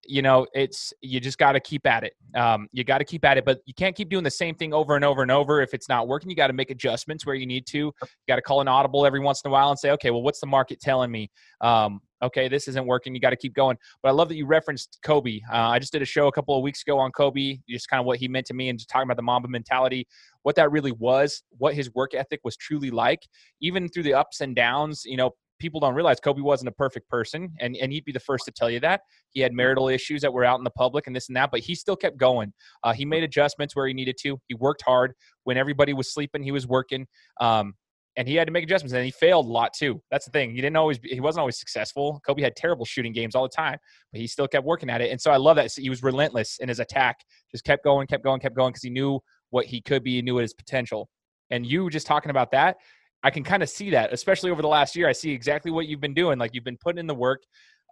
you 0.05 0.21
know, 0.21 0.47
it's 0.53 0.93
you 1.01 1.19
just 1.19 1.37
got 1.37 1.51
to 1.53 1.59
keep 1.59 1.85
at 1.85 2.03
it. 2.03 2.13
Um, 2.35 2.67
you 2.71 2.83
got 2.83 2.99
to 2.99 3.05
keep 3.05 3.23
at 3.25 3.37
it, 3.37 3.45
but 3.45 3.59
you 3.65 3.73
can't 3.73 3.95
keep 3.95 4.09
doing 4.09 4.23
the 4.23 4.31
same 4.31 4.55
thing 4.55 4.73
over 4.73 4.95
and 4.95 5.05
over 5.05 5.21
and 5.21 5.31
over. 5.31 5.61
If 5.61 5.73
it's 5.73 5.87
not 5.87 6.07
working, 6.07 6.29
you 6.29 6.35
got 6.35 6.47
to 6.47 6.53
make 6.53 6.71
adjustments 6.71 7.25
where 7.25 7.35
you 7.35 7.45
need 7.45 7.67
to. 7.67 7.77
You 7.77 7.93
got 8.27 8.37
to 8.37 8.41
call 8.41 8.61
an 8.61 8.67
audible 8.67 9.05
every 9.05 9.19
once 9.19 9.41
in 9.43 9.49
a 9.49 9.51
while 9.51 9.69
and 9.69 9.77
say, 9.77 9.91
okay, 9.91 10.11
well, 10.11 10.23
what's 10.23 10.39
the 10.39 10.47
market 10.47 10.79
telling 10.79 11.11
me? 11.11 11.29
Um, 11.61 12.01
okay, 12.23 12.47
this 12.47 12.67
isn't 12.67 12.85
working. 12.85 13.13
You 13.13 13.21
got 13.21 13.31
to 13.31 13.35
keep 13.35 13.53
going. 13.53 13.77
But 14.01 14.09
I 14.09 14.11
love 14.13 14.29
that 14.29 14.35
you 14.35 14.45
referenced 14.45 14.99
Kobe. 15.03 15.39
Uh, 15.51 15.69
I 15.69 15.79
just 15.79 15.91
did 15.91 16.01
a 16.01 16.05
show 16.05 16.27
a 16.27 16.31
couple 16.31 16.55
of 16.55 16.63
weeks 16.63 16.81
ago 16.81 16.97
on 16.97 17.11
Kobe, 17.11 17.57
just 17.69 17.89
kind 17.89 17.99
of 17.99 18.05
what 18.05 18.19
he 18.19 18.27
meant 18.27 18.45
to 18.47 18.53
me 18.53 18.69
and 18.69 18.79
just 18.79 18.89
talking 18.89 19.07
about 19.07 19.17
the 19.17 19.23
Mamba 19.23 19.47
mentality, 19.47 20.07
what 20.43 20.55
that 20.55 20.71
really 20.71 20.91
was, 20.93 21.43
what 21.57 21.73
his 21.73 21.93
work 21.93 22.13
ethic 22.13 22.41
was 22.43 22.55
truly 22.57 22.91
like, 22.91 23.21
even 23.61 23.87
through 23.89 24.03
the 24.03 24.13
ups 24.13 24.41
and 24.41 24.55
downs. 24.55 25.03
You 25.05 25.17
know, 25.17 25.31
people 25.61 25.79
don't 25.79 25.93
realize 25.93 26.19
Kobe 26.19 26.41
wasn't 26.41 26.69
a 26.69 26.73
perfect 26.73 27.07
person, 27.09 27.53
and 27.59 27.77
and 27.77 27.91
he'd 27.91 28.05
be 28.05 28.11
the 28.11 28.19
first 28.19 28.45
to 28.45 28.51
tell 28.51 28.69
you 28.69 28.79
that. 28.81 29.01
He 29.29 29.39
had 29.39 29.53
marital 29.53 29.87
issues 29.87 30.21
that 30.21 30.33
were 30.33 30.43
out 30.43 30.59
in 30.59 30.63
the 30.63 30.71
public 30.71 31.07
and 31.07 31.15
this 31.15 31.29
and 31.29 31.35
that, 31.37 31.51
but 31.51 31.61
he 31.61 31.75
still 31.75 31.95
kept 31.95 32.17
going. 32.17 32.51
Uh, 32.83 32.93
he 32.93 33.05
made 33.05 33.23
adjustments 33.23 33.75
where 33.75 33.87
he 33.87 33.93
needed 33.93 34.17
to. 34.23 34.37
He 34.47 34.55
worked 34.55 34.81
hard 34.81 35.13
when 35.43 35.57
everybody 35.57 35.93
was 35.93 36.13
sleeping. 36.13 36.43
He 36.43 36.51
was 36.51 36.67
working. 36.67 37.07
Um, 37.39 37.75
and 38.17 38.27
he 38.27 38.35
had 38.35 38.45
to 38.45 38.51
make 38.51 38.63
adjustments 38.63 38.93
and 38.93 39.05
he 39.05 39.11
failed 39.11 39.45
a 39.45 39.49
lot 39.49 39.73
too 39.73 40.01
that's 40.11 40.25
the 40.25 40.31
thing 40.31 40.51
he 40.51 40.57
didn't 40.57 40.75
always 40.75 40.99
he 41.03 41.19
wasn't 41.19 41.39
always 41.39 41.57
successful 41.57 42.21
kobe 42.25 42.41
had 42.41 42.55
terrible 42.55 42.85
shooting 42.85 43.13
games 43.13 43.35
all 43.35 43.43
the 43.43 43.49
time 43.49 43.77
but 44.11 44.19
he 44.19 44.27
still 44.27 44.47
kept 44.47 44.65
working 44.65 44.89
at 44.89 45.01
it 45.01 45.11
and 45.11 45.21
so 45.21 45.31
i 45.31 45.37
love 45.37 45.55
that 45.55 45.71
he 45.71 45.89
was 45.89 46.03
relentless 46.03 46.57
in 46.59 46.67
his 46.67 46.79
attack 46.79 47.19
just 47.51 47.63
kept 47.63 47.83
going 47.83 48.07
kept 48.07 48.23
going 48.23 48.39
kept 48.39 48.55
going 48.55 48.71
because 48.71 48.83
he 48.83 48.89
knew 48.89 49.19
what 49.49 49.65
he 49.65 49.81
could 49.81 50.03
be 50.03 50.15
he 50.15 50.21
knew 50.21 50.33
what 50.33 50.41
his 50.41 50.53
potential 50.53 51.09
and 51.51 51.65
you 51.65 51.89
just 51.89 52.07
talking 52.07 52.31
about 52.31 52.51
that 52.51 52.77
I 53.23 53.29
can 53.29 53.43
kind 53.43 53.61
of 53.61 53.69
see 53.69 53.91
that, 53.91 54.11
especially 54.13 54.51
over 54.51 54.61
the 54.61 54.67
last 54.67 54.95
year. 54.95 55.07
I 55.07 55.11
see 55.11 55.31
exactly 55.31 55.71
what 55.71 55.87
you've 55.87 56.01
been 56.01 56.13
doing. 56.13 56.39
Like 56.39 56.51
you've 56.53 56.63
been 56.63 56.77
putting 56.77 56.99
in 56.99 57.07
the 57.07 57.15
work, 57.15 57.43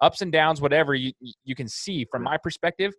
ups 0.02 0.22
and 0.22 0.32
downs, 0.32 0.62
whatever 0.62 0.96
you 0.96 1.12
you 1.44 1.56
can 1.56 1.68
see 1.68 2.06
from 2.12 2.24
my 2.24 2.38
perspective 2.38 2.94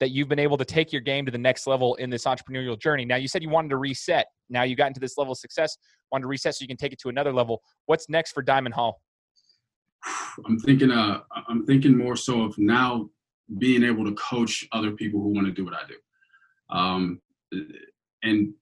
that 0.00 0.10
you've 0.10 0.28
been 0.28 0.38
able 0.38 0.58
to 0.58 0.64
take 0.64 0.92
your 0.92 1.00
game 1.00 1.24
to 1.24 1.32
the 1.32 1.38
next 1.38 1.66
level 1.66 1.94
in 1.94 2.10
this 2.10 2.24
entrepreneurial 2.24 2.78
journey. 2.78 3.04
Now 3.04 3.16
you 3.16 3.28
said 3.28 3.42
you 3.42 3.48
wanted 3.48 3.70
to 3.70 3.78
reset. 3.78 4.26
Now 4.50 4.62
you 4.62 4.76
got 4.76 4.88
into 4.88 5.00
this 5.00 5.16
level 5.16 5.32
of 5.32 5.38
success, 5.38 5.76
wanted 6.12 6.22
to 6.22 6.28
reset 6.28 6.54
so 6.54 6.62
you 6.62 6.68
can 6.68 6.76
take 6.76 6.92
it 6.92 6.98
to 7.00 7.08
another 7.08 7.32
level. 7.32 7.62
What's 7.86 8.08
next 8.08 8.32
for 8.32 8.42
Diamyn 8.42 8.72
Hall? 8.72 9.00
I'm 10.44 10.58
thinking 10.58 10.90
uh 10.90 11.20
I'm 11.48 11.64
thinking 11.64 11.96
more 11.96 12.16
so 12.16 12.42
of 12.42 12.58
now 12.58 13.08
being 13.58 13.84
able 13.84 14.04
to 14.04 14.12
coach 14.14 14.66
other 14.72 14.90
people 14.90 15.20
who 15.20 15.28
want 15.28 15.46
to 15.46 15.52
do 15.52 15.64
what 15.64 15.74
I 15.74 15.82
do. 15.88 16.76
Um 16.76 17.20
and 18.22 18.52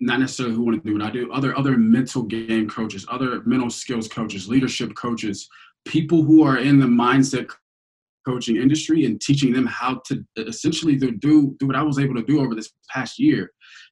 not 0.00 0.20
necessarily 0.20 0.54
who 0.54 0.62
want 0.62 0.82
to 0.82 0.88
do 0.88 0.96
what 0.96 1.06
I 1.06 1.10
do, 1.10 1.32
other 1.32 1.56
other 1.56 1.76
mental 1.76 2.22
game 2.22 2.68
coaches, 2.68 3.04
other 3.08 3.42
mental 3.44 3.70
skills 3.70 4.08
coaches, 4.08 4.48
leadership 4.48 4.94
coaches, 4.94 5.48
people 5.86 6.22
who 6.22 6.42
are 6.42 6.58
in 6.58 6.78
the 6.78 6.86
mindset 6.86 7.50
coaching 8.26 8.56
industry 8.56 9.06
and 9.06 9.20
teaching 9.20 9.52
them 9.52 9.66
how 9.66 10.00
to 10.06 10.24
essentially 10.36 10.96
do 10.96 11.10
do 11.12 11.56
what 11.62 11.76
I 11.76 11.82
was 11.82 11.98
able 11.98 12.14
to 12.14 12.22
do 12.22 12.40
over 12.40 12.54
this 12.54 12.70
past 12.90 13.18
year 13.18 13.50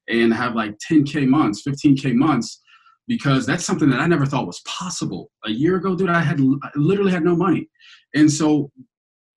and 0.09 0.33
have 0.33 0.55
like 0.55 0.77
10k 0.91 1.27
months, 1.27 1.63
15k 1.67 2.15
months 2.15 2.63
because 3.09 3.47
that's 3.47 3.65
something 3.65 3.89
that 3.91 4.01
I 4.01 4.07
never 4.07 4.27
thought 4.27 4.47
was 4.47 4.61
possible. 4.67 5.31
A 5.45 5.51
year 5.51 5.77
ago, 5.77 5.95
dude, 5.95 6.11
I 6.11 6.21
had 6.21 6.41
I 6.41 6.71
literally 6.75 7.13
had 7.13 7.25
no 7.25 7.37
money. 7.37 7.69
And 8.15 8.31
so 8.31 8.71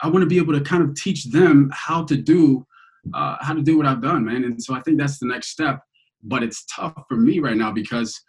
I 0.02 0.08
want 0.08 0.22
to 0.22 0.28
be 0.28 0.38
able 0.38 0.54
to 0.54 0.62
kind 0.62 0.84
of 0.84 0.96
teach 0.96 1.26
them 1.26 1.70
how 1.74 2.04
to 2.06 2.16
do 2.16 2.66
uh, 3.14 3.38
how 3.40 3.54
to 3.54 3.62
do 3.62 3.78
what 3.78 3.86
I've 3.86 4.02
done, 4.02 4.26
man. 4.26 4.44
And 4.44 4.62
so 4.62 4.74
I 4.74 4.82
think 4.82 5.00
that's 5.00 5.20
the 5.20 5.28
next 5.28 5.48
step 5.50 5.82
but 6.24 6.44
it's 6.44 6.66
tough 6.66 6.94
for 7.08 7.16
me 7.16 7.40
right 7.40 7.58
now 7.58 7.72
because 7.72 8.20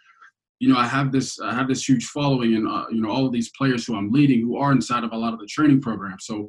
you 0.59 0.69
know 0.69 0.79
I 0.79 0.87
have 0.87 1.11
this 1.13 1.41
I 1.41 1.55
have 1.55 1.69
this 1.69 1.89
huge 1.89 2.07
following 2.07 2.55
and 2.55 2.69
uh, 2.69 2.85
you 2.91 3.01
know 3.01 3.11
all 3.11 3.27
of 3.27 3.33
these 3.33 3.51
players 3.57 3.87
who 3.87 3.97
I'm 3.97 4.11
leading 4.13 4.41
who 4.43 4.57
are 4.57 4.73
inside 4.73 5.05
of 5.05 5.13
a 5.13 5.17
lot 5.17 5.33
of 5.33 5.41
the 5.41 5.47
training 5.47 5.81
programs. 5.81 6.27
So 6.27 6.49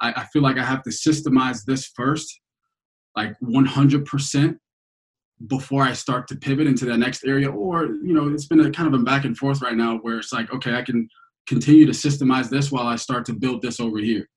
I, 0.00 0.12
I 0.12 0.24
feel 0.32 0.42
like 0.42 0.58
I 0.58 0.64
have 0.64 0.82
to 0.84 0.90
systemize 0.90 1.64
this 1.64 1.90
first, 1.96 2.40
like 3.16 3.34
100 3.40 4.06
percent 4.06 4.58
before 5.46 5.82
I 5.82 5.92
start 5.92 6.26
to 6.28 6.36
pivot 6.36 6.66
into 6.66 6.84
that 6.86 6.98
next 6.98 7.24
area. 7.24 7.50
Or 7.50 7.86
you 7.86 8.14
know 8.14 8.28
it's 8.28 8.46
been 8.46 8.60
a 8.60 8.70
kind 8.70 8.92
of 8.92 8.98
a 8.98 9.04
back 9.04 9.24
and 9.24 9.36
forth 9.36 9.60
right 9.60 9.76
now 9.76 9.98
where 9.98 10.18
it's 10.18 10.32
like 10.32 10.52
okay 10.52 10.74
I 10.74 10.82
can 10.82 11.08
continue 11.46 11.86
to 11.86 11.92
systemize 11.92 12.48
this 12.48 12.70
while 12.70 12.86
I 12.86 12.96
start 12.96 13.24
to 13.26 13.32
build 13.32 13.62
this 13.62 13.80
over 13.80 13.98
here. 13.98 14.28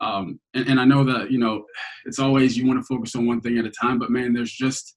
Um, 0.00 0.38
and, 0.52 0.68
and 0.68 0.78
I 0.78 0.84
know 0.84 1.02
that 1.04 1.30
you 1.30 1.38
know 1.38 1.64
it's 2.04 2.18
always 2.18 2.56
you 2.56 2.66
want 2.66 2.78
to 2.78 2.86
focus 2.86 3.16
on 3.16 3.26
one 3.26 3.40
thing 3.40 3.58
at 3.58 3.64
a 3.64 3.70
time, 3.70 3.98
but 3.98 4.10
man, 4.10 4.32
there's 4.32 4.52
just 4.52 4.96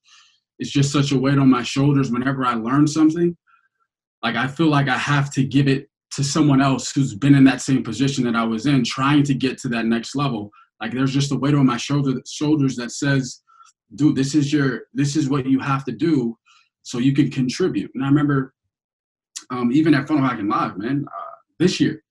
it's 0.59 0.69
just 0.69 0.91
such 0.91 1.11
a 1.11 1.19
weight 1.19 1.37
on 1.37 1.49
my 1.49 1.63
shoulders 1.63 2.11
whenever 2.11 2.45
I 2.45 2.53
learn 2.53 2.85
something. 2.85 3.35
Like 4.21 4.35
I 4.35 4.47
feel 4.47 4.67
like 4.67 4.89
I 4.89 4.97
have 4.97 5.31
to 5.33 5.43
give 5.43 5.67
it 5.67 5.89
to 6.11 6.23
someone 6.23 6.61
else 6.61 6.91
who's 6.91 7.15
been 7.15 7.35
in 7.35 7.45
that 7.45 7.61
same 7.61 7.83
position 7.83 8.25
that 8.25 8.35
I 8.35 8.43
was 8.43 8.65
in, 8.65 8.83
trying 8.83 9.23
to 9.23 9.33
get 9.33 9.57
to 9.59 9.69
that 9.69 9.85
next 9.85 10.15
level. 10.15 10.51
Like 10.81 10.91
there's 10.91 11.13
just 11.13 11.31
a 11.31 11.35
weight 11.35 11.55
on 11.55 11.65
my 11.65 11.77
shoulder 11.77 12.21
shoulders 12.27 12.75
that 12.75 12.91
says, 12.91 13.41
dude, 13.95 14.15
this 14.15 14.35
is 14.35 14.51
your 14.51 14.83
this 14.93 15.15
is 15.15 15.29
what 15.29 15.45
you 15.45 15.59
have 15.59 15.85
to 15.85 15.93
do 15.93 16.37
so 16.83 16.97
you 16.97 17.13
can 17.13 17.31
contribute. 17.31 17.91
And 17.95 18.03
I 18.03 18.07
remember 18.07 18.53
um, 19.51 19.71
even 19.71 19.93
at 19.93 20.07
Funnel 20.07 20.23
Hacking 20.23 20.49
Live, 20.49 20.77
man, 20.77 21.05
uh, 21.07 21.35
this 21.57 21.79
year, 21.79 22.03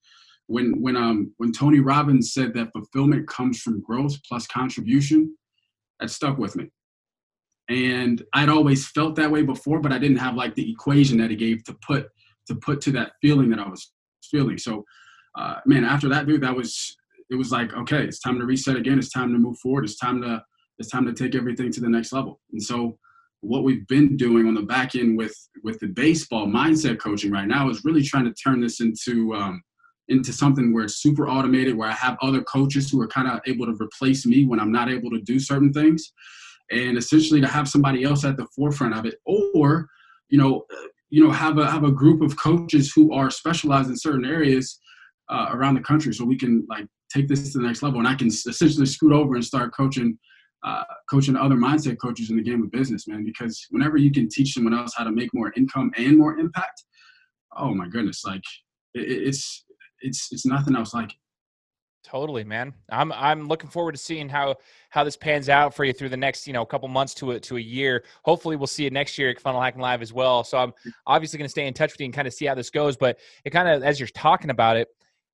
when 0.46 0.80
when 0.80 0.96
um 0.96 1.32
when 1.36 1.52
Tony 1.52 1.80
Robbins 1.80 2.32
said 2.32 2.54
that 2.54 2.72
fulfillment 2.72 3.28
comes 3.28 3.60
from 3.60 3.82
growth 3.82 4.16
plus 4.26 4.46
contribution, 4.46 5.36
that 6.00 6.10
stuck 6.10 6.38
with 6.38 6.56
me 6.56 6.70
and 7.68 8.22
I'd 8.32 8.48
always 8.48 8.88
felt 8.88 9.14
that 9.16 9.30
way 9.30 9.42
before, 9.42 9.80
but 9.80 9.92
I 9.92 9.98
didn't 9.98 10.16
have 10.18 10.34
like 10.34 10.54
the 10.54 10.70
equation 10.70 11.18
that 11.18 11.30
he 11.30 11.36
gave 11.36 11.64
to 11.64 11.76
put 11.86 12.08
to 12.46 12.54
put 12.54 12.80
to 12.82 12.90
that 12.92 13.12
feeling 13.20 13.50
that 13.50 13.58
I 13.58 13.68
was 13.68 13.92
feeling. 14.22 14.56
So, 14.56 14.84
uh, 15.36 15.56
man, 15.66 15.84
after 15.84 16.08
that, 16.08 16.26
dude, 16.26 16.40
that 16.40 16.56
was 16.56 16.96
it 17.30 17.34
was 17.34 17.52
like 17.52 17.74
okay, 17.74 18.04
it's 18.04 18.20
time 18.20 18.38
to 18.38 18.46
reset 18.46 18.76
again. 18.76 18.98
It's 18.98 19.10
time 19.10 19.32
to 19.32 19.38
move 19.38 19.58
forward. 19.58 19.84
It's 19.84 19.98
time 19.98 20.22
to 20.22 20.42
it's 20.78 20.90
time 20.90 21.06
to 21.06 21.12
take 21.12 21.34
everything 21.34 21.70
to 21.72 21.80
the 21.80 21.88
next 21.88 22.12
level. 22.12 22.40
And 22.52 22.62
so, 22.62 22.98
what 23.40 23.64
we've 23.64 23.86
been 23.86 24.16
doing 24.16 24.46
on 24.46 24.54
the 24.54 24.62
back 24.62 24.94
end 24.94 25.18
with 25.18 25.36
with 25.62 25.78
the 25.80 25.88
baseball 25.88 26.46
mindset 26.46 26.98
coaching 26.98 27.30
right 27.30 27.46
now 27.46 27.68
is 27.68 27.84
really 27.84 28.02
trying 28.02 28.24
to 28.24 28.32
turn 28.32 28.62
this 28.62 28.80
into 28.80 29.34
um, 29.34 29.62
into 30.08 30.32
something 30.32 30.72
where 30.72 30.84
it's 30.84 31.02
super 31.02 31.28
automated, 31.28 31.76
where 31.76 31.90
I 31.90 31.92
have 31.92 32.16
other 32.22 32.40
coaches 32.40 32.90
who 32.90 32.98
are 33.02 33.08
kind 33.08 33.28
of 33.28 33.40
able 33.46 33.66
to 33.66 33.76
replace 33.78 34.24
me 34.24 34.46
when 34.46 34.58
I'm 34.58 34.72
not 34.72 34.88
able 34.88 35.10
to 35.10 35.20
do 35.20 35.38
certain 35.38 35.70
things 35.70 36.10
and 36.70 36.98
essentially 36.98 37.40
to 37.40 37.46
have 37.46 37.68
somebody 37.68 38.04
else 38.04 38.24
at 38.24 38.36
the 38.36 38.46
forefront 38.54 38.96
of 38.96 39.06
it 39.06 39.16
or 39.24 39.88
you 40.28 40.38
know 40.38 40.64
you 41.10 41.24
know 41.24 41.30
have 41.30 41.58
a 41.58 41.70
have 41.70 41.84
a 41.84 41.90
group 41.90 42.20
of 42.20 42.38
coaches 42.38 42.92
who 42.94 43.12
are 43.12 43.30
specialized 43.30 43.88
in 43.88 43.96
certain 43.96 44.24
areas 44.24 44.78
uh, 45.30 45.48
around 45.50 45.74
the 45.74 45.80
country 45.80 46.12
so 46.12 46.24
we 46.24 46.36
can 46.36 46.66
like 46.68 46.86
take 47.12 47.28
this 47.28 47.52
to 47.52 47.58
the 47.58 47.66
next 47.66 47.82
level 47.82 47.98
and 47.98 48.08
i 48.08 48.14
can 48.14 48.28
essentially 48.28 48.86
scoot 48.86 49.12
over 49.12 49.34
and 49.34 49.44
start 49.44 49.74
coaching 49.74 50.18
uh, 50.64 50.82
coaching 51.08 51.36
other 51.36 51.54
mindset 51.54 51.96
coaches 52.02 52.30
in 52.30 52.36
the 52.36 52.42
game 52.42 52.62
of 52.62 52.70
business 52.72 53.06
man 53.06 53.24
because 53.24 53.66
whenever 53.70 53.96
you 53.96 54.10
can 54.10 54.28
teach 54.28 54.54
someone 54.54 54.74
else 54.74 54.92
how 54.96 55.04
to 55.04 55.12
make 55.12 55.32
more 55.32 55.52
income 55.56 55.90
and 55.96 56.18
more 56.18 56.36
impact 56.38 56.84
oh 57.56 57.72
my 57.74 57.88
goodness 57.88 58.24
like 58.24 58.42
it, 58.94 59.10
it's 59.28 59.64
it's 60.00 60.28
it's 60.32 60.44
nothing 60.44 60.76
else 60.76 60.94
like 60.94 61.10
it 61.10 61.18
Totally, 62.04 62.44
man. 62.44 62.72
I'm 62.90 63.12
I'm 63.12 63.48
looking 63.48 63.68
forward 63.68 63.92
to 63.92 63.98
seeing 63.98 64.28
how 64.28 64.56
how 64.90 65.04
this 65.04 65.16
pans 65.16 65.48
out 65.48 65.74
for 65.74 65.84
you 65.84 65.92
through 65.92 66.08
the 66.10 66.16
next 66.16 66.46
you 66.46 66.52
know 66.52 66.64
couple 66.64 66.88
months 66.88 67.12
to 67.14 67.32
a 67.32 67.40
to 67.40 67.56
a 67.56 67.60
year. 67.60 68.04
Hopefully, 68.22 68.56
we'll 68.56 68.66
see 68.66 68.86
it 68.86 68.92
next 68.92 69.18
year 69.18 69.30
at 69.30 69.40
Funnel 69.40 69.60
Hacking 69.60 69.80
Live 69.80 70.00
as 70.00 70.12
well. 70.12 70.44
So 70.44 70.58
I'm 70.58 70.72
obviously 71.06 71.38
going 71.38 71.46
to 71.46 71.50
stay 71.50 71.66
in 71.66 71.74
touch 71.74 71.92
with 71.92 72.00
you 72.00 72.06
and 72.06 72.14
kind 72.14 72.28
of 72.28 72.32
see 72.32 72.46
how 72.46 72.54
this 72.54 72.70
goes. 72.70 72.96
But 72.96 73.18
it 73.44 73.50
kind 73.50 73.68
of 73.68 73.82
as 73.82 73.98
you're 73.98 74.08
talking 74.08 74.50
about 74.50 74.76
it, 74.76 74.88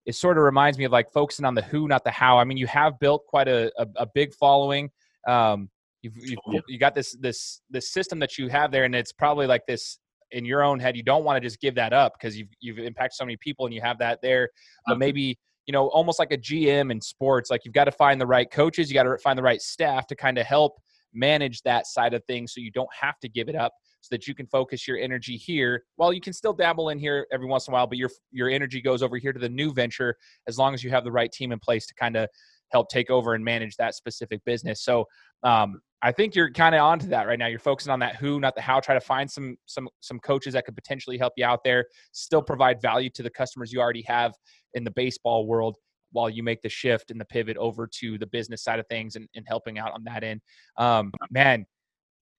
it 0.06 0.14
sort 0.14 0.38
of 0.38 0.44
reminds 0.44 0.78
me 0.78 0.84
of 0.84 0.92
like 0.92 1.12
focusing 1.12 1.44
on 1.44 1.54
the 1.54 1.62
who, 1.62 1.86
not 1.86 2.02
the 2.02 2.10
how. 2.10 2.38
I 2.38 2.44
mean, 2.44 2.56
you 2.56 2.66
have 2.66 2.98
built 2.98 3.26
quite 3.26 3.46
a 3.46 3.70
a, 3.78 3.86
a 3.96 4.06
big 4.06 4.32
following. 4.32 4.90
Um, 5.28 5.68
you've, 6.02 6.16
you've 6.16 6.64
you 6.66 6.78
got 6.78 6.94
this 6.94 7.14
this 7.20 7.60
this 7.70 7.92
system 7.92 8.18
that 8.20 8.38
you 8.38 8.48
have 8.48 8.72
there, 8.72 8.84
and 8.84 8.94
it's 8.94 9.12
probably 9.12 9.46
like 9.46 9.66
this 9.66 9.98
in 10.30 10.44
your 10.44 10.62
own 10.62 10.80
head. 10.80 10.96
You 10.96 11.02
don't 11.02 11.24
want 11.24 11.36
to 11.36 11.46
just 11.46 11.60
give 11.60 11.74
that 11.76 11.92
up 11.92 12.14
because 12.18 12.36
you've 12.36 12.48
you've 12.60 12.78
impacted 12.78 13.16
so 13.16 13.24
many 13.24 13.36
people 13.36 13.66
and 13.66 13.74
you 13.74 13.82
have 13.82 13.98
that 13.98 14.20
there, 14.22 14.48
but 14.86 14.98
maybe 14.98 15.38
you 15.66 15.72
know, 15.72 15.88
almost 15.88 16.18
like 16.18 16.32
a 16.32 16.38
GM 16.38 16.90
in 16.90 17.00
sports. 17.00 17.50
Like 17.50 17.64
you've 17.64 17.74
got 17.74 17.84
to 17.84 17.92
find 17.92 18.20
the 18.20 18.26
right 18.26 18.50
coaches, 18.50 18.90
you 18.90 18.94
got 18.94 19.04
to 19.04 19.18
find 19.18 19.38
the 19.38 19.42
right 19.42 19.60
staff 19.60 20.06
to 20.08 20.16
kind 20.16 20.38
of 20.38 20.46
help 20.46 20.78
manage 21.14 21.62
that 21.62 21.86
side 21.86 22.12
of 22.12 22.22
things 22.24 22.52
so 22.52 22.60
you 22.60 22.70
don't 22.70 22.88
have 22.92 23.18
to 23.20 23.28
give 23.28 23.48
it 23.48 23.54
up 23.54 23.72
so 24.00 24.08
that 24.10 24.26
you 24.26 24.34
can 24.34 24.46
focus 24.46 24.86
your 24.86 24.98
energy 24.98 25.36
here 25.36 25.84
well 25.96 26.12
you 26.12 26.20
can 26.20 26.32
still 26.32 26.52
dabble 26.52 26.88
in 26.88 26.98
here 26.98 27.26
every 27.32 27.46
once 27.46 27.68
in 27.68 27.72
a 27.72 27.74
while 27.74 27.86
but 27.86 27.96
your 27.96 28.10
your 28.32 28.50
energy 28.50 28.82
goes 28.82 29.02
over 29.02 29.16
here 29.16 29.32
to 29.32 29.38
the 29.38 29.48
new 29.48 29.72
venture 29.72 30.16
as 30.48 30.58
long 30.58 30.74
as 30.74 30.82
you 30.82 30.90
have 30.90 31.04
the 31.04 31.12
right 31.12 31.30
team 31.32 31.52
in 31.52 31.58
place 31.60 31.86
to 31.86 31.94
kind 31.94 32.16
of 32.16 32.28
help 32.72 32.88
take 32.88 33.10
over 33.10 33.34
and 33.34 33.44
manage 33.44 33.76
that 33.76 33.94
specific 33.94 34.44
business 34.44 34.82
so 34.82 35.04
um, 35.44 35.80
I 36.02 36.12
think 36.12 36.34
you're 36.34 36.50
kind 36.50 36.74
of 36.74 36.82
onto 36.82 37.06
that 37.08 37.26
right 37.26 37.38
now. 37.38 37.46
You're 37.46 37.58
focusing 37.58 37.90
on 37.90 37.98
that 38.00 38.16
who, 38.16 38.38
not 38.38 38.54
the 38.54 38.60
how. 38.60 38.78
Try 38.78 38.94
to 38.94 39.00
find 39.00 39.30
some 39.30 39.56
some 39.64 39.88
some 40.00 40.18
coaches 40.20 40.52
that 40.52 40.66
could 40.66 40.74
potentially 40.74 41.16
help 41.16 41.32
you 41.38 41.46
out 41.46 41.64
there. 41.64 41.86
Still 42.12 42.42
provide 42.42 42.82
value 42.82 43.08
to 43.14 43.22
the 43.22 43.30
customers 43.30 43.72
you 43.72 43.80
already 43.80 44.04
have 44.06 44.34
in 44.74 44.84
the 44.84 44.90
baseball 44.90 45.46
world, 45.46 45.76
while 46.12 46.30
you 46.30 46.42
make 46.42 46.62
the 46.62 46.68
shift 46.68 47.10
and 47.10 47.20
the 47.20 47.24
pivot 47.24 47.56
over 47.56 47.86
to 47.86 48.16
the 48.18 48.26
business 48.26 48.62
side 48.62 48.78
of 48.78 48.86
things 48.88 49.16
and, 49.16 49.28
and 49.34 49.44
helping 49.48 49.78
out 49.78 49.92
on 49.92 50.04
that 50.04 50.22
end. 50.22 50.40
Um, 50.78 51.12
man, 51.30 51.66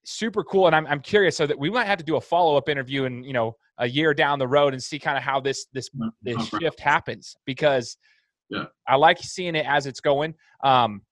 super 0.04 0.42
cool. 0.44 0.66
And 0.66 0.74
I'm, 0.74 0.86
I'm 0.86 1.00
curious 1.00 1.36
so 1.36 1.46
that 1.46 1.58
we 1.58 1.68
might 1.68 1.86
have 1.86 1.98
to 1.98 2.04
do 2.04 2.16
a 2.16 2.20
follow 2.20 2.56
up 2.56 2.68
interview 2.68 3.04
and, 3.04 3.24
you 3.24 3.32
know, 3.32 3.54
a 3.78 3.86
year 3.86 4.14
down 4.14 4.38
the 4.38 4.48
road 4.48 4.72
and 4.72 4.82
see 4.82 4.98
kind 4.98 5.18
of 5.18 5.22
how 5.22 5.40
this, 5.40 5.66
this, 5.74 5.90
this 6.22 6.48
shift 6.48 6.80
happens 6.80 7.36
because 7.44 7.98
yeah. 8.48 8.64
I 8.88 8.96
like 8.96 9.18
seeing 9.18 9.54
it 9.54 9.66
as 9.66 9.86
it's 9.86 10.00
going. 10.00 10.34
Um, 10.64 11.02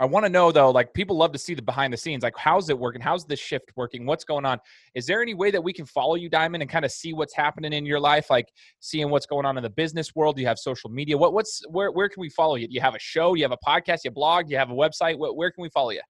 I 0.00 0.04
want 0.04 0.24
to 0.24 0.30
know 0.30 0.52
though, 0.52 0.70
like 0.70 0.94
people 0.94 1.16
love 1.16 1.32
to 1.32 1.38
see 1.38 1.54
the 1.54 1.62
behind 1.62 1.92
the 1.92 1.96
scenes. 1.96 2.22
Like, 2.22 2.36
how's 2.36 2.70
it 2.70 2.78
working? 2.78 3.00
How's 3.00 3.24
this 3.24 3.40
shift 3.40 3.72
working? 3.74 4.06
What's 4.06 4.24
going 4.24 4.44
on? 4.44 4.60
Is 4.94 5.06
there 5.06 5.20
any 5.20 5.34
way 5.34 5.50
that 5.50 5.62
we 5.62 5.72
can 5.72 5.86
follow 5.86 6.14
you, 6.14 6.30
Diamyn, 6.30 6.60
and 6.60 6.70
kind 6.70 6.84
of 6.84 6.92
see 6.92 7.12
what's 7.12 7.34
happening 7.34 7.72
in 7.72 7.84
your 7.84 7.98
life? 7.98 8.30
Like 8.30 8.48
seeing 8.78 9.10
what's 9.10 9.26
going 9.26 9.44
on 9.44 9.56
in 9.56 9.62
the 9.64 9.70
business 9.70 10.14
world. 10.14 10.36
Do 10.36 10.42
you 10.42 10.48
have 10.48 10.58
social 10.58 10.88
media? 10.88 11.18
What 11.18 11.32
what's 11.32 11.62
where 11.68 11.90
where 11.90 12.08
can 12.08 12.20
we 12.20 12.30
follow 12.30 12.54
you? 12.54 12.68
Do 12.68 12.74
you 12.74 12.80
have 12.80 12.94
a 12.94 13.00
show? 13.00 13.34
You 13.34 13.42
have 13.42 13.52
a 13.52 13.58
podcast? 13.66 14.00
You 14.04 14.12
blog? 14.12 14.48
You 14.48 14.56
have 14.56 14.70
a 14.70 14.74
website? 14.74 15.18
Where, 15.18 15.32
where 15.32 15.50
can 15.50 15.62
we 15.62 15.68
follow 15.70 15.90
you? 15.90 16.02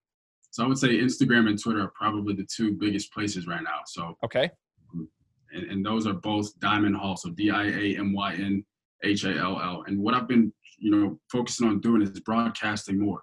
So 0.51 0.63
I 0.63 0.67
would 0.67 0.77
say 0.77 0.89
Instagram 0.89 1.47
and 1.47 1.61
Twitter 1.61 1.81
are 1.81 1.91
probably 1.95 2.35
the 2.35 2.45
two 2.45 2.73
biggest 2.73 3.11
places 3.11 3.47
right 3.47 3.63
now. 3.63 3.81
So 3.87 4.15
okay, 4.23 4.51
mm, 4.95 5.07
and, 5.51 5.63
and 5.71 5.85
those 5.85 6.05
are 6.05 6.13
both 6.13 6.57
Diamyn 6.59 6.95
Hall. 6.95 7.17
So 7.17 7.31
D 7.31 7.49
I 7.49 7.65
A 7.65 7.97
M 7.97 8.13
Y 8.13 8.33
N 8.35 8.63
H 9.03 9.23
A 9.23 9.35
L 9.35 9.59
L. 9.59 9.83
And 9.87 9.99
what 9.99 10.13
I've 10.13 10.27
been 10.27 10.53
you 10.77 10.91
know 10.91 11.19
focusing 11.31 11.67
on 11.67 11.79
doing 11.79 12.03
is 12.03 12.19
broadcasting 12.19 12.99
more 12.99 13.21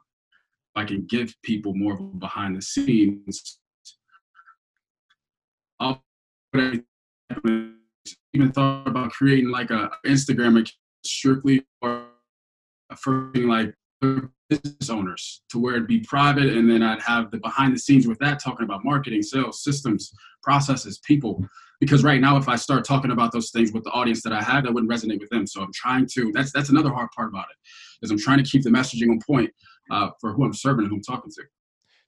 I 0.77 0.85
can 0.85 1.07
give 1.07 1.35
people 1.43 1.75
more 1.75 1.95
of 1.95 2.01
a 2.01 2.05
behind 2.05 2.57
the 2.57 2.63
scenes. 2.63 3.59
I'll 5.81 6.03
even 7.35 8.53
thought 8.53 8.87
about 8.87 9.11
creating 9.11 9.51
like 9.51 9.71
a 9.71 9.91
Instagram 10.07 10.53
account 10.53 10.73
strictly 11.05 11.65
for 11.81 12.07
for 12.97 13.33
like 13.35 13.75
business 14.49 14.91
owners 14.91 15.43
to 15.49 15.59
where 15.59 15.75
it'd 15.75 15.89
be 15.89 16.01
private 16.01 16.47
and 16.47 16.71
then 16.71 16.83
I'd 16.83 17.01
have 17.01 17.31
the 17.31 17.39
behind 17.39 17.75
the 17.75 17.81
scenes 17.81 18.07
with 18.07 18.19
that 18.19 18.41
talking 18.43 18.65
about 18.65 18.85
marketing, 18.85 19.23
sales, 19.23 19.65
systems, 19.65 20.13
processes, 20.43 20.99
people. 20.99 21.45
Because 21.81 22.05
right 22.05 22.21
now 22.21 22.37
if 22.37 22.49
I 22.49 22.57
start 22.57 22.85
talking 22.85 23.11
about 23.11 23.33
those 23.33 23.51
things 23.51 23.73
with 23.73 23.85
the 23.85 23.91
audience 23.91 24.23
that 24.23 24.33
I 24.33 24.43
have, 24.43 24.65
that 24.65 24.73
wouldn't 24.73 24.91
resonate 24.93 25.21
with 25.21 25.31
them. 25.31 25.47
So 25.47 25.63
I'm 25.63 25.73
trying 25.75 26.07
to 26.13 26.31
that's 26.33 26.53
that's 26.53 26.69
another 26.69 26.93
hard 26.93 27.11
part 27.17 27.29
about 27.29 27.47
it, 27.51 28.05
is 28.05 28.11
I'm 28.11 28.19
trying 28.19 28.43
to 28.43 28.49
keep 28.49 28.63
the 28.63 28.71
messaging 28.71 29.11
on 29.11 29.21
point 29.27 29.51
uh, 29.91 30.11
for 30.21 30.33
who 30.33 30.45
I'm 30.45 30.53
serving 30.53 30.85
and 30.85 30.91
who 30.91 30.97
I'm 30.97 31.03
talking 31.03 31.31
to. 31.31 31.43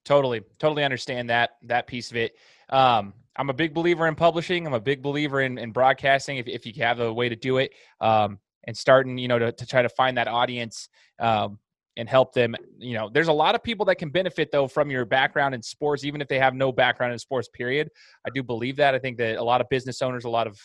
Totally, 0.04 0.42
totally 0.58 0.84
understand 0.84 1.30
that 1.30 1.50
that 1.64 1.86
piece 1.86 2.10
of 2.10 2.16
it. 2.16 2.34
Um, 2.70 3.12
I'm 3.36 3.50
a 3.50 3.54
big 3.54 3.72
believer 3.74 4.06
in 4.08 4.14
publishing. 4.14 4.66
I'm 4.66 4.74
a 4.74 4.80
big 4.80 5.02
believer 5.02 5.40
in, 5.40 5.58
in 5.58 5.70
broadcasting. 5.70 6.38
If, 6.38 6.48
if 6.48 6.66
you 6.66 6.72
have 6.82 7.00
a 7.00 7.12
way 7.12 7.28
to 7.28 7.36
do 7.36 7.58
it, 7.58 7.72
um, 8.00 8.38
and 8.66 8.76
starting, 8.76 9.16
you 9.16 9.28
know, 9.28 9.38
to, 9.38 9.52
to 9.52 9.66
try 9.66 9.82
to 9.82 9.88
find 9.88 10.16
that 10.18 10.28
audience 10.28 10.88
um, 11.20 11.58
and 11.96 12.08
help 12.08 12.34
them. 12.34 12.54
You 12.78 12.94
know, 12.94 13.10
there's 13.12 13.28
a 13.28 13.32
lot 13.32 13.54
of 13.54 13.62
people 13.62 13.86
that 13.86 13.96
can 13.96 14.10
benefit 14.10 14.50
though 14.50 14.68
from 14.68 14.90
your 14.90 15.04
background 15.04 15.54
in 15.54 15.62
sports, 15.62 16.04
even 16.04 16.20
if 16.20 16.28
they 16.28 16.38
have 16.38 16.54
no 16.54 16.72
background 16.72 17.12
in 17.12 17.18
sports. 17.18 17.48
Period. 17.48 17.88
I 18.26 18.30
do 18.34 18.42
believe 18.42 18.76
that. 18.76 18.94
I 18.94 18.98
think 18.98 19.16
that 19.18 19.36
a 19.36 19.42
lot 19.42 19.60
of 19.60 19.68
business 19.68 20.02
owners, 20.02 20.24
a 20.24 20.30
lot 20.30 20.46
of 20.46 20.60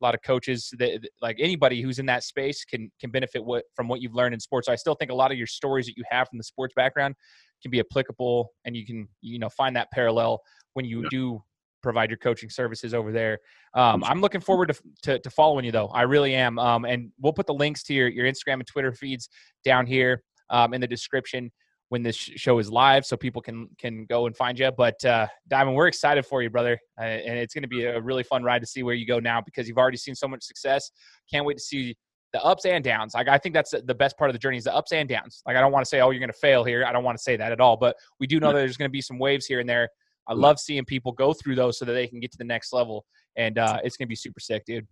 a 0.00 0.04
lot 0.04 0.14
of 0.14 0.22
coaches 0.22 0.72
that 0.78 1.06
like 1.20 1.36
anybody 1.38 1.82
who's 1.82 1.98
in 1.98 2.06
that 2.06 2.24
space 2.24 2.64
can 2.64 2.90
can 3.00 3.10
benefit 3.10 3.44
what 3.44 3.64
from 3.74 3.88
what 3.88 4.00
you've 4.00 4.14
learned 4.14 4.34
in 4.34 4.40
sports. 4.40 4.66
So 4.66 4.72
I 4.72 4.76
still 4.76 4.94
think 4.94 5.10
a 5.10 5.14
lot 5.14 5.30
of 5.30 5.38
your 5.38 5.46
stories 5.46 5.86
that 5.86 5.96
you 5.96 6.04
have 6.10 6.28
from 6.28 6.38
the 6.38 6.44
sports 6.44 6.74
background 6.74 7.14
can 7.62 7.70
be 7.70 7.80
applicable 7.80 8.50
and 8.64 8.76
you 8.76 8.86
can 8.86 9.08
you 9.20 9.38
know 9.38 9.48
find 9.50 9.76
that 9.76 9.90
parallel 9.92 10.40
when 10.74 10.84
you 10.84 11.02
yeah. 11.02 11.08
do 11.10 11.42
provide 11.82 12.10
your 12.10 12.18
coaching 12.18 12.50
services 12.50 12.94
over 12.94 13.10
there. 13.12 13.38
Um, 13.74 14.04
I'm 14.04 14.20
looking 14.20 14.40
forward 14.40 14.66
to, 14.66 14.82
to, 15.04 15.18
to, 15.18 15.30
following 15.30 15.64
you 15.64 15.72
though. 15.72 15.86
I 15.86 16.02
really 16.02 16.34
am. 16.34 16.58
Um, 16.58 16.84
and 16.84 17.10
we'll 17.18 17.32
put 17.32 17.46
the 17.46 17.54
links 17.54 17.82
to 17.84 17.94
your, 17.94 18.08
your 18.08 18.26
Instagram 18.26 18.54
and 18.54 18.66
Twitter 18.66 18.92
feeds 18.92 19.30
down 19.64 19.86
here 19.86 20.22
um, 20.50 20.74
in 20.74 20.82
the 20.82 20.86
description 20.86 21.50
when 21.90 22.04
this 22.04 22.14
show 22.16 22.58
is 22.60 22.70
live 22.70 23.04
so 23.04 23.16
people 23.16 23.42
can 23.42 23.68
can 23.76 24.06
go 24.06 24.26
and 24.26 24.36
find 24.36 24.58
you. 24.58 24.70
But 24.70 25.04
uh, 25.04 25.26
Diamyn 25.50 25.74
we're 25.74 25.88
excited 25.88 26.24
for 26.24 26.40
you 26.40 26.48
brother. 26.48 26.78
Uh, 26.98 27.04
and 27.04 27.38
it's 27.38 27.52
going 27.52 27.62
to 27.62 27.68
be 27.68 27.84
a 27.84 28.00
really 28.00 28.22
fun 28.22 28.42
ride 28.42 28.60
to 28.60 28.66
see 28.66 28.82
where 28.82 28.94
you 28.94 29.06
go 29.06 29.18
now 29.18 29.40
because 29.40 29.68
you've 29.68 29.76
already 29.76 29.96
seen 29.96 30.14
so 30.14 30.28
much 30.28 30.42
success. 30.42 30.90
Can't 31.30 31.44
wait 31.44 31.58
to 31.58 31.62
see 31.62 31.96
the 32.32 32.42
ups 32.44 32.64
and 32.64 32.82
downs. 32.84 33.14
Like 33.14 33.28
i 33.28 33.36
think 33.36 33.54
that's 33.54 33.72
the 33.72 33.94
best 33.94 34.16
part 34.16 34.30
of 34.30 34.34
the 34.34 34.38
journey 34.38 34.56
is 34.56 34.64
the 34.64 34.74
ups 34.74 34.92
and 34.92 35.08
downs. 35.08 35.42
Like 35.46 35.56
i 35.56 35.60
don't 35.60 35.72
want 35.72 35.84
to 35.84 35.88
say 35.88 36.00
oh 36.00 36.10
you're 36.10 36.20
going 36.20 36.32
to 36.32 36.38
fail 36.38 36.64
here. 36.64 36.84
I 36.84 36.92
don't 36.92 37.04
want 37.04 37.18
to 37.18 37.22
say 37.22 37.36
that 37.36 37.50
at 37.52 37.60
all. 37.60 37.76
But 37.76 37.96
we 38.20 38.26
do 38.26 38.38
know 38.38 38.52
that 38.52 38.60
there's 38.60 38.76
going 38.76 38.88
to 38.88 38.92
be 38.92 39.02
some 39.02 39.18
waves 39.18 39.46
here 39.46 39.60
and 39.60 39.68
there. 39.68 39.88
I 40.28 40.34
love 40.34 40.60
seeing 40.60 40.84
people 40.84 41.10
go 41.10 41.32
through 41.32 41.56
those 41.56 41.76
so 41.76 41.84
that 41.84 41.92
they 41.92 42.06
can 42.06 42.20
get 42.20 42.30
to 42.30 42.38
the 42.38 42.44
next 42.44 42.72
level. 42.72 43.04
And 43.36 43.58
uh, 43.58 43.78
it's 43.82 43.96
going 43.96 44.06
to 44.06 44.08
be 44.08 44.14
super 44.14 44.38
sick 44.38 44.64
dude 44.64 44.86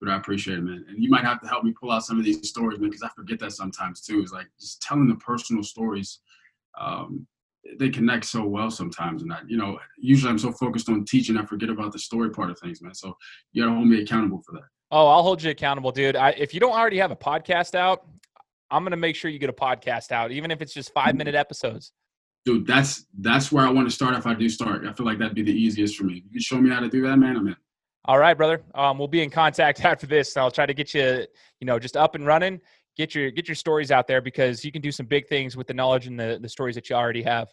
but 0.00 0.08
I 0.08 0.16
appreciate 0.16 0.58
it, 0.58 0.62
man. 0.62 0.84
And 0.88 1.02
you 1.02 1.10
might 1.10 1.24
have 1.24 1.40
to 1.42 1.48
help 1.48 1.62
me 1.62 1.72
pull 1.72 1.92
out 1.92 2.04
some 2.04 2.18
of 2.18 2.24
these 2.24 2.48
stories, 2.48 2.80
man, 2.80 2.90
because 2.90 3.02
I 3.02 3.10
forget 3.14 3.38
that 3.40 3.52
sometimes 3.52 4.00
too. 4.00 4.20
It's 4.20 4.32
like 4.32 4.46
just 4.58 4.80
telling 4.80 5.08
the 5.08 5.16
personal 5.16 5.62
stories. 5.62 6.20
Um, 6.78 7.26
they 7.78 7.90
connect 7.90 8.24
so 8.24 8.44
well 8.44 8.70
sometimes, 8.70 9.22
and 9.22 9.32
I, 9.32 9.40
you 9.46 9.58
know, 9.58 9.78
usually 9.98 10.30
I'm 10.30 10.38
so 10.38 10.50
focused 10.50 10.88
on 10.88 11.04
teaching, 11.04 11.36
I 11.36 11.44
forget 11.44 11.68
about 11.68 11.92
the 11.92 11.98
story 11.98 12.30
part 12.30 12.50
of 12.50 12.58
things, 12.58 12.80
man. 12.80 12.94
So 12.94 13.14
you 13.52 13.62
gotta 13.62 13.74
hold 13.74 13.86
me 13.86 14.00
accountable 14.00 14.42
for 14.44 14.52
that. 14.52 14.64
Oh, 14.90 15.06
I'll 15.06 15.22
hold 15.22 15.42
you 15.42 15.50
accountable, 15.50 15.92
dude. 15.92 16.16
I, 16.16 16.30
if 16.30 16.54
you 16.54 16.60
don't 16.60 16.72
already 16.72 16.98
have 16.98 17.10
a 17.10 17.16
podcast 17.16 17.74
out, 17.74 18.06
I'm 18.70 18.82
gonna 18.82 18.96
make 18.96 19.14
sure 19.14 19.30
you 19.30 19.38
get 19.38 19.50
a 19.50 19.52
podcast 19.54 20.10
out, 20.10 20.32
even 20.32 20.50
if 20.50 20.62
it's 20.62 20.72
just 20.72 20.92
five 20.94 21.14
minute 21.14 21.34
episodes. 21.34 21.92
Dude, 22.46 22.66
that's 22.66 23.04
that's 23.18 23.52
where 23.52 23.66
I 23.66 23.70
want 23.70 23.88
to 23.88 23.94
start. 23.94 24.14
If 24.14 24.26
I 24.26 24.32
do 24.32 24.48
start, 24.48 24.86
I 24.86 24.94
feel 24.94 25.04
like 25.04 25.18
that'd 25.18 25.34
be 25.34 25.42
the 25.42 25.52
easiest 25.52 25.96
for 25.96 26.04
me. 26.04 26.14
You 26.14 26.30
can 26.30 26.40
show 26.40 26.56
me 26.56 26.70
how 26.70 26.80
to 26.80 26.88
do 26.88 27.02
that, 27.02 27.18
man. 27.18 27.36
I'm 27.36 27.46
in. 27.48 27.56
All 28.06 28.18
right, 28.18 28.36
brother. 28.36 28.62
Um, 28.74 28.98
we'll 28.98 29.08
be 29.08 29.22
in 29.22 29.30
contact 29.30 29.80
after 29.84 30.06
this. 30.06 30.36
I'll 30.36 30.50
try 30.50 30.66
to 30.66 30.74
get 30.74 30.94
you, 30.94 31.26
you 31.60 31.66
know, 31.66 31.78
just 31.78 31.96
up 31.96 32.14
and 32.14 32.26
running. 32.26 32.60
Get 32.96 33.14
your 33.14 33.30
get 33.30 33.48
your 33.48 33.54
stories 33.54 33.90
out 33.90 34.06
there 34.06 34.20
because 34.20 34.64
you 34.64 34.72
can 34.72 34.82
do 34.82 34.92
some 34.92 35.06
big 35.06 35.26
things 35.28 35.56
with 35.56 35.66
the 35.66 35.74
knowledge 35.74 36.06
and 36.06 36.18
the, 36.18 36.38
the 36.40 36.48
stories 36.48 36.74
that 36.74 36.90
you 36.90 36.96
already 36.96 37.22
have. 37.22 37.48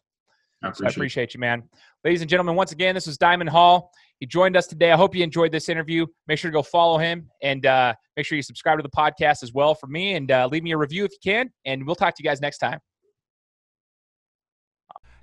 I 0.64 0.70
appreciate, 0.70 0.78
so 0.78 0.86
I 0.86 0.90
appreciate 0.90 1.34
you, 1.36 1.40
man. 1.40 1.64
Ladies 2.04 2.22
and 2.22 2.30
gentlemen, 2.30 2.56
once 2.56 2.72
again, 2.72 2.96
this 2.96 3.06
was 3.06 3.18
Diamyn 3.18 3.48
Hall. 3.48 3.92
He 4.20 4.26
joined 4.26 4.58
us 4.58 4.66
today. 4.66 4.92
I 4.92 4.98
hope 4.98 5.16
you 5.16 5.24
enjoyed 5.24 5.52
this 5.52 5.70
interview. 5.70 6.08
Make 6.28 6.40
sure 6.40 6.50
to 6.50 6.54
go 6.54 6.64
follow 6.64 6.98
him 6.98 7.30
and 7.44 7.66
uh, 7.66 7.94
make 8.16 8.26
sure 8.26 8.36
you 8.36 8.42
subscribe 8.42 8.80
to 8.80 8.84
the 8.84 8.90
podcast 8.90 9.44
as 9.44 9.54
well 9.54 9.76
for 9.76 9.86
me 9.86 10.16
and 10.16 10.32
uh, 10.32 10.48
leave 10.52 10.64
me 10.64 10.72
a 10.72 10.78
review 10.78 11.06
if 11.06 11.12
you 11.12 11.20
can. 11.24 11.52
And 11.66 11.86
we'll 11.86 11.96
talk 11.96 12.16
to 12.16 12.24
you 12.24 12.28
guys 12.28 12.42
next 12.42 12.58
time. 12.58 12.80